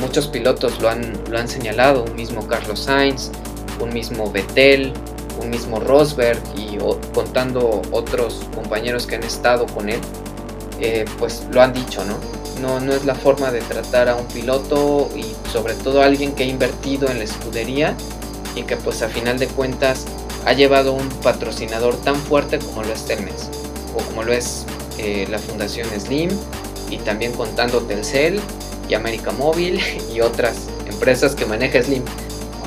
Muchos 0.00 0.28
pilotos 0.28 0.80
lo 0.80 0.88
han, 0.88 1.12
lo 1.30 1.38
han 1.38 1.48
señalado, 1.48 2.04
un 2.04 2.16
mismo 2.16 2.46
Carlos 2.46 2.80
Sainz, 2.80 3.30
un 3.80 3.92
mismo 3.92 4.30
Vettel, 4.30 4.92
un 5.40 5.50
mismo 5.50 5.80
Rosberg 5.80 6.40
y 6.56 6.78
contando 7.14 7.82
otros 7.90 8.42
compañeros 8.54 9.06
que 9.06 9.16
han 9.16 9.22
estado 9.22 9.66
con 9.66 9.88
él, 9.88 10.00
eh, 10.80 11.04
pues 11.18 11.46
lo 11.50 11.62
han 11.62 11.72
dicho, 11.72 12.04
¿no? 12.04 12.16
No, 12.60 12.80
no 12.80 12.92
es 12.92 13.04
la 13.04 13.14
forma 13.14 13.50
de 13.50 13.60
tratar 13.60 14.08
a 14.08 14.16
un 14.16 14.26
piloto 14.26 15.08
y 15.16 15.24
sobre 15.50 15.74
todo 15.74 16.02
a 16.02 16.06
alguien 16.06 16.32
que 16.32 16.44
ha 16.44 16.46
invertido 16.46 17.08
en 17.08 17.18
la 17.18 17.24
escudería 17.24 17.96
y 18.54 18.62
que 18.62 18.76
pues 18.76 19.02
a 19.02 19.08
final 19.08 19.38
de 19.38 19.46
cuentas 19.48 20.06
ha 20.44 20.52
llevado 20.52 20.92
un 20.92 21.08
patrocinador 21.08 21.96
tan 21.96 22.16
fuerte 22.16 22.58
como 22.58 22.82
lo 22.82 22.92
es 22.92 23.04
Telmex 23.04 23.48
o 23.94 24.02
como 24.04 24.22
lo 24.22 24.32
es 24.32 24.66
eh, 24.98 25.26
la 25.30 25.38
Fundación 25.38 25.88
Slim 25.98 26.30
y 26.90 26.98
también 26.98 27.32
contando 27.32 27.80
Telcel 27.82 28.40
y 28.88 28.94
América 28.94 29.32
Móvil 29.32 29.80
y 30.14 30.20
otras 30.20 30.68
empresas 30.86 31.34
que 31.34 31.46
maneja 31.46 31.82
Slim. 31.82 32.04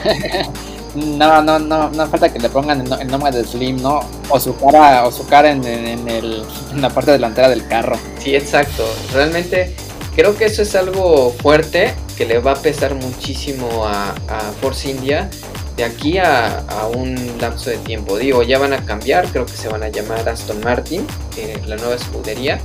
No, 0.95 1.41
no, 1.41 1.59
no, 1.59 1.89
no 1.89 2.07
falta 2.07 2.31
que 2.31 2.39
le 2.39 2.47
pongan 2.47 2.79
el, 2.79 3.07
nombre 3.07 3.29
de 3.29 3.43
Slim, 3.43 3.81
¿no? 3.81 3.99
O 4.29 4.39
su 4.39 4.55
cara, 4.55 5.05
o 5.05 5.11
su 5.11 5.27
cara 5.27 5.51
en, 5.51 5.65
el, 5.65 6.45
en 6.71 6.81
la 6.81 6.89
parte 6.89 7.11
delantera 7.11 7.49
del 7.49 7.67
carro. 7.67 7.99
Sí, 8.17 8.33
exacto. 8.33 8.85
Realmente 9.13 9.75
creo 10.15 10.37
que 10.37 10.45
eso 10.45 10.61
es 10.61 10.73
algo 10.73 11.31
fuerte 11.41 11.93
que 12.15 12.25
le 12.25 12.39
va 12.39 12.53
a 12.53 12.55
pesar 12.55 12.95
muchísimo 12.95 13.85
a, 13.85 14.15
Force 14.61 14.89
India 14.89 15.29
de 15.75 15.83
aquí 15.83 16.17
a, 16.17 16.63
un 16.93 17.37
lapso 17.39 17.69
de 17.69 17.77
tiempo. 17.77 18.17
Digo, 18.17 18.43
ya 18.43 18.57
van 18.57 18.73
a 18.73 18.85
cambiar, 18.85 19.27
creo 19.27 19.45
que 19.45 19.53
se 19.53 19.67
van 19.67 19.83
a 19.83 19.89
llamar 19.89 20.27
Aston 20.27 20.61
Martin, 20.61 21.05
eh, 21.37 21.61
la 21.67 21.75
nueva 21.75 21.95
escudería, 21.95 22.59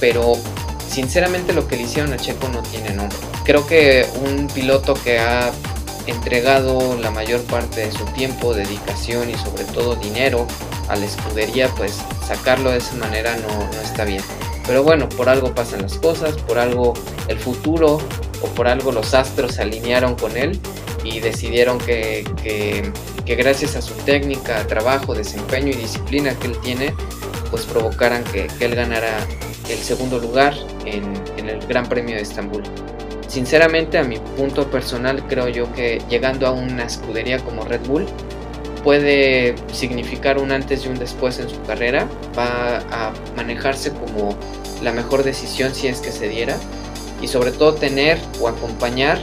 pero 0.00 0.34
sinceramente 0.88 1.52
lo 1.52 1.66
que 1.66 1.76
le 1.76 1.82
hicieron 1.82 2.12
a 2.12 2.16
Checo 2.16 2.48
no 2.48 2.62
tiene 2.62 2.90
nombre. 2.94 3.16
Creo 3.44 3.66
que 3.66 4.06
un 4.24 4.46
piloto 4.48 4.94
que 4.94 5.18
ha 5.18 5.50
entregado 6.06 6.96
la 7.00 7.10
mayor 7.10 7.42
parte 7.42 7.86
de 7.86 7.92
su 7.92 8.04
tiempo, 8.06 8.54
dedicación 8.54 9.28
y 9.28 9.34
sobre 9.34 9.64
todo 9.64 9.96
dinero 9.96 10.46
a 10.88 10.96
la 10.96 11.04
escudería, 11.04 11.68
pues 11.76 12.00
sacarlo 12.26 12.70
de 12.70 12.78
esa 12.78 12.94
manera 12.94 13.36
no, 13.36 13.48
no 13.48 13.80
está 13.80 14.04
bien. 14.04 14.22
Pero 14.66 14.82
bueno, 14.82 15.08
por 15.08 15.28
algo 15.28 15.54
pasan 15.54 15.82
las 15.82 15.94
cosas, 15.94 16.34
por 16.36 16.58
algo 16.58 16.94
el 17.28 17.38
futuro 17.38 17.98
o 18.42 18.46
por 18.48 18.68
algo 18.68 18.92
los 18.92 19.14
astros 19.14 19.54
se 19.54 19.62
alinearon 19.62 20.14
con 20.14 20.36
él 20.36 20.58
y 21.04 21.20
decidieron 21.20 21.78
que, 21.78 22.24
que, 22.42 23.34
gracias 23.36 23.76
a 23.76 23.82
su 23.82 23.94
técnica, 23.94 24.66
trabajo, 24.66 25.14
desempeño 25.14 25.68
y 25.68 25.76
disciplina 25.76 26.34
que 26.38 26.48
él 26.48 26.56
tiene, 26.62 26.94
pues 27.50 27.64
provocaran 27.64 28.24
que, 28.24 28.48
que 28.58 28.64
él 28.64 28.74
ganara 28.74 29.26
el 29.68 29.78
segundo 29.78 30.18
lugar 30.18 30.54
en, 30.84 31.04
en 31.36 31.48
el 31.48 31.66
Gran 31.66 31.88
Premio 31.88 32.16
de 32.16 32.22
Estambul. 32.22 32.62
Sinceramente, 33.28 33.98
a 33.98 34.04
mi 34.04 34.18
punto 34.18 34.70
personal, 34.70 35.26
creo 35.26 35.48
yo 35.48 35.72
que 35.72 36.00
llegando 36.08 36.46
a 36.46 36.52
una 36.52 36.84
escudería 36.84 37.38
como 37.38 37.64
Red 37.64 37.86
Bull 37.86 38.06
puede 38.86 39.56
significar 39.72 40.38
un 40.38 40.52
antes 40.52 40.86
y 40.86 40.88
un 40.88 40.96
después 40.96 41.40
en 41.40 41.48
su 41.48 41.60
carrera. 41.62 42.06
Va 42.38 42.78
a 42.78 43.12
manejarse 43.34 43.90
como 43.90 44.36
la 44.80 44.92
mejor 44.92 45.24
decisión 45.24 45.74
si 45.74 45.88
es 45.88 46.00
que 46.00 46.12
se 46.12 46.28
diera. 46.28 46.56
Y 47.22 47.28
sobre 47.28 47.50
todo 47.50 47.74
tener 47.74 48.18
o 48.40 48.48
acompañar 48.48 49.20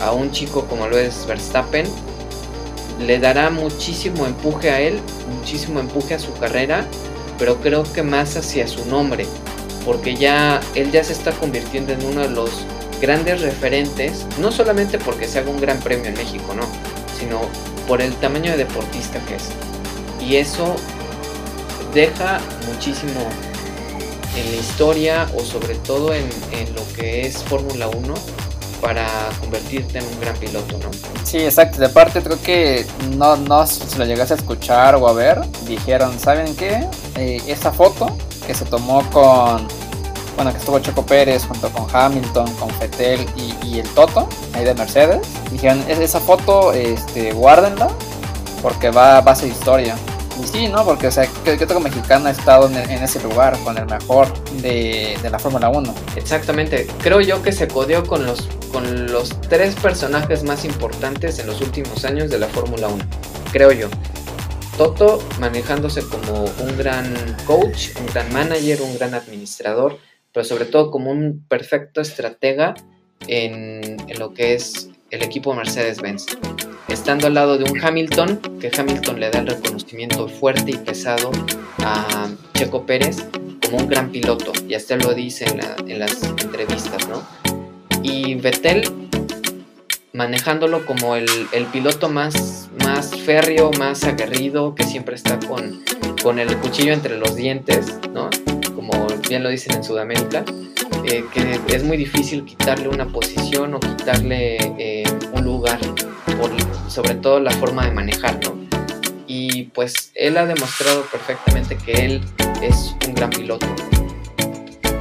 a 0.00 0.12
un 0.12 0.30
chico 0.30 0.64
como 0.66 0.88
lo 0.88 0.98
es 0.98 1.26
Verstappen 1.26 1.86
le 3.00 3.18
dará 3.18 3.50
muchísimo 3.50 4.26
empuje 4.26 4.70
a 4.70 4.80
él, 4.80 5.00
muchísimo 5.36 5.80
empuje 5.80 6.14
a 6.14 6.18
su 6.18 6.32
carrera, 6.34 6.86
pero 7.38 7.56
creo 7.60 7.82
que 7.82 8.02
más 8.02 8.36
hacia 8.36 8.68
su 8.68 8.86
nombre, 8.86 9.26
porque 9.84 10.14
ya 10.14 10.60
él 10.74 10.90
ya 10.92 11.02
se 11.02 11.12
está 11.12 11.32
convirtiendo 11.32 11.92
en 11.92 12.04
uno 12.04 12.22
de 12.22 12.30
los 12.30 12.50
grandes 13.00 13.40
referentes, 13.40 14.26
no 14.38 14.52
solamente 14.52 14.98
porque 14.98 15.26
se 15.26 15.40
haga 15.40 15.50
un 15.50 15.60
gran 15.60 15.78
premio 15.80 16.06
en 16.06 16.14
México, 16.14 16.54
no, 16.54 16.66
sino 17.18 17.40
por 17.88 18.00
el 18.00 18.14
tamaño 18.14 18.52
de 18.52 18.58
deportista 18.58 19.18
que 19.26 19.36
es. 19.36 19.50
Y 20.20 20.36
eso 20.36 20.76
deja 21.92 22.40
muchísimo 22.72 23.28
en 24.36 24.50
la 24.50 24.56
historia 24.56 25.28
o 25.36 25.40
sobre 25.40 25.74
todo 25.76 26.12
en, 26.14 26.28
en 26.52 26.74
lo 26.74 26.82
que 26.96 27.26
es 27.26 27.42
Fórmula 27.44 27.88
1 27.88 28.14
para 28.84 29.06
convertirte 29.40 29.98
en 29.98 30.04
un 30.04 30.20
gran 30.20 30.36
piloto, 30.36 30.76
¿no? 30.76 30.90
Sí, 31.24 31.38
exacto. 31.38 31.80
De 31.80 31.88
parte 31.88 32.20
creo 32.22 32.40
que 32.42 32.84
no, 33.16 33.34
no 33.36 33.66
si 33.66 33.96
lo 33.96 34.04
llegas 34.04 34.30
a 34.30 34.34
escuchar 34.34 34.94
o 34.96 35.08
a 35.08 35.14
ver, 35.14 35.40
dijeron, 35.66 36.18
¿saben 36.20 36.54
qué? 36.54 36.86
Eh, 37.16 37.40
esa 37.46 37.72
foto 37.72 38.14
que 38.46 38.52
se 38.52 38.66
tomó 38.66 39.02
con, 39.10 39.66
bueno, 40.36 40.52
que 40.52 40.58
estuvo 40.58 40.78
Checo 40.80 41.04
Pérez 41.06 41.46
junto 41.46 41.70
con 41.70 41.86
Hamilton, 41.90 42.52
con 42.56 42.68
Fettel 42.72 43.26
y, 43.36 43.78
el 43.78 43.88
Toto, 43.94 44.28
ahí 44.52 44.64
de 44.64 44.74
Mercedes, 44.74 45.26
dijeron, 45.50 45.82
esa 45.88 46.20
foto, 46.20 46.72
este, 46.72 47.32
guárdenla 47.32 47.88
porque 48.60 48.90
va, 48.90 49.22
va 49.22 49.32
a 49.32 49.34
ser 49.34 49.48
historia. 49.48 49.96
Sí, 50.50 50.68
¿no? 50.68 50.84
Porque, 50.84 51.06
o 51.06 51.10
sea, 51.10 51.28
¿qué, 51.44 51.52
otro 51.62 51.80
mexicano 51.80 52.26
ha 52.26 52.30
estado 52.30 52.68
en, 52.68 52.76
ese 52.76 53.22
lugar 53.22 53.58
con 53.60 53.78
el 53.78 53.86
mejor 53.86 54.32
de, 54.60 55.16
de 55.22 55.30
la 55.30 55.38
Fórmula 55.38 55.68
1? 55.68 55.94
Exactamente. 56.16 56.86
Creo 57.02 57.20
yo 57.20 57.42
que 57.42 57.52
se 57.52 57.68
codeó 57.68 58.04
con 58.04 58.26
los, 58.26 58.48
con 58.72 59.06
los 59.10 59.28
tres 59.42 59.74
personajes 59.76 60.42
más 60.42 60.64
importantes 60.64 61.38
en 61.38 61.46
los 61.46 61.60
últimos 61.60 62.04
años 62.04 62.30
de 62.30 62.38
la 62.38 62.48
Fórmula 62.48 62.88
1. 62.88 63.04
Creo 63.52 63.72
yo. 63.72 63.88
Toto 64.76 65.22
manejándose 65.38 66.02
como 66.02 66.44
un 66.44 66.76
gran 66.76 67.14
coach, 67.46 67.90
un 68.00 68.06
gran 68.06 68.32
manager, 68.32 68.82
un 68.82 68.94
gran 68.94 69.14
administrador, 69.14 69.98
pero 70.32 70.44
sobre 70.44 70.64
todo 70.64 70.90
como 70.90 71.12
un 71.12 71.44
perfecto 71.48 72.00
estratega 72.00 72.74
en, 73.28 73.96
en 74.08 74.18
lo 74.18 74.34
que 74.34 74.54
es 74.54 74.88
el 75.10 75.22
equipo 75.22 75.54
Mercedes-Benz 75.54 76.26
estando 76.88 77.26
al 77.26 77.34
lado 77.34 77.58
de 77.58 77.64
un 77.64 77.82
Hamilton, 77.82 78.40
que 78.60 78.70
Hamilton 78.76 79.20
le 79.20 79.30
da 79.30 79.40
el 79.40 79.46
reconocimiento 79.46 80.28
fuerte 80.28 80.72
y 80.72 80.76
pesado 80.76 81.30
a 81.78 82.28
Checo 82.54 82.86
Pérez 82.86 83.24
como 83.64 83.78
un 83.78 83.88
gran 83.88 84.10
piloto, 84.10 84.52
y 84.68 84.74
hasta 84.74 84.96
lo 84.96 85.14
dice 85.14 85.46
en, 85.86 85.98
las 85.98 86.22
entrevistas, 86.22 87.08
¿no? 87.08 87.22
Y 88.02 88.34
Vettel 88.34 88.82
manejándolo 90.12 90.86
como 90.86 91.16
el, 91.16 91.28
piloto 91.72 92.08
más, 92.08 92.68
más 92.84 93.14
férreo, 93.16 93.70
más 93.78 94.04
aguerrido, 94.04 94.74
que 94.74 94.84
siempre 94.84 95.16
está 95.16 95.38
con, 95.40 96.38
el 96.38 96.56
cuchillo 96.58 96.92
entre 96.92 97.18
los 97.18 97.34
dientes, 97.34 97.98
¿no? 98.12 98.30
Como 98.74 99.06
bien 99.28 99.42
lo 99.42 99.48
dicen 99.48 99.74
en 99.74 99.84
Sudamérica. 99.84 100.44
Eh, 101.06 101.22
que 101.34 101.60
es 101.76 101.84
muy 101.84 101.98
difícil 101.98 102.46
quitarle 102.46 102.88
una 102.88 103.06
posición 103.06 103.74
o 103.74 103.80
quitarle 103.80 104.56
eh, 104.78 105.04
un 105.34 105.44
lugar 105.44 105.78
por 106.36 106.50
sobre 106.88 107.14
todo 107.16 107.40
la 107.40 107.50
forma 107.50 107.86
de 107.86 107.92
manejarlo. 107.92 108.56
Y 109.26 109.64
pues 109.74 110.12
él 110.14 110.36
ha 110.36 110.46
demostrado 110.46 111.02
perfectamente 111.06 111.76
que 111.76 111.92
él 111.92 112.20
es 112.62 112.94
un 113.06 113.14
gran 113.14 113.30
piloto. 113.30 113.66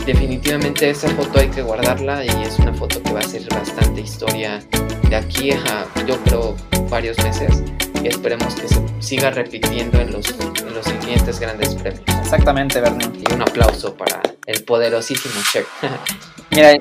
Definitivamente 0.06 0.90
esa 0.90 1.10
foto 1.10 1.40
hay 1.40 1.50
que 1.50 1.62
guardarla 1.62 2.26
y 2.26 2.30
es 2.44 2.60
una 2.60 2.74
foto 2.74 3.02
que 3.02 3.14
va 3.14 3.20
a 3.20 3.24
ser 3.24 3.48
bastante 3.50 4.02
historia 4.02 4.62
de 5.10 5.16
aquí 5.16 5.52
a 5.52 5.88
yo 6.06 6.18
creo 6.24 6.56
varios 6.90 7.18
meses 7.20 7.64
y 8.04 8.08
esperemos 8.08 8.56
que 8.56 8.68
se 8.68 8.82
siga 9.00 9.32
repitiendo 9.32 10.02
en 10.02 10.12
los, 10.12 10.26
en 10.30 10.74
los 10.74 10.86
siguientes 10.86 11.40
grandes 11.40 11.76
premios. 11.76 12.04
Exactamente, 12.20 12.82
Bernie. 12.82 13.08
Y 13.30 13.34
un 13.34 13.42
aplauso 13.44 13.96
para 13.96 14.22
el 14.46 14.64
poderosísimo 14.64 15.36
Checo. 15.52 15.70
Mira, 16.52 16.74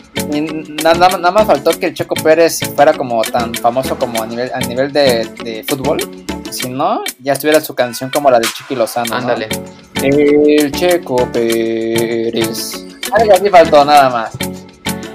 nada, 0.82 1.08
nada, 1.08 1.30
más 1.30 1.46
faltó 1.46 1.70
que 1.70 1.86
el 1.86 1.94
Checo 1.94 2.14
Pérez 2.14 2.60
fuera 2.76 2.92
como 2.92 3.22
tan 3.22 3.54
famoso 3.54 3.96
como 3.96 4.22
a 4.22 4.26
nivel, 4.26 4.50
a 4.52 4.58
nivel 4.58 4.92
de, 4.92 5.64
fútbol. 5.66 5.98
Si 6.50 6.68
no, 6.68 7.02
ya 7.20 7.32
estuviera 7.32 7.60
su 7.60 7.74
canción 7.74 8.10
como 8.10 8.30
la 8.30 8.38
de 8.38 8.46
Chiqui 8.48 8.74
Lozano. 8.74 9.14
Ándale. 9.14 9.48
El 10.02 10.70
Checo 10.72 11.26
Pérez. 11.32 12.84
Algo 13.12 13.32
así 13.32 13.48
faltó, 13.48 13.84
nada 13.84 14.10
más. 14.10 14.32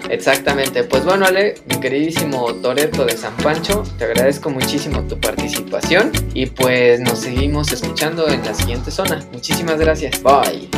Exactamente, 0.09 0.83
pues 0.85 1.03
bueno 1.03 1.25
Ale, 1.25 1.55
mi 1.67 1.79
queridísimo 1.79 2.53
Toreto 2.55 3.05
de 3.05 3.17
San 3.17 3.35
Pancho, 3.37 3.83
te 3.97 4.05
agradezco 4.05 4.49
muchísimo 4.49 5.01
tu 5.03 5.19
participación 5.19 6.11
y 6.33 6.45
pues 6.45 7.01
nos 7.01 7.19
seguimos 7.19 7.71
escuchando 7.73 8.27
en 8.29 8.43
la 8.43 8.53
siguiente 8.53 8.89
zona. 8.89 9.25
Muchísimas 9.33 9.77
gracias, 9.77 10.21
bye. 10.23 10.69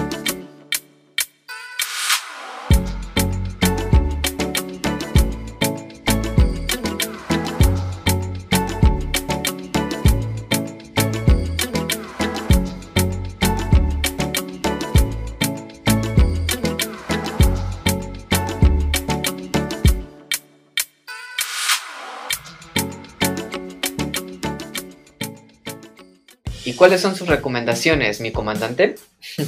¿Cuáles 26.80 27.02
son 27.02 27.14
sus 27.14 27.28
recomendaciones, 27.28 28.22
mi 28.22 28.32
comandante? 28.32 28.96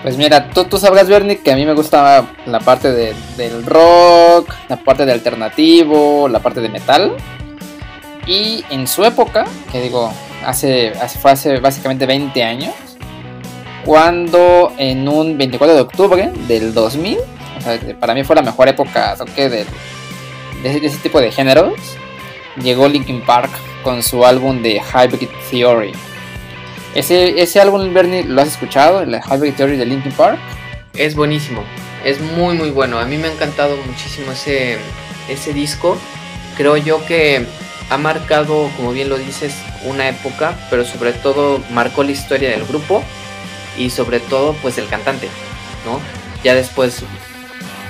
Pues 0.00 0.16
mira, 0.16 0.50
tú, 0.50 0.62
tú 0.62 0.78
sabrás, 0.78 1.08
Bernie, 1.08 1.38
que 1.38 1.50
a 1.50 1.56
mí 1.56 1.66
me 1.66 1.74
gusta 1.74 2.24
la 2.46 2.60
parte 2.60 2.92
del 2.92 3.66
rock, 3.66 4.54
la 4.68 4.76
parte 4.76 5.04
de 5.04 5.10
alternativo, 5.10 6.28
la 6.28 6.38
parte 6.38 6.60
de 6.60 6.68
metal. 6.68 7.16
Y 8.24 8.64
en 8.70 8.86
su 8.86 9.04
época, 9.04 9.44
que 9.72 9.80
digo, 9.80 10.12
hace, 10.46 10.92
fue 11.20 11.32
hace 11.32 11.58
básicamente 11.58 12.06
20 12.06 12.44
años, 12.44 12.74
cuando 13.84 14.72
en 14.78 15.08
un 15.08 15.36
24 15.36 15.74
de 15.74 15.82
octubre 15.82 16.32
del 16.46 16.72
2000, 16.72 17.18
o 17.18 17.60
sea, 17.60 17.80
para 17.98 18.14
mí 18.14 18.22
fue 18.22 18.36
la 18.36 18.42
mejor 18.42 18.68
época 18.68 19.16
de, 19.34 19.48
de, 19.48 19.66
ese 20.62 20.98
tipo 20.98 21.20
de 21.20 21.32
géneros, 21.32 21.74
llegó 22.62 22.86
Linkin 22.86 23.20
Park 23.22 23.50
con 23.82 24.00
su 24.04 24.24
álbum 24.24 24.62
de 24.62 24.80
Hybrid 24.80 25.28
Theory. 25.50 25.92
Ese, 26.94 27.40
ese 27.40 27.60
álbum, 27.60 27.92
Bernie, 27.92 28.24
¿lo 28.24 28.40
has 28.40 28.48
escuchado? 28.48 29.02
El 29.02 29.14
Hybrid 29.14 29.54
Theory 29.54 29.76
de 29.76 29.84
Linkin 29.84 30.12
Park. 30.12 30.38
Es 30.94 31.14
buenísimo, 31.14 31.62
es 32.04 32.20
muy 32.20 32.56
muy 32.56 32.70
bueno. 32.70 32.98
A 32.98 33.04
mí 33.04 33.18
me 33.18 33.28
ha 33.28 33.32
encantado 33.32 33.76
muchísimo 33.76 34.32
ese, 34.32 34.78
ese 35.28 35.52
disco. 35.52 35.96
Creo 36.56 36.76
yo 36.76 37.04
que 37.06 37.46
ha 37.90 37.98
marcado, 37.98 38.70
como 38.76 38.92
bien 38.92 39.08
lo 39.08 39.18
dices, 39.18 39.54
una 39.84 40.08
época, 40.08 40.58
pero 40.70 40.84
sobre 40.84 41.12
todo 41.12 41.62
marcó 41.70 42.02
la 42.02 42.10
historia 42.12 42.50
del 42.50 42.64
grupo 42.64 43.04
y 43.76 43.90
sobre 43.90 44.18
todo 44.18 44.54
pues 44.54 44.78
el 44.78 44.88
cantante, 44.88 45.28
¿no? 45.84 46.00
Ya 46.42 46.54
después, 46.54 47.02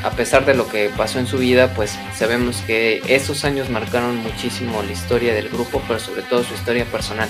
a 0.03 0.11
pesar 0.11 0.45
de 0.45 0.55
lo 0.55 0.69
que 0.69 0.91
pasó 0.97 1.19
en 1.19 1.27
su 1.27 1.39
vida, 1.39 1.73
pues 1.75 1.99
sabemos 2.17 2.63
que 2.67 3.01
esos 3.09 3.45
años 3.45 3.71
marcaron 3.71 4.17
muchísimo 4.17 4.83
la 4.83 4.93
historia 4.93 5.35
del 5.35 5.49
grupo, 5.49 5.81
pero 5.87 5.99
sobre 5.99 6.23
todo 6.23 6.45
su 6.45 6.55
historia 6.55 6.85
personal 6.85 7.29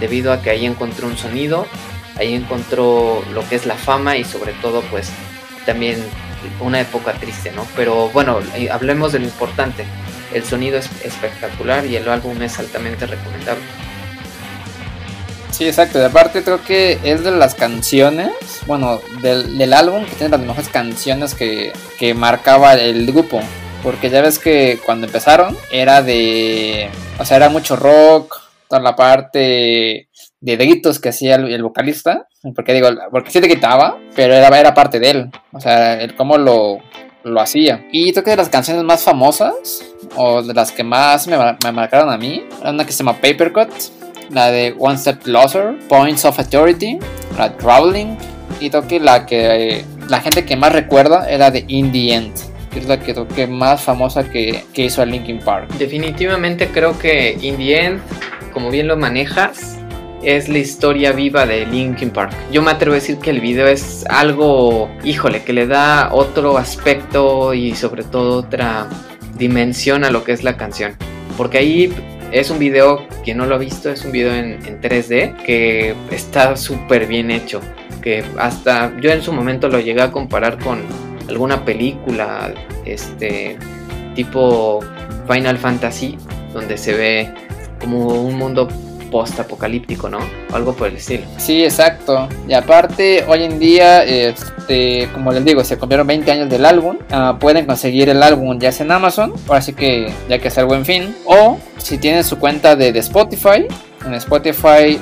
debido 0.00 0.32
a 0.32 0.42
que 0.42 0.50
ahí 0.50 0.66
encontró 0.66 1.06
un 1.06 1.16
sonido, 1.16 1.66
ahí 2.16 2.34
encontró 2.34 3.22
lo 3.32 3.48
que 3.48 3.56
es 3.56 3.66
la 3.66 3.74
fama 3.74 4.16
y 4.16 4.24
sobre 4.24 4.52
todo 4.54 4.82
pues 4.90 5.10
también 5.66 6.02
una 6.60 6.80
época 6.80 7.12
triste, 7.14 7.52
¿no? 7.52 7.66
Pero 7.76 8.08
bueno, 8.10 8.40
eh, 8.54 8.68
hablemos 8.70 9.12
de 9.12 9.20
lo 9.20 9.24
importante. 9.24 9.84
El 10.32 10.44
sonido 10.44 10.78
es 10.78 10.88
espectacular 11.04 11.86
y 11.86 11.96
el 11.96 12.08
álbum 12.08 12.40
es 12.42 12.58
altamente 12.58 13.06
recomendable. 13.06 13.62
Sí, 15.50 15.66
exacto. 15.66 15.98
De 15.98 16.06
aparte 16.06 16.42
creo 16.42 16.62
que 16.64 16.98
es 17.04 17.22
de 17.22 17.30
las 17.30 17.54
canciones, 17.54 18.32
bueno, 18.66 19.00
del, 19.20 19.72
álbum 19.72 20.06
que 20.06 20.12
tiene 20.12 20.30
las 20.30 20.40
mejores 20.40 20.68
canciones 20.68 21.34
que, 21.34 21.72
que 21.98 22.14
marcaba 22.14 22.74
el 22.74 23.06
grupo. 23.06 23.40
Porque 23.82 24.10
ya 24.10 24.22
ves 24.22 24.38
que 24.38 24.80
cuando 24.84 25.06
empezaron 25.06 25.56
era 25.70 26.02
de... 26.02 26.88
O 27.18 27.24
sea, 27.24 27.36
era 27.36 27.48
mucho 27.48 27.76
rock, 27.76 28.41
la 28.80 28.96
parte 28.96 30.08
de 30.40 30.56
gritos 30.56 30.98
que 30.98 31.10
hacía 31.10 31.36
el, 31.36 31.62
vocalista, 31.62 32.28
porque 32.54 32.74
digo, 32.74 32.88
porque 33.10 33.30
sí 33.30 33.40
te 33.40 33.48
quitaba, 33.48 33.98
pero 34.16 34.34
era, 34.34 34.48
era 34.58 34.74
parte 34.74 34.98
de 34.98 35.10
él, 35.10 35.30
o 35.52 35.60
sea, 35.60 36.00
el 36.00 36.14
cómo 36.14 36.38
lo, 36.38 36.78
lo 37.22 37.40
hacía. 37.40 37.86
Y 37.92 38.12
creo 38.12 38.24
que 38.24 38.30
de 38.30 38.36
las 38.36 38.48
canciones 38.48 38.82
más 38.82 39.02
famosas, 39.02 39.84
o 40.16 40.42
de 40.42 40.52
las 40.54 40.72
que 40.72 40.84
más 40.84 41.26
me, 41.26 41.36
me 41.36 41.72
marcaron 41.72 42.10
a 42.10 42.18
mí, 42.18 42.44
una 42.64 42.84
que 42.84 42.92
se 42.92 42.98
llama 42.98 43.18
Papercut, 43.20 43.70
la 44.30 44.50
de 44.50 44.74
One 44.78 44.98
Step 44.98 45.22
Closer, 45.22 45.78
Points 45.88 46.24
of 46.24 46.38
Authority, 46.38 46.98
la 47.38 47.56
Traveling, 47.56 48.16
y 48.60 48.70
creo 48.70 48.86
que 48.86 49.00
la 49.00 49.26
que 49.26 49.84
la 50.08 50.20
gente 50.20 50.44
que 50.44 50.56
más 50.56 50.72
recuerda 50.72 51.28
era 51.30 51.50
de 51.50 51.64
In 51.68 51.92
the 51.92 52.14
End 52.14 52.52
que 52.72 52.78
es 52.78 52.86
la 52.86 52.98
que 52.98 53.14
que 53.34 53.46
más 53.46 53.82
famosa 53.82 54.24
que, 54.24 54.64
que 54.72 54.86
hizo 54.86 55.02
a 55.02 55.06
Linkin 55.06 55.40
Park. 55.40 55.68
Definitivamente 55.78 56.68
creo 56.68 56.98
que 56.98 57.36
In 57.40 57.56
the 57.56 57.84
End 57.84 58.00
como 58.52 58.70
bien 58.70 58.88
lo 58.88 58.96
manejas, 58.96 59.78
es 60.22 60.48
la 60.48 60.58
historia 60.58 61.12
viva 61.12 61.46
de 61.46 61.66
Linkin 61.66 62.10
Park. 62.10 62.32
Yo 62.52 62.62
me 62.62 62.70
atrevo 62.70 62.92
a 62.92 63.00
decir 63.00 63.18
que 63.18 63.30
el 63.30 63.40
video 63.40 63.66
es 63.66 64.04
algo, 64.08 64.88
híjole, 65.04 65.42
que 65.42 65.52
le 65.52 65.66
da 65.66 66.10
otro 66.12 66.58
aspecto 66.58 67.54
y 67.54 67.74
sobre 67.74 68.04
todo 68.04 68.38
otra 68.38 68.86
dimensión 69.36 70.04
a 70.04 70.10
lo 70.10 70.22
que 70.24 70.32
es 70.32 70.44
la 70.44 70.56
canción. 70.56 70.94
Porque 71.36 71.58
ahí 71.58 71.92
es 72.30 72.50
un 72.50 72.58
video, 72.58 73.06
quien 73.24 73.38
no 73.38 73.46
lo 73.46 73.56
ha 73.56 73.58
visto, 73.58 73.90
es 73.90 74.04
un 74.04 74.12
video 74.12 74.34
en, 74.34 74.80
3D 74.80 75.36
que 75.44 75.94
está 76.10 76.56
súper 76.56 77.06
bien 77.06 77.30
hecho. 77.30 77.60
Que 78.00 78.24
hasta 78.38 78.92
yo 79.00 79.10
en 79.10 79.22
su 79.22 79.32
momento 79.32 79.68
lo 79.68 79.80
llegué 79.80 80.02
a 80.02 80.12
comparar 80.12 80.58
con 80.58 80.82
alguna 81.28 81.64
película, 81.64 82.52
este, 82.84 83.56
tipo 84.14 84.80
Final 85.28 85.58
Fantasy, 85.58 86.16
donde 86.52 86.76
se 86.76 86.94
ve 86.94 87.34
como 87.82 88.06
un 88.06 88.38
mundo 88.38 88.68
post-apocalíptico, 89.12 90.08
¿no? 90.08 90.18
algo 90.52 90.72
por 90.72 90.88
el 90.88 90.96
estilo. 90.96 91.24
Sí, 91.36 91.62
exacto. 91.62 92.28
Y 92.48 92.54
aparte, 92.54 93.24
hoy 93.28 93.44
en 93.44 93.58
día, 93.58 94.02
este, 94.02 95.08
como 95.12 95.32
les 95.32 95.44
digo, 95.44 95.62
se 95.62 95.76
cumplieron 95.76 96.06
20 96.06 96.32
años 96.32 96.48
del 96.48 96.64
álbum. 96.64 96.96
Ah, 97.10 97.36
pueden 97.38 97.66
conseguir 97.66 98.08
el 98.08 98.22
álbum 98.22 98.58
ya 98.58 98.72
sea 98.72 98.86
en 98.86 98.92
Amazon, 98.92 99.34
así 99.50 99.74
que 99.74 100.10
ya 100.28 100.38
que 100.38 100.48
es 100.48 100.56
el 100.56 100.64
buen 100.64 100.84
fin. 100.84 101.14
O 101.26 101.58
si 101.76 101.98
tienen 101.98 102.24
su 102.24 102.38
cuenta 102.38 102.74
de, 102.74 102.98
Spotify, 102.98 103.66
en 104.06 104.14
Spotify, 104.14 104.98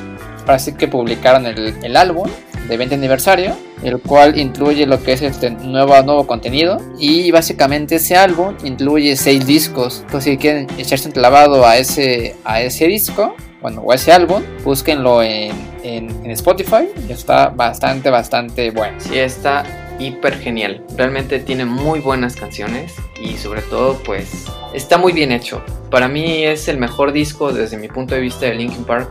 así 0.46 0.72
que 0.72 0.88
publicaron 0.88 1.46
el, 1.46 1.76
el 1.82 1.96
álbum 1.96 2.28
de 2.70 2.76
20 2.76 2.94
aniversario, 2.94 3.56
el 3.82 3.98
cual 4.00 4.38
incluye 4.38 4.86
lo 4.86 5.02
que 5.02 5.12
es 5.12 5.22
este 5.22 5.50
nuevo, 5.50 6.00
nuevo 6.02 6.26
contenido. 6.26 6.80
Y 6.98 7.30
básicamente 7.32 7.96
ese 7.96 8.16
álbum 8.16 8.54
incluye 8.64 9.16
6 9.16 9.44
discos. 9.44 10.02
Entonces, 10.06 10.32
si 10.32 10.38
quieren 10.38 10.68
echarse 10.78 11.08
un 11.08 11.12
clavado 11.12 11.66
a 11.66 11.76
ese, 11.76 12.36
a 12.44 12.62
ese 12.62 12.86
disco, 12.86 13.34
bueno, 13.60 13.82
o 13.82 13.92
ese 13.92 14.12
álbum, 14.12 14.42
búsquenlo 14.64 15.22
en, 15.22 15.52
en, 15.82 16.30
Spotify. 16.30 16.88
Está 17.08 17.48
bastante, 17.48 18.08
bastante 18.08 18.70
bueno. 18.70 18.96
Sí, 19.00 19.18
está 19.18 19.64
hiper 19.98 20.38
genial. 20.38 20.82
Realmente 20.96 21.40
tiene 21.40 21.64
muy 21.64 21.98
buenas 21.98 22.36
canciones 22.36 22.94
y 23.20 23.36
sobre 23.36 23.62
todo 23.62 24.00
pues 24.04 24.46
está 24.72 24.96
muy 24.96 25.12
bien 25.12 25.32
hecho. 25.32 25.62
Para 25.90 26.08
mí 26.08 26.44
es 26.44 26.68
el 26.68 26.78
mejor 26.78 27.10
disco 27.12 27.52
desde 27.52 27.76
mi 27.76 27.88
punto 27.88 28.14
de 28.14 28.20
vista 28.20 28.46
de 28.46 28.54
Linkin 28.54 28.84
Park 28.84 29.10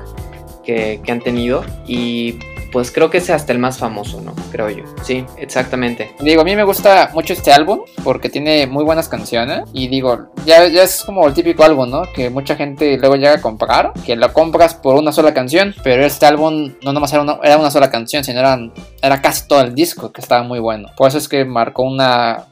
que, 0.69 1.11
han 1.11 1.19
tenido 1.19 1.63
y 1.87 2.37
pues 2.71 2.91
creo 2.91 3.09
que 3.09 3.17
es 3.17 3.29
hasta 3.31 3.51
el 3.51 3.57
más 3.57 3.79
famoso, 3.79 4.21
¿no? 4.21 4.35
Creo 4.51 4.69
yo. 4.69 4.83
Sí, 5.03 5.25
exactamente. 5.37 6.11
Digo, 6.19 6.41
a 6.41 6.43
mí 6.45 6.55
me 6.55 6.63
gusta 6.63 7.09
mucho 7.13 7.33
este 7.33 7.51
álbum 7.51 7.79
porque 8.03 8.29
tiene 8.29 8.67
muy 8.67 8.83
buenas 8.83 9.09
canciones. 9.09 9.61
Y 9.73 9.87
digo, 9.87 10.29
ya, 10.45 10.67
ya 10.67 10.83
es 10.83 11.03
como 11.03 11.27
el 11.27 11.33
típico 11.33 11.63
álbum, 11.63 11.89
¿no? 11.89 12.03
Que 12.13 12.29
mucha 12.29 12.55
gente 12.55 12.95
luego 12.99 13.15
llega 13.15 13.33
a 13.33 13.41
comprar, 13.41 13.93
que 14.05 14.15
lo 14.15 14.31
compras 14.33 14.75
por 14.75 14.95
una 14.95 15.11
sola 15.11 15.33
canción. 15.33 15.73
Pero 15.83 16.05
este 16.05 16.27
álbum 16.27 16.75
no 16.83 16.93
nomás 16.93 17.11
era 17.11 17.23
una, 17.23 17.39
era 17.43 17.57
una 17.57 17.71
sola 17.71 17.89
canción, 17.89 18.23
sino 18.23 18.39
eran, 18.39 18.71
era 19.01 19.19
casi 19.19 19.47
todo 19.47 19.61
el 19.61 19.73
disco, 19.73 20.11
que 20.11 20.21
estaba 20.21 20.43
muy 20.43 20.59
bueno. 20.59 20.89
Por 20.95 21.07
eso 21.07 21.17
es 21.17 21.27
que 21.27 21.45
marcó 21.45 21.81
una 21.81 22.45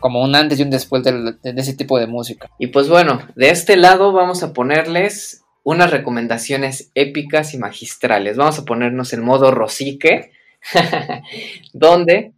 como 0.00 0.22
un 0.22 0.34
antes 0.34 0.58
y 0.58 0.62
un 0.62 0.70
después 0.70 1.04
de, 1.04 1.12
de, 1.12 1.60
ese 1.60 1.74
tipo 1.74 1.96
de 1.98 2.08
música. 2.08 2.50
Y 2.58 2.68
pues 2.68 2.88
bueno, 2.88 3.20
de 3.36 3.50
este 3.50 3.76
lado 3.76 4.12
vamos 4.12 4.42
a 4.42 4.52
ponerles 4.52 5.39
unas 5.62 5.90
recomendaciones 5.90 6.90
épicas 6.94 7.54
y 7.54 7.58
magistrales. 7.58 8.36
Vamos 8.36 8.58
a 8.58 8.64
ponernos 8.64 9.12
en 9.12 9.22
modo 9.22 9.50
rosique, 9.50 10.32
donde 11.72 12.32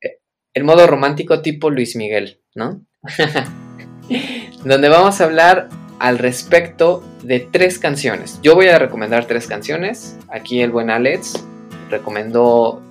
eh, 0.00 0.18
el 0.54 0.64
modo 0.64 0.86
romántico 0.86 1.42
tipo 1.42 1.70
Luis 1.70 1.96
Miguel, 1.96 2.40
¿no? 2.54 2.82
donde 4.64 4.88
vamos 4.88 5.20
a 5.20 5.24
hablar 5.24 5.68
al 5.98 6.18
respecto 6.18 7.04
de 7.22 7.40
tres 7.40 7.78
canciones. 7.78 8.40
Yo 8.42 8.54
voy 8.54 8.68
a 8.68 8.78
recomendar 8.78 9.26
tres 9.26 9.46
canciones. 9.46 10.16
Aquí 10.28 10.62
el 10.62 10.70
buen 10.70 10.90
Alex 10.90 11.44
recomendó 11.90 12.82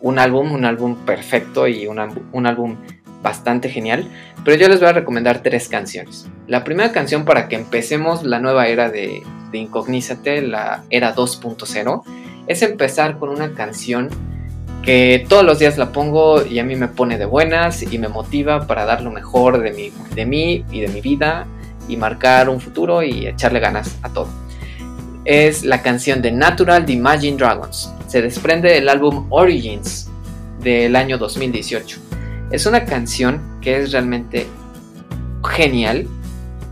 un 0.00 0.18
álbum, 0.18 0.52
un 0.52 0.64
álbum 0.64 0.96
perfecto 1.04 1.68
y 1.68 1.86
un, 1.86 1.98
un 2.32 2.46
álbum 2.46 2.76
bastante 3.26 3.68
genial, 3.68 4.08
pero 4.44 4.56
yo 4.56 4.68
les 4.68 4.78
voy 4.78 4.88
a 4.88 4.92
recomendar 4.92 5.42
tres 5.42 5.68
canciones. 5.68 6.28
La 6.46 6.62
primera 6.62 6.92
canción 6.92 7.24
para 7.24 7.48
que 7.48 7.56
empecemos 7.56 8.22
la 8.22 8.38
nueva 8.38 8.68
era 8.68 8.88
de, 8.88 9.24
de 9.50 9.58
Incognízate, 9.58 10.42
la 10.42 10.84
era 10.90 11.12
2.0, 11.12 12.04
es 12.46 12.62
empezar 12.62 13.18
con 13.18 13.30
una 13.30 13.52
canción 13.52 14.10
que 14.84 15.26
todos 15.28 15.44
los 15.44 15.58
días 15.58 15.76
la 15.76 15.90
pongo 15.90 16.46
y 16.46 16.60
a 16.60 16.64
mí 16.64 16.76
me 16.76 16.86
pone 16.86 17.18
de 17.18 17.24
buenas 17.24 17.82
y 17.82 17.98
me 17.98 18.06
motiva 18.06 18.68
para 18.68 18.84
dar 18.84 19.02
lo 19.02 19.10
mejor 19.10 19.60
de 19.60 19.72
mí, 19.72 19.92
de 20.14 20.24
mí 20.24 20.64
y 20.70 20.80
de 20.82 20.86
mi 20.86 21.00
vida 21.00 21.48
y 21.88 21.96
marcar 21.96 22.48
un 22.48 22.60
futuro 22.60 23.02
y 23.02 23.26
echarle 23.26 23.58
ganas 23.58 23.98
a 24.02 24.10
todo. 24.10 24.28
Es 25.24 25.64
la 25.64 25.82
canción 25.82 26.22
de 26.22 26.30
Natural 26.30 26.86
de 26.86 26.92
Imagine 26.92 27.36
Dragons. 27.36 27.92
Se 28.06 28.22
desprende 28.22 28.72
del 28.72 28.88
álbum 28.88 29.26
Origins 29.30 30.08
del 30.60 30.94
año 30.94 31.18
2018. 31.18 32.05
Es 32.50 32.64
una 32.64 32.84
canción 32.84 33.40
que 33.60 33.80
es 33.80 33.90
realmente 33.90 34.46
genial, 35.44 36.06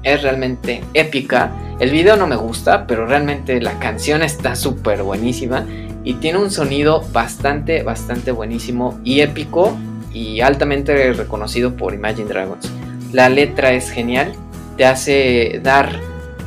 es 0.04 0.22
realmente 0.22 0.84
épica. 0.94 1.52
El 1.80 1.90
video 1.90 2.16
no 2.16 2.28
me 2.28 2.36
gusta, 2.36 2.86
pero 2.86 3.06
realmente 3.06 3.60
la 3.60 3.78
canción 3.80 4.22
está 4.22 4.54
súper 4.54 5.02
buenísima 5.02 5.66
y 6.04 6.14
tiene 6.14 6.38
un 6.38 6.52
sonido 6.52 7.02
bastante, 7.12 7.82
bastante 7.82 8.30
buenísimo 8.30 9.00
y 9.02 9.20
épico 9.20 9.76
y 10.12 10.40
altamente 10.40 11.12
reconocido 11.12 11.74
por 11.74 11.92
Imagine 11.92 12.28
Dragons. 12.28 12.70
La 13.12 13.28
letra 13.28 13.72
es 13.72 13.90
genial, 13.90 14.32
te 14.76 14.86
hace 14.86 15.60
dar 15.64 15.90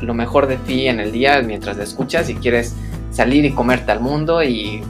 lo 0.00 0.14
mejor 0.14 0.46
de 0.46 0.56
ti 0.56 0.88
en 0.88 1.00
el 1.00 1.12
día 1.12 1.42
mientras 1.42 1.76
la 1.76 1.84
escuchas 1.84 2.30
y 2.30 2.34
quieres 2.34 2.74
salir 3.10 3.44
y 3.44 3.50
comerte 3.50 3.92
al 3.92 4.00
mundo 4.00 4.42
y 4.42 4.80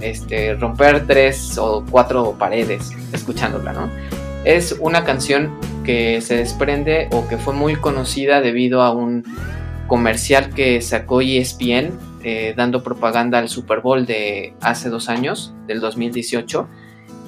este, 0.00 0.54
romper 0.54 1.06
tres 1.06 1.56
o 1.58 1.84
cuatro 1.88 2.34
paredes 2.38 2.90
escuchándola, 3.32 3.72
¿no? 3.72 3.90
Es 4.44 4.76
una 4.80 5.04
canción 5.04 5.52
que 5.84 6.20
se 6.20 6.36
desprende 6.36 7.08
o 7.12 7.26
que 7.28 7.36
fue 7.36 7.54
muy 7.54 7.76
conocida 7.76 8.40
debido 8.40 8.82
a 8.82 8.92
un 8.92 9.24
comercial 9.86 10.50
que 10.50 10.80
sacó 10.80 11.20
ESPN 11.20 11.92
eh, 12.24 12.54
dando 12.56 12.82
propaganda 12.82 13.38
al 13.38 13.48
Super 13.48 13.80
Bowl 13.80 14.06
de 14.06 14.54
hace 14.60 14.88
dos 14.88 15.08
años, 15.08 15.54
del 15.66 15.80
2018. 15.80 16.68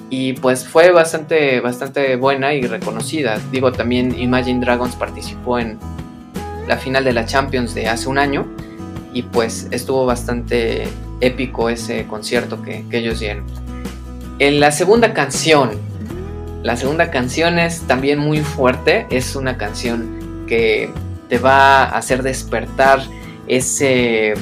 Y 0.09 0.33
pues 0.33 0.67
fue 0.67 0.91
bastante, 0.91 1.59
bastante 1.61 2.15
buena 2.15 2.53
y 2.53 2.61
reconocida. 2.61 3.39
Digo, 3.51 3.71
también 3.71 4.17
Imagine 4.17 4.63
Dragons 4.63 4.95
participó 4.95 5.59
en 5.59 5.79
la 6.67 6.77
final 6.77 7.03
de 7.03 7.13
la 7.13 7.25
Champions 7.25 7.73
de 7.73 7.87
hace 7.87 8.07
un 8.07 8.17
año 8.17 8.45
y 9.13 9.23
pues 9.23 9.67
estuvo 9.71 10.05
bastante 10.05 10.87
épico 11.21 11.69
ese 11.69 12.05
concierto 12.05 12.61
que, 12.61 12.85
ellos 12.91 13.19
dieron. 13.19 13.45
En 14.39 14.59
la 14.59 14.71
segunda 14.71 15.13
canción, 15.13 15.71
la 16.65 16.75
segunda 16.75 17.11
canción 17.11 17.59
es 17.59 17.81
también 17.81 18.17
muy 18.17 18.39
fuerte, 18.39 19.05
es 19.11 19.35
una 19.35 19.55
canción 19.55 20.45
que 20.47 20.89
te 21.29 21.37
va 21.37 21.83
a 21.83 21.95
hacer 21.95 22.23
despertar 22.23 23.01
ese 23.45 24.33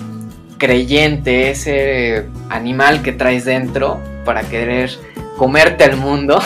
creyente, 0.57 1.49
ese 1.49 2.29
animal 2.47 3.01
que 3.01 3.11
traes 3.11 3.43
dentro 3.43 3.99
para 4.23 4.43
querer 4.43 4.89
comerte 5.35 5.83
al 5.83 5.97
mundo, 5.97 6.39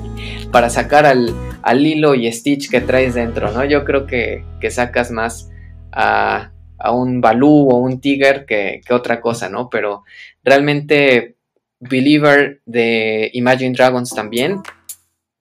para 0.52 0.70
sacar 0.70 1.04
al, 1.04 1.34
al 1.62 1.82
Lilo 1.82 2.14
y 2.14 2.30
Stitch 2.30 2.70
que 2.70 2.80
traes 2.80 3.14
dentro, 3.14 3.50
¿no? 3.50 3.64
Yo 3.64 3.84
creo 3.84 4.06
que, 4.06 4.44
que 4.60 4.70
sacas 4.70 5.10
más 5.10 5.50
a, 5.90 6.52
a 6.78 6.92
un 6.92 7.20
Balú 7.20 7.70
o 7.72 7.78
un 7.78 8.00
Tiger 8.00 8.46
que, 8.46 8.82
otra 8.88 9.20
cosa, 9.20 9.48
¿no? 9.48 9.68
Pero 9.68 10.04
realmente 10.44 11.34
Believer 11.80 12.60
de 12.66 13.30
Imagine 13.32 13.72
Dragons 13.72 14.10
también 14.10 14.62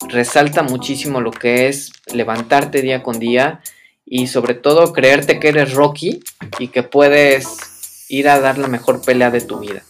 resalta 0.10 0.64
muchísimo 0.64 1.22
lo 1.22 1.32
que 1.32 1.68
es 1.68 1.92
levantarte 2.14 2.82
día 2.82 3.04
con 3.04 3.20
día 3.20 3.62
y 4.06 4.28
sobre 4.28 4.54
todo 4.54 4.94
creerte 4.94 5.40
que 5.40 5.50
eres 5.50 5.74
Rocky 5.74 6.20
y 6.60 6.68
que 6.68 6.84
puedes 6.84 8.06
ir 8.10 8.30
a 8.30 8.40
dar 8.40 8.58
la 8.58 8.68
mejor 8.68 9.02
pelea 9.02 9.32
de 9.32 9.42
tu 9.42 9.60
vida. 9.60 9.84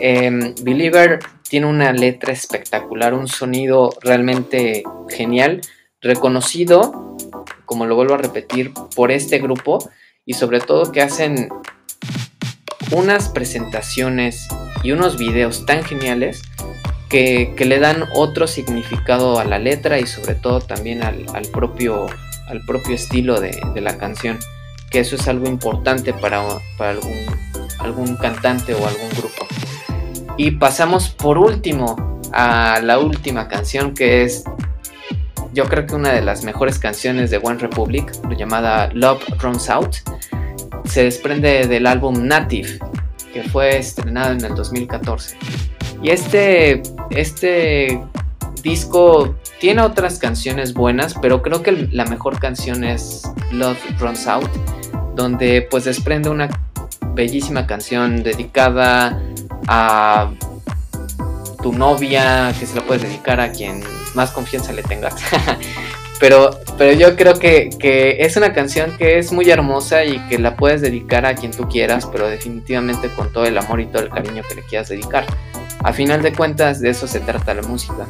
Em, 0.00 0.54
Believer 0.62 1.18
tiene 1.48 1.66
una 1.66 1.92
letra 1.92 2.32
espectacular, 2.32 3.14
un 3.14 3.26
sonido 3.26 3.90
realmente 4.02 4.82
genial, 5.08 5.62
reconocido, 6.00 7.16
como 7.64 7.86
lo 7.86 7.96
vuelvo 7.96 8.14
a 8.14 8.18
repetir, 8.18 8.72
por 8.94 9.10
este 9.10 9.38
grupo 9.38 9.78
y 10.24 10.34
sobre 10.34 10.60
todo 10.60 10.92
que 10.92 11.00
hacen 11.00 11.48
unas 12.92 13.28
presentaciones 13.28 14.46
y 14.82 14.92
unos 14.92 15.18
videos 15.18 15.66
tan 15.66 15.84
geniales 15.84 16.42
que, 17.08 17.54
le 17.58 17.78
dan 17.78 18.04
otro 18.14 18.46
significado 18.46 19.38
a 19.38 19.44
la 19.44 19.58
letra 19.58 19.98
y 19.98 20.06
sobre 20.06 20.34
todo 20.34 20.60
también 20.60 21.02
al, 21.02 21.26
propio, 21.52 22.06
al 22.48 22.64
propio 22.64 22.94
estilo 22.94 23.40
de, 23.40 23.60
la 23.80 23.98
canción, 23.98 24.38
que 24.90 25.00
eso 25.00 25.16
es 25.16 25.28
algo 25.28 25.46
importante 25.46 26.12
para, 26.12 26.42
para 26.76 26.90
algún, 26.90 27.16
algún 27.78 28.16
cantante 28.16 28.74
o 28.74 28.86
algún 28.86 29.10
grupo. 29.10 29.46
Y 30.36 30.52
pasamos 30.52 31.08
por 31.08 31.38
último 31.38 32.20
a 32.32 32.80
la 32.82 32.98
última 32.98 33.48
canción 33.48 33.94
que 33.94 34.22
es 34.22 34.44
yo 35.52 35.64
creo 35.64 35.86
que 35.86 35.94
una 35.94 36.12
de 36.12 36.22
las 36.22 36.44
mejores 36.44 36.78
canciones 36.78 37.30
de 37.30 37.38
One 37.38 37.58
Republic, 37.58 38.12
llamada 38.36 38.90
Love 38.92 39.24
Runs 39.40 39.68
Out. 39.70 39.96
se 40.84 41.04
desprende 41.04 41.66
del 41.66 41.86
álbum 41.86 42.26
Native, 42.26 42.78
que 43.32 43.42
fue 43.42 43.78
estrenado 43.78 44.32
en 44.32 44.44
el 44.44 44.54
2014. 44.54 45.36
Y 46.02 46.10
este, 46.10 46.82
este 47.10 48.00
disco 48.62 49.34
tiene 49.58 49.82
otras 49.82 50.18
canciones 50.18 50.74
buenas, 50.74 51.14
pero 51.20 51.42
creo 51.42 51.62
que 51.62 51.72
la 51.72 52.04
mejor 52.04 52.38
canción 52.38 52.84
es 52.84 53.22
Love 53.50 53.78
Runs 53.98 54.26
Out, 54.26 54.50
donde 55.14 55.66
pues 55.68 55.84
desprende 55.84 56.30
una 56.30 56.48
bellísima 57.14 57.66
canción 57.66 58.22
dedicada 58.22 59.20
a 59.66 60.30
tu 61.62 61.72
novia, 61.72 62.54
que 62.58 62.66
se 62.66 62.76
la 62.76 62.82
puedes 62.82 63.02
dedicar 63.02 63.40
a 63.40 63.50
quien 63.50 63.82
más 64.14 64.30
confianza 64.30 64.72
le 64.72 64.82
tengas. 64.82 65.14
pero, 66.20 66.50
pero 66.76 66.92
yo 66.98 67.16
creo 67.16 67.34
que, 67.34 67.70
que, 67.78 68.16
es 68.20 68.36
una 68.36 68.52
canción 68.52 68.96
que 68.96 69.18
es 69.18 69.32
muy 69.32 69.48
hermosa 69.50 70.04
y 70.04 70.18
que 70.28 70.38
la 70.38 70.56
puedes 70.56 70.80
dedicar 70.80 71.26
a 71.26 71.34
quien 71.34 71.52
tú 71.52 71.68
quieras, 71.68 72.06
pero 72.06 72.28
definitivamente 72.28 73.08
con 73.08 73.32
todo 73.32 73.44
el 73.44 73.56
amor 73.56 73.80
y 73.80 73.86
todo 73.86 74.02
el 74.02 74.10
cariño 74.10 74.42
que 74.48 74.56
le 74.56 74.62
quieras 74.62 74.88
dedicar. 74.88 75.26
A 75.82 75.92
final 75.92 76.22
de 76.22 76.32
cuentas, 76.32 76.80
de 76.80 76.90
eso 76.90 77.06
se 77.06 77.20
trata 77.20 77.54
la 77.54 77.62
música. 77.62 78.06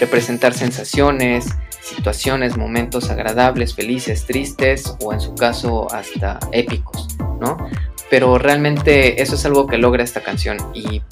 Representar 0.00 0.54
sensaciones, 0.54 1.46
situaciones, 1.80 2.56
momentos 2.56 3.10
agradables, 3.10 3.74
felices, 3.74 4.26
tristes 4.26 4.96
o 5.00 5.12
en 5.12 5.20
su 5.20 5.34
caso 5.34 5.86
hasta 5.92 6.40
épicos, 6.50 7.08
¿no? 7.40 7.56
Pero 8.10 8.38
realmente 8.38 9.22
eso 9.22 9.36
es 9.36 9.44
algo 9.44 9.66
que 9.66 9.78
logra 9.78 10.02
esta 10.02 10.20
canción 10.20 10.56
y 10.74 11.02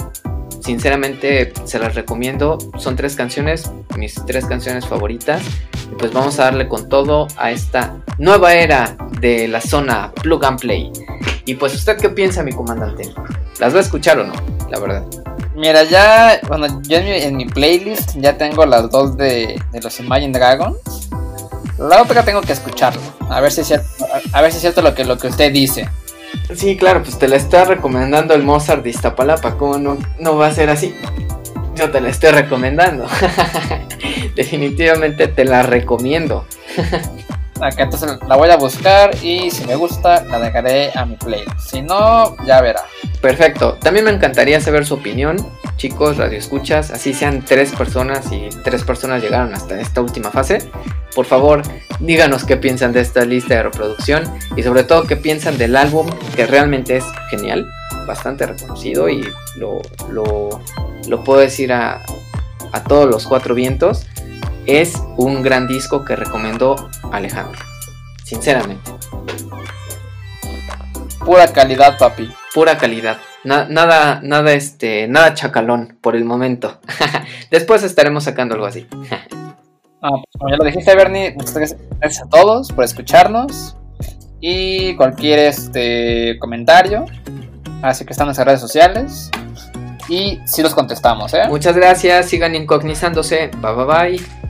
sinceramente 0.63 1.53
se 1.65 1.79
las 1.79 1.95
recomiendo. 1.95 2.59
Son 2.79 2.97
tres 2.97 3.17
canciones, 3.17 3.71
mis 3.97 4.15
tres 4.27 4.47
canciones 4.47 4.87
favoritas. 4.87 5.43
Y 5.91 5.95
pues 5.97 6.13
vamos 6.13 6.39
a 6.39 6.45
darle 6.45 6.69
con 6.69 6.89
todo 6.89 7.29
a 7.37 7.51
esta 7.51 7.97
nueva 8.19 8.55
era 8.55 8.97
de 9.21 9.49
la 9.49 9.61
zona 9.61 10.13
Plug 10.23 10.45
and 10.45 10.61
Play. 10.61 10.93
Y 11.45 11.55
pues 11.55 11.75
usted 11.75 11.97
qué 11.99 12.09
piensa, 12.09 12.43
mi 12.43 12.53
comandante? 12.53 13.13
¿Las 13.59 13.75
va 13.75 13.79
a 13.79 13.83
escuchar 13.83 14.19
o 14.19 14.25
no? 14.25 14.35
La 14.71 14.79
verdad. 14.79 15.05
Mira, 15.55 15.85
ya, 15.85 16.41
bueno, 16.49 16.81
yo 16.83 16.97
en 16.97 17.37
mi, 17.37 17.45
playlist 17.45 18.17
ya 18.17 18.39
tengo 18.39 18.65
las 18.65 18.91
dos 18.91 19.17
de, 19.17 19.61
los 19.83 20.01
Imagine 20.01 20.39
Dragons. 20.39 21.11
La 21.79 22.01
otra 22.01 22.25
tengo 22.25 22.41
que 22.41 22.53
escucharlo, 22.53 23.01
a 23.29 23.41
ver 23.41 23.51
si 23.51 23.63
es 23.63 23.67
cierto, 23.67 23.89
a, 24.33 24.41
ver 24.41 24.53
si 24.53 24.57
es 24.57 24.61
cierto 24.61 24.83
lo 24.83 24.95
que, 24.95 25.05
lo 25.05 25.19
que 25.19 25.27
usted 25.27 25.53
dice. 25.53 25.89
Sí, 26.55 26.77
claro, 26.77 27.03
pues 27.03 27.19
te 27.19 27.29
la 27.29 27.37
está 27.37 27.65
recomendando 27.65 28.35
el 28.35 28.43
Mozart 28.43 28.83
de 28.83 28.91
Iztapalapa, 28.91 29.57
¿cómo 29.57 29.79
no, 29.79 29.99
no 30.19 30.37
va 30.37 30.49
a 30.49 30.53
ser 30.53 30.71
así? 30.71 30.95
Yo 31.75 31.91
te 31.91 32.01
la 32.01 32.11
estoy 32.11 32.31
recomendando. 32.31 33.07
Definitivamente 34.35 35.29
te 35.29 35.45
la 35.45 35.63
recomiendo. 35.63 36.47
Acá 37.61 37.85
entonces 37.85 38.19
la 38.27 38.37
voy 38.37 38.51
a 38.51 38.57
buscar 38.57 39.15
y 39.23 39.51
si 39.51 39.65
me 39.67 39.77
gusta 39.77 40.25
la 40.25 40.41
dejaré 40.41 40.91
a 40.97 41.07
mi 41.07 41.17
playlist. 41.17 41.59
Si 41.61 41.81
no, 41.81 42.37
ya 42.45 42.61
verá. 42.61 42.83
Perfecto. 43.21 43.75
También 43.75 44.05
me 44.05 44.11
encantaría 44.11 44.61
saber 44.61 44.85
su 44.85 44.95
opinión, 44.95 45.37
chicos, 45.83 46.17
radio 46.17 46.39
escuchas, 46.39 46.93
así 46.93 47.13
sean 47.13 47.45
tres 47.45 47.73
personas 47.73 48.31
y 48.31 48.49
tres 48.63 48.85
personas 48.85 49.21
llegaron 49.21 49.53
hasta 49.53 49.81
esta 49.81 50.01
última 50.01 50.31
fase. 50.31 50.71
Por 51.13 51.27
favor, 51.27 51.63
díganos 51.99 52.45
qué 52.45 52.57
piensan 52.57 52.93
de 52.93 53.01
esta 53.01 53.25
lista 53.25 53.57
de 53.57 53.65
reproducción 53.65 54.23
y 54.57 54.63
sobre 54.63 54.85
todo 54.85 55.09
qué 55.09 55.17
piensan 55.17 55.59
del 55.59 55.75
álbum 55.75 56.09
que 56.37 56.47
realmente 56.47 56.99
es 56.99 57.05
genial, 57.31 57.67
bastante 58.07 58.47
reconocido 58.47 59.09
y 59.09 59.29
lo, 59.57 59.83
lo, 60.13 61.25
puedo 61.25 61.41
decir 61.41 61.73
a, 61.73 62.01
a 62.71 62.85
todos 62.85 63.11
los 63.11 63.27
cuatro 63.27 63.57
vientos. 63.57 64.07
Es 64.67 64.95
un 65.17 65.43
gran 65.43 65.67
disco 65.67 66.05
que 66.05 66.15
recomendó 66.15 66.77
Alejandro, 67.11 67.61
sinceramente. 68.23 68.89
Pura 71.25 71.53
calidad, 71.53 71.99
papi 71.99 72.33
pura 72.55 72.77
calidad. 72.77 73.19
Nada, 73.45 74.21
nada, 74.23 74.53
este, 74.53 75.09
nada 75.09 75.35
chacalón 75.35 75.99
por 76.01 76.17
el 76.17 76.25
momento. 76.25 76.81
Después 77.51 77.83
estaremos 77.83 78.25
sacando 78.25 78.55
algo 78.55 78.67
así. 78.67 78.87
Ah, 80.05 80.11
pues 80.11 80.25
como 80.37 80.51
ya 80.51 80.57
lo 80.57 80.65
dijiste, 80.65 80.97
Bernie, 80.97 81.33
muchas 81.37 81.77
gracias 82.01 82.23
a 82.27 82.29
todos 82.29 82.73
por 82.73 82.83
escucharnos. 82.83 83.77
Y 84.41 84.97
cualquier 84.97 85.39
este 85.39 86.41
comentario, 86.41 87.05
así 87.83 88.05
que 88.05 88.13
están 88.13 88.25
en 88.25 88.31
nuestras 88.31 88.47
redes 88.49 88.61
sociales. 88.61 89.31
Y 90.09 90.41
si 90.45 90.61
los 90.61 90.75
contestamos, 90.75 91.33
¿eh? 91.35 91.43
Muchas 91.49 91.77
gracias, 91.77 92.29
sigan 92.29 92.57
incognizándose. 92.57 93.49
Bye 93.61 93.75
bye 93.75 93.85
bye. 93.85 94.42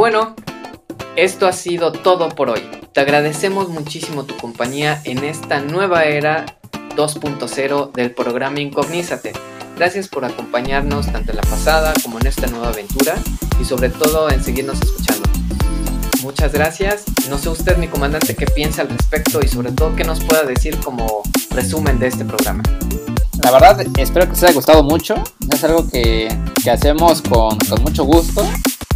Bueno, 0.00 0.34
esto 1.14 1.46
ha 1.46 1.52
sido 1.52 1.92
todo 1.92 2.30
por 2.30 2.48
hoy. 2.48 2.62
Te 2.94 3.00
agradecemos 3.00 3.68
muchísimo 3.68 4.24
tu 4.24 4.34
compañía 4.34 4.98
en 5.04 5.22
esta 5.24 5.60
nueva 5.60 6.04
era 6.04 6.46
2.0 6.96 7.92
del 7.92 8.14
programa 8.14 8.60
Incognízate. 8.60 9.34
Gracias 9.76 10.08
por 10.08 10.24
acompañarnos 10.24 11.12
tanto 11.12 11.32
en 11.32 11.36
la 11.36 11.42
pasada 11.42 11.92
como 12.02 12.18
en 12.18 12.28
esta 12.28 12.46
nueva 12.46 12.68
aventura 12.68 13.14
y 13.60 13.66
sobre 13.66 13.90
todo 13.90 14.30
en 14.30 14.42
seguirnos 14.42 14.80
escuchando. 14.80 15.28
Muchas 16.22 16.54
gracias. 16.54 17.04
No 17.28 17.36
sé 17.36 17.50
usted, 17.50 17.76
mi 17.76 17.86
comandante, 17.86 18.34
qué 18.34 18.46
piensa 18.46 18.80
al 18.80 18.88
respecto 18.88 19.42
y 19.44 19.48
sobre 19.48 19.70
todo 19.70 19.94
qué 19.96 20.04
nos 20.04 20.24
pueda 20.24 20.44
decir 20.44 20.78
como 20.80 21.20
resumen 21.50 21.98
de 21.98 22.06
este 22.06 22.24
programa. 22.24 22.62
La 23.42 23.50
verdad, 23.50 23.84
espero 23.98 24.24
que 24.24 24.32
os 24.32 24.42
haya 24.44 24.54
gustado 24.54 24.82
mucho. 24.82 25.22
Es 25.52 25.62
algo 25.62 25.86
que, 25.90 26.34
hacemos 26.70 27.20
con 27.20 27.58
mucho 27.82 28.04
gusto 28.04 28.42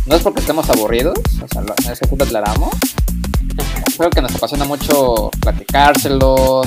no 0.06 0.16
es 0.16 0.22
porque 0.22 0.40
estemos 0.40 0.68
aburridos, 0.68 1.18
o 1.42 1.48
sea, 1.48 1.92
es 1.92 2.00
que 2.00 2.16
lo 2.16 2.24
aclaramos. 2.24 2.70
Creo 3.96 4.10
que 4.10 4.20
nos 4.20 4.34
apasiona 4.34 4.64
mucho 4.64 5.30
platicárselos, 5.40 6.66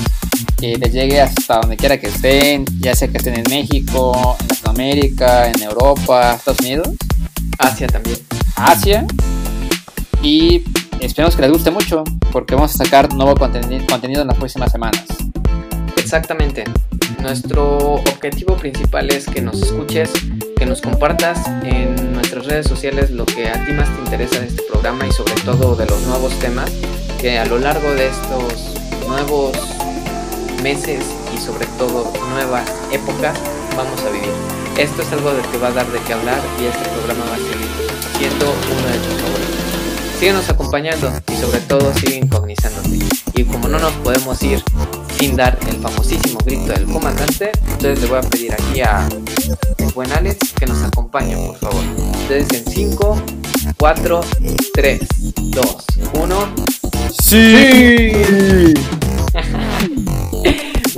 que 0.57 0.77
les 0.77 0.93
llegue 0.93 1.21
hasta 1.21 1.59
donde 1.59 1.75
quiera 1.75 1.99
que 1.99 2.07
estén, 2.07 2.65
ya 2.79 2.95
sea 2.95 3.09
que 3.09 3.17
estén 3.17 3.35
en 3.35 3.43
México, 3.49 4.37
en 4.39 4.47
Latinoamérica, 4.47 5.49
en 5.49 5.61
Europa, 5.61 6.35
Estados 6.35 6.61
Unidos. 6.61 6.89
Asia 7.59 7.87
también. 7.87 8.17
Asia. 8.55 9.05
Y 10.23 10.63
esperemos 11.01 11.35
que 11.35 11.41
les 11.41 11.51
guste 11.51 11.69
mucho, 11.69 12.03
porque 12.31 12.55
vamos 12.55 12.73
a 12.73 12.83
sacar 12.83 13.13
nuevo 13.13 13.35
contenido 13.35 14.21
en 14.21 14.27
las 14.27 14.37
próximas 14.37 14.71
semanas. 14.71 15.03
Exactamente. 15.97 16.63
Nuestro 17.21 17.95
objetivo 17.95 18.55
principal 18.55 19.09
es 19.09 19.25
que 19.25 19.41
nos 19.41 19.61
escuches, 19.61 20.11
que 20.57 20.65
nos 20.65 20.81
compartas 20.81 21.47
en 21.63 22.13
nuestras 22.13 22.45
redes 22.45 22.67
sociales 22.67 23.11
lo 23.11 23.25
que 23.25 23.49
a 23.49 23.65
ti 23.65 23.73
más 23.73 23.89
te 23.89 24.01
interesa 24.01 24.39
de 24.39 24.47
este 24.47 24.63
programa 24.63 25.05
y 25.07 25.11
sobre 25.11 25.33
todo 25.41 25.75
de 25.75 25.85
los 25.85 26.01
nuevos 26.03 26.37
temas 26.39 26.71
que 27.19 27.37
a 27.37 27.45
lo 27.45 27.59
largo 27.59 27.89
de 27.93 28.07
estos 28.07 28.75
nuevos 29.07 29.51
meses 30.63 31.03
y 31.33 31.37
sobre 31.37 31.65
todo 31.77 32.11
nuevas 32.29 32.69
épocas 32.91 33.37
vamos 33.75 33.99
a 34.03 34.09
vivir. 34.09 34.31
Esto 34.77 35.01
es 35.01 35.11
algo 35.11 35.33
de 35.33 35.41
que 35.41 35.57
va 35.57 35.69
a 35.69 35.71
dar 35.71 35.87
de 35.87 35.99
qué 36.01 36.13
hablar 36.13 36.39
y 36.61 36.65
este 36.65 36.89
programa 36.89 37.25
va 37.25 37.35
a 37.35 37.37
seguir 37.37 37.67
siendo 38.17 38.45
uno 38.45 38.87
de 38.87 38.97
tus. 38.99 39.26
Síguenos 40.19 40.49
acompañando 40.49 41.11
y 41.31 41.35
sobre 41.35 41.59
todo 41.59 41.93
sigue 41.93 42.15
incognizándote. 42.15 42.99
Y 43.35 43.43
como 43.43 43.67
no 43.67 43.77
nos 43.77 43.91
podemos 43.93 44.41
ir 44.41 44.63
sin 45.19 45.35
dar 45.35 45.59
el 45.69 45.77
famosísimo 45.77 46.39
grito 46.43 46.73
del 46.73 46.85
comandante, 46.85 47.51
entonces 47.53 48.01
le 48.01 48.07
voy 48.07 48.17
a 48.17 48.21
pedir 48.21 48.53
aquí 48.53 48.81
a 48.81 49.07
el 49.77 49.93
buen 49.93 50.11
Alex 50.11 50.53
que 50.53 50.65
nos 50.65 50.81
acompañe, 50.81 51.37
por 51.37 51.57
favor. 51.57 51.83
Entonces 52.21 52.47
en 52.51 52.65
5, 52.73 53.21
4, 53.77 54.21
3, 54.73 54.99
2, 55.35 55.85
1. 56.13 56.55
¡Sí! 57.21 58.73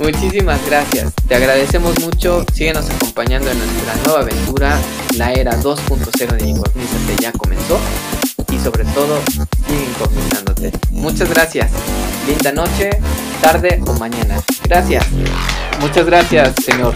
Muchísimas 0.02 0.64
gracias, 0.66 1.12
te 1.28 1.34
agradecemos 1.34 2.00
mucho, 2.00 2.46
síguenos 2.54 2.88
acompañando 2.88 3.50
en 3.50 3.58
nuestra 3.58 3.96
nueva 4.06 4.20
aventura, 4.20 4.78
la 5.18 5.34
era 5.34 5.60
2.0 5.60 6.38
de 6.38 6.48
Incognizate 6.48 7.16
ya 7.20 7.32
comenzó 7.32 7.78
y 8.50 8.58
sobre 8.58 8.84
todo 8.86 9.20
sigue 9.66 9.84
incognizándote. 9.84 10.72
Muchas 10.90 11.28
gracias, 11.28 11.70
linda 12.26 12.52
noche, 12.52 12.90
tarde 13.40 13.80
o 13.86 13.92
mañana. 13.94 14.40
Gracias. 14.64 15.04
Muchas 15.80 16.06
gracias, 16.06 16.54
señor. 16.64 16.94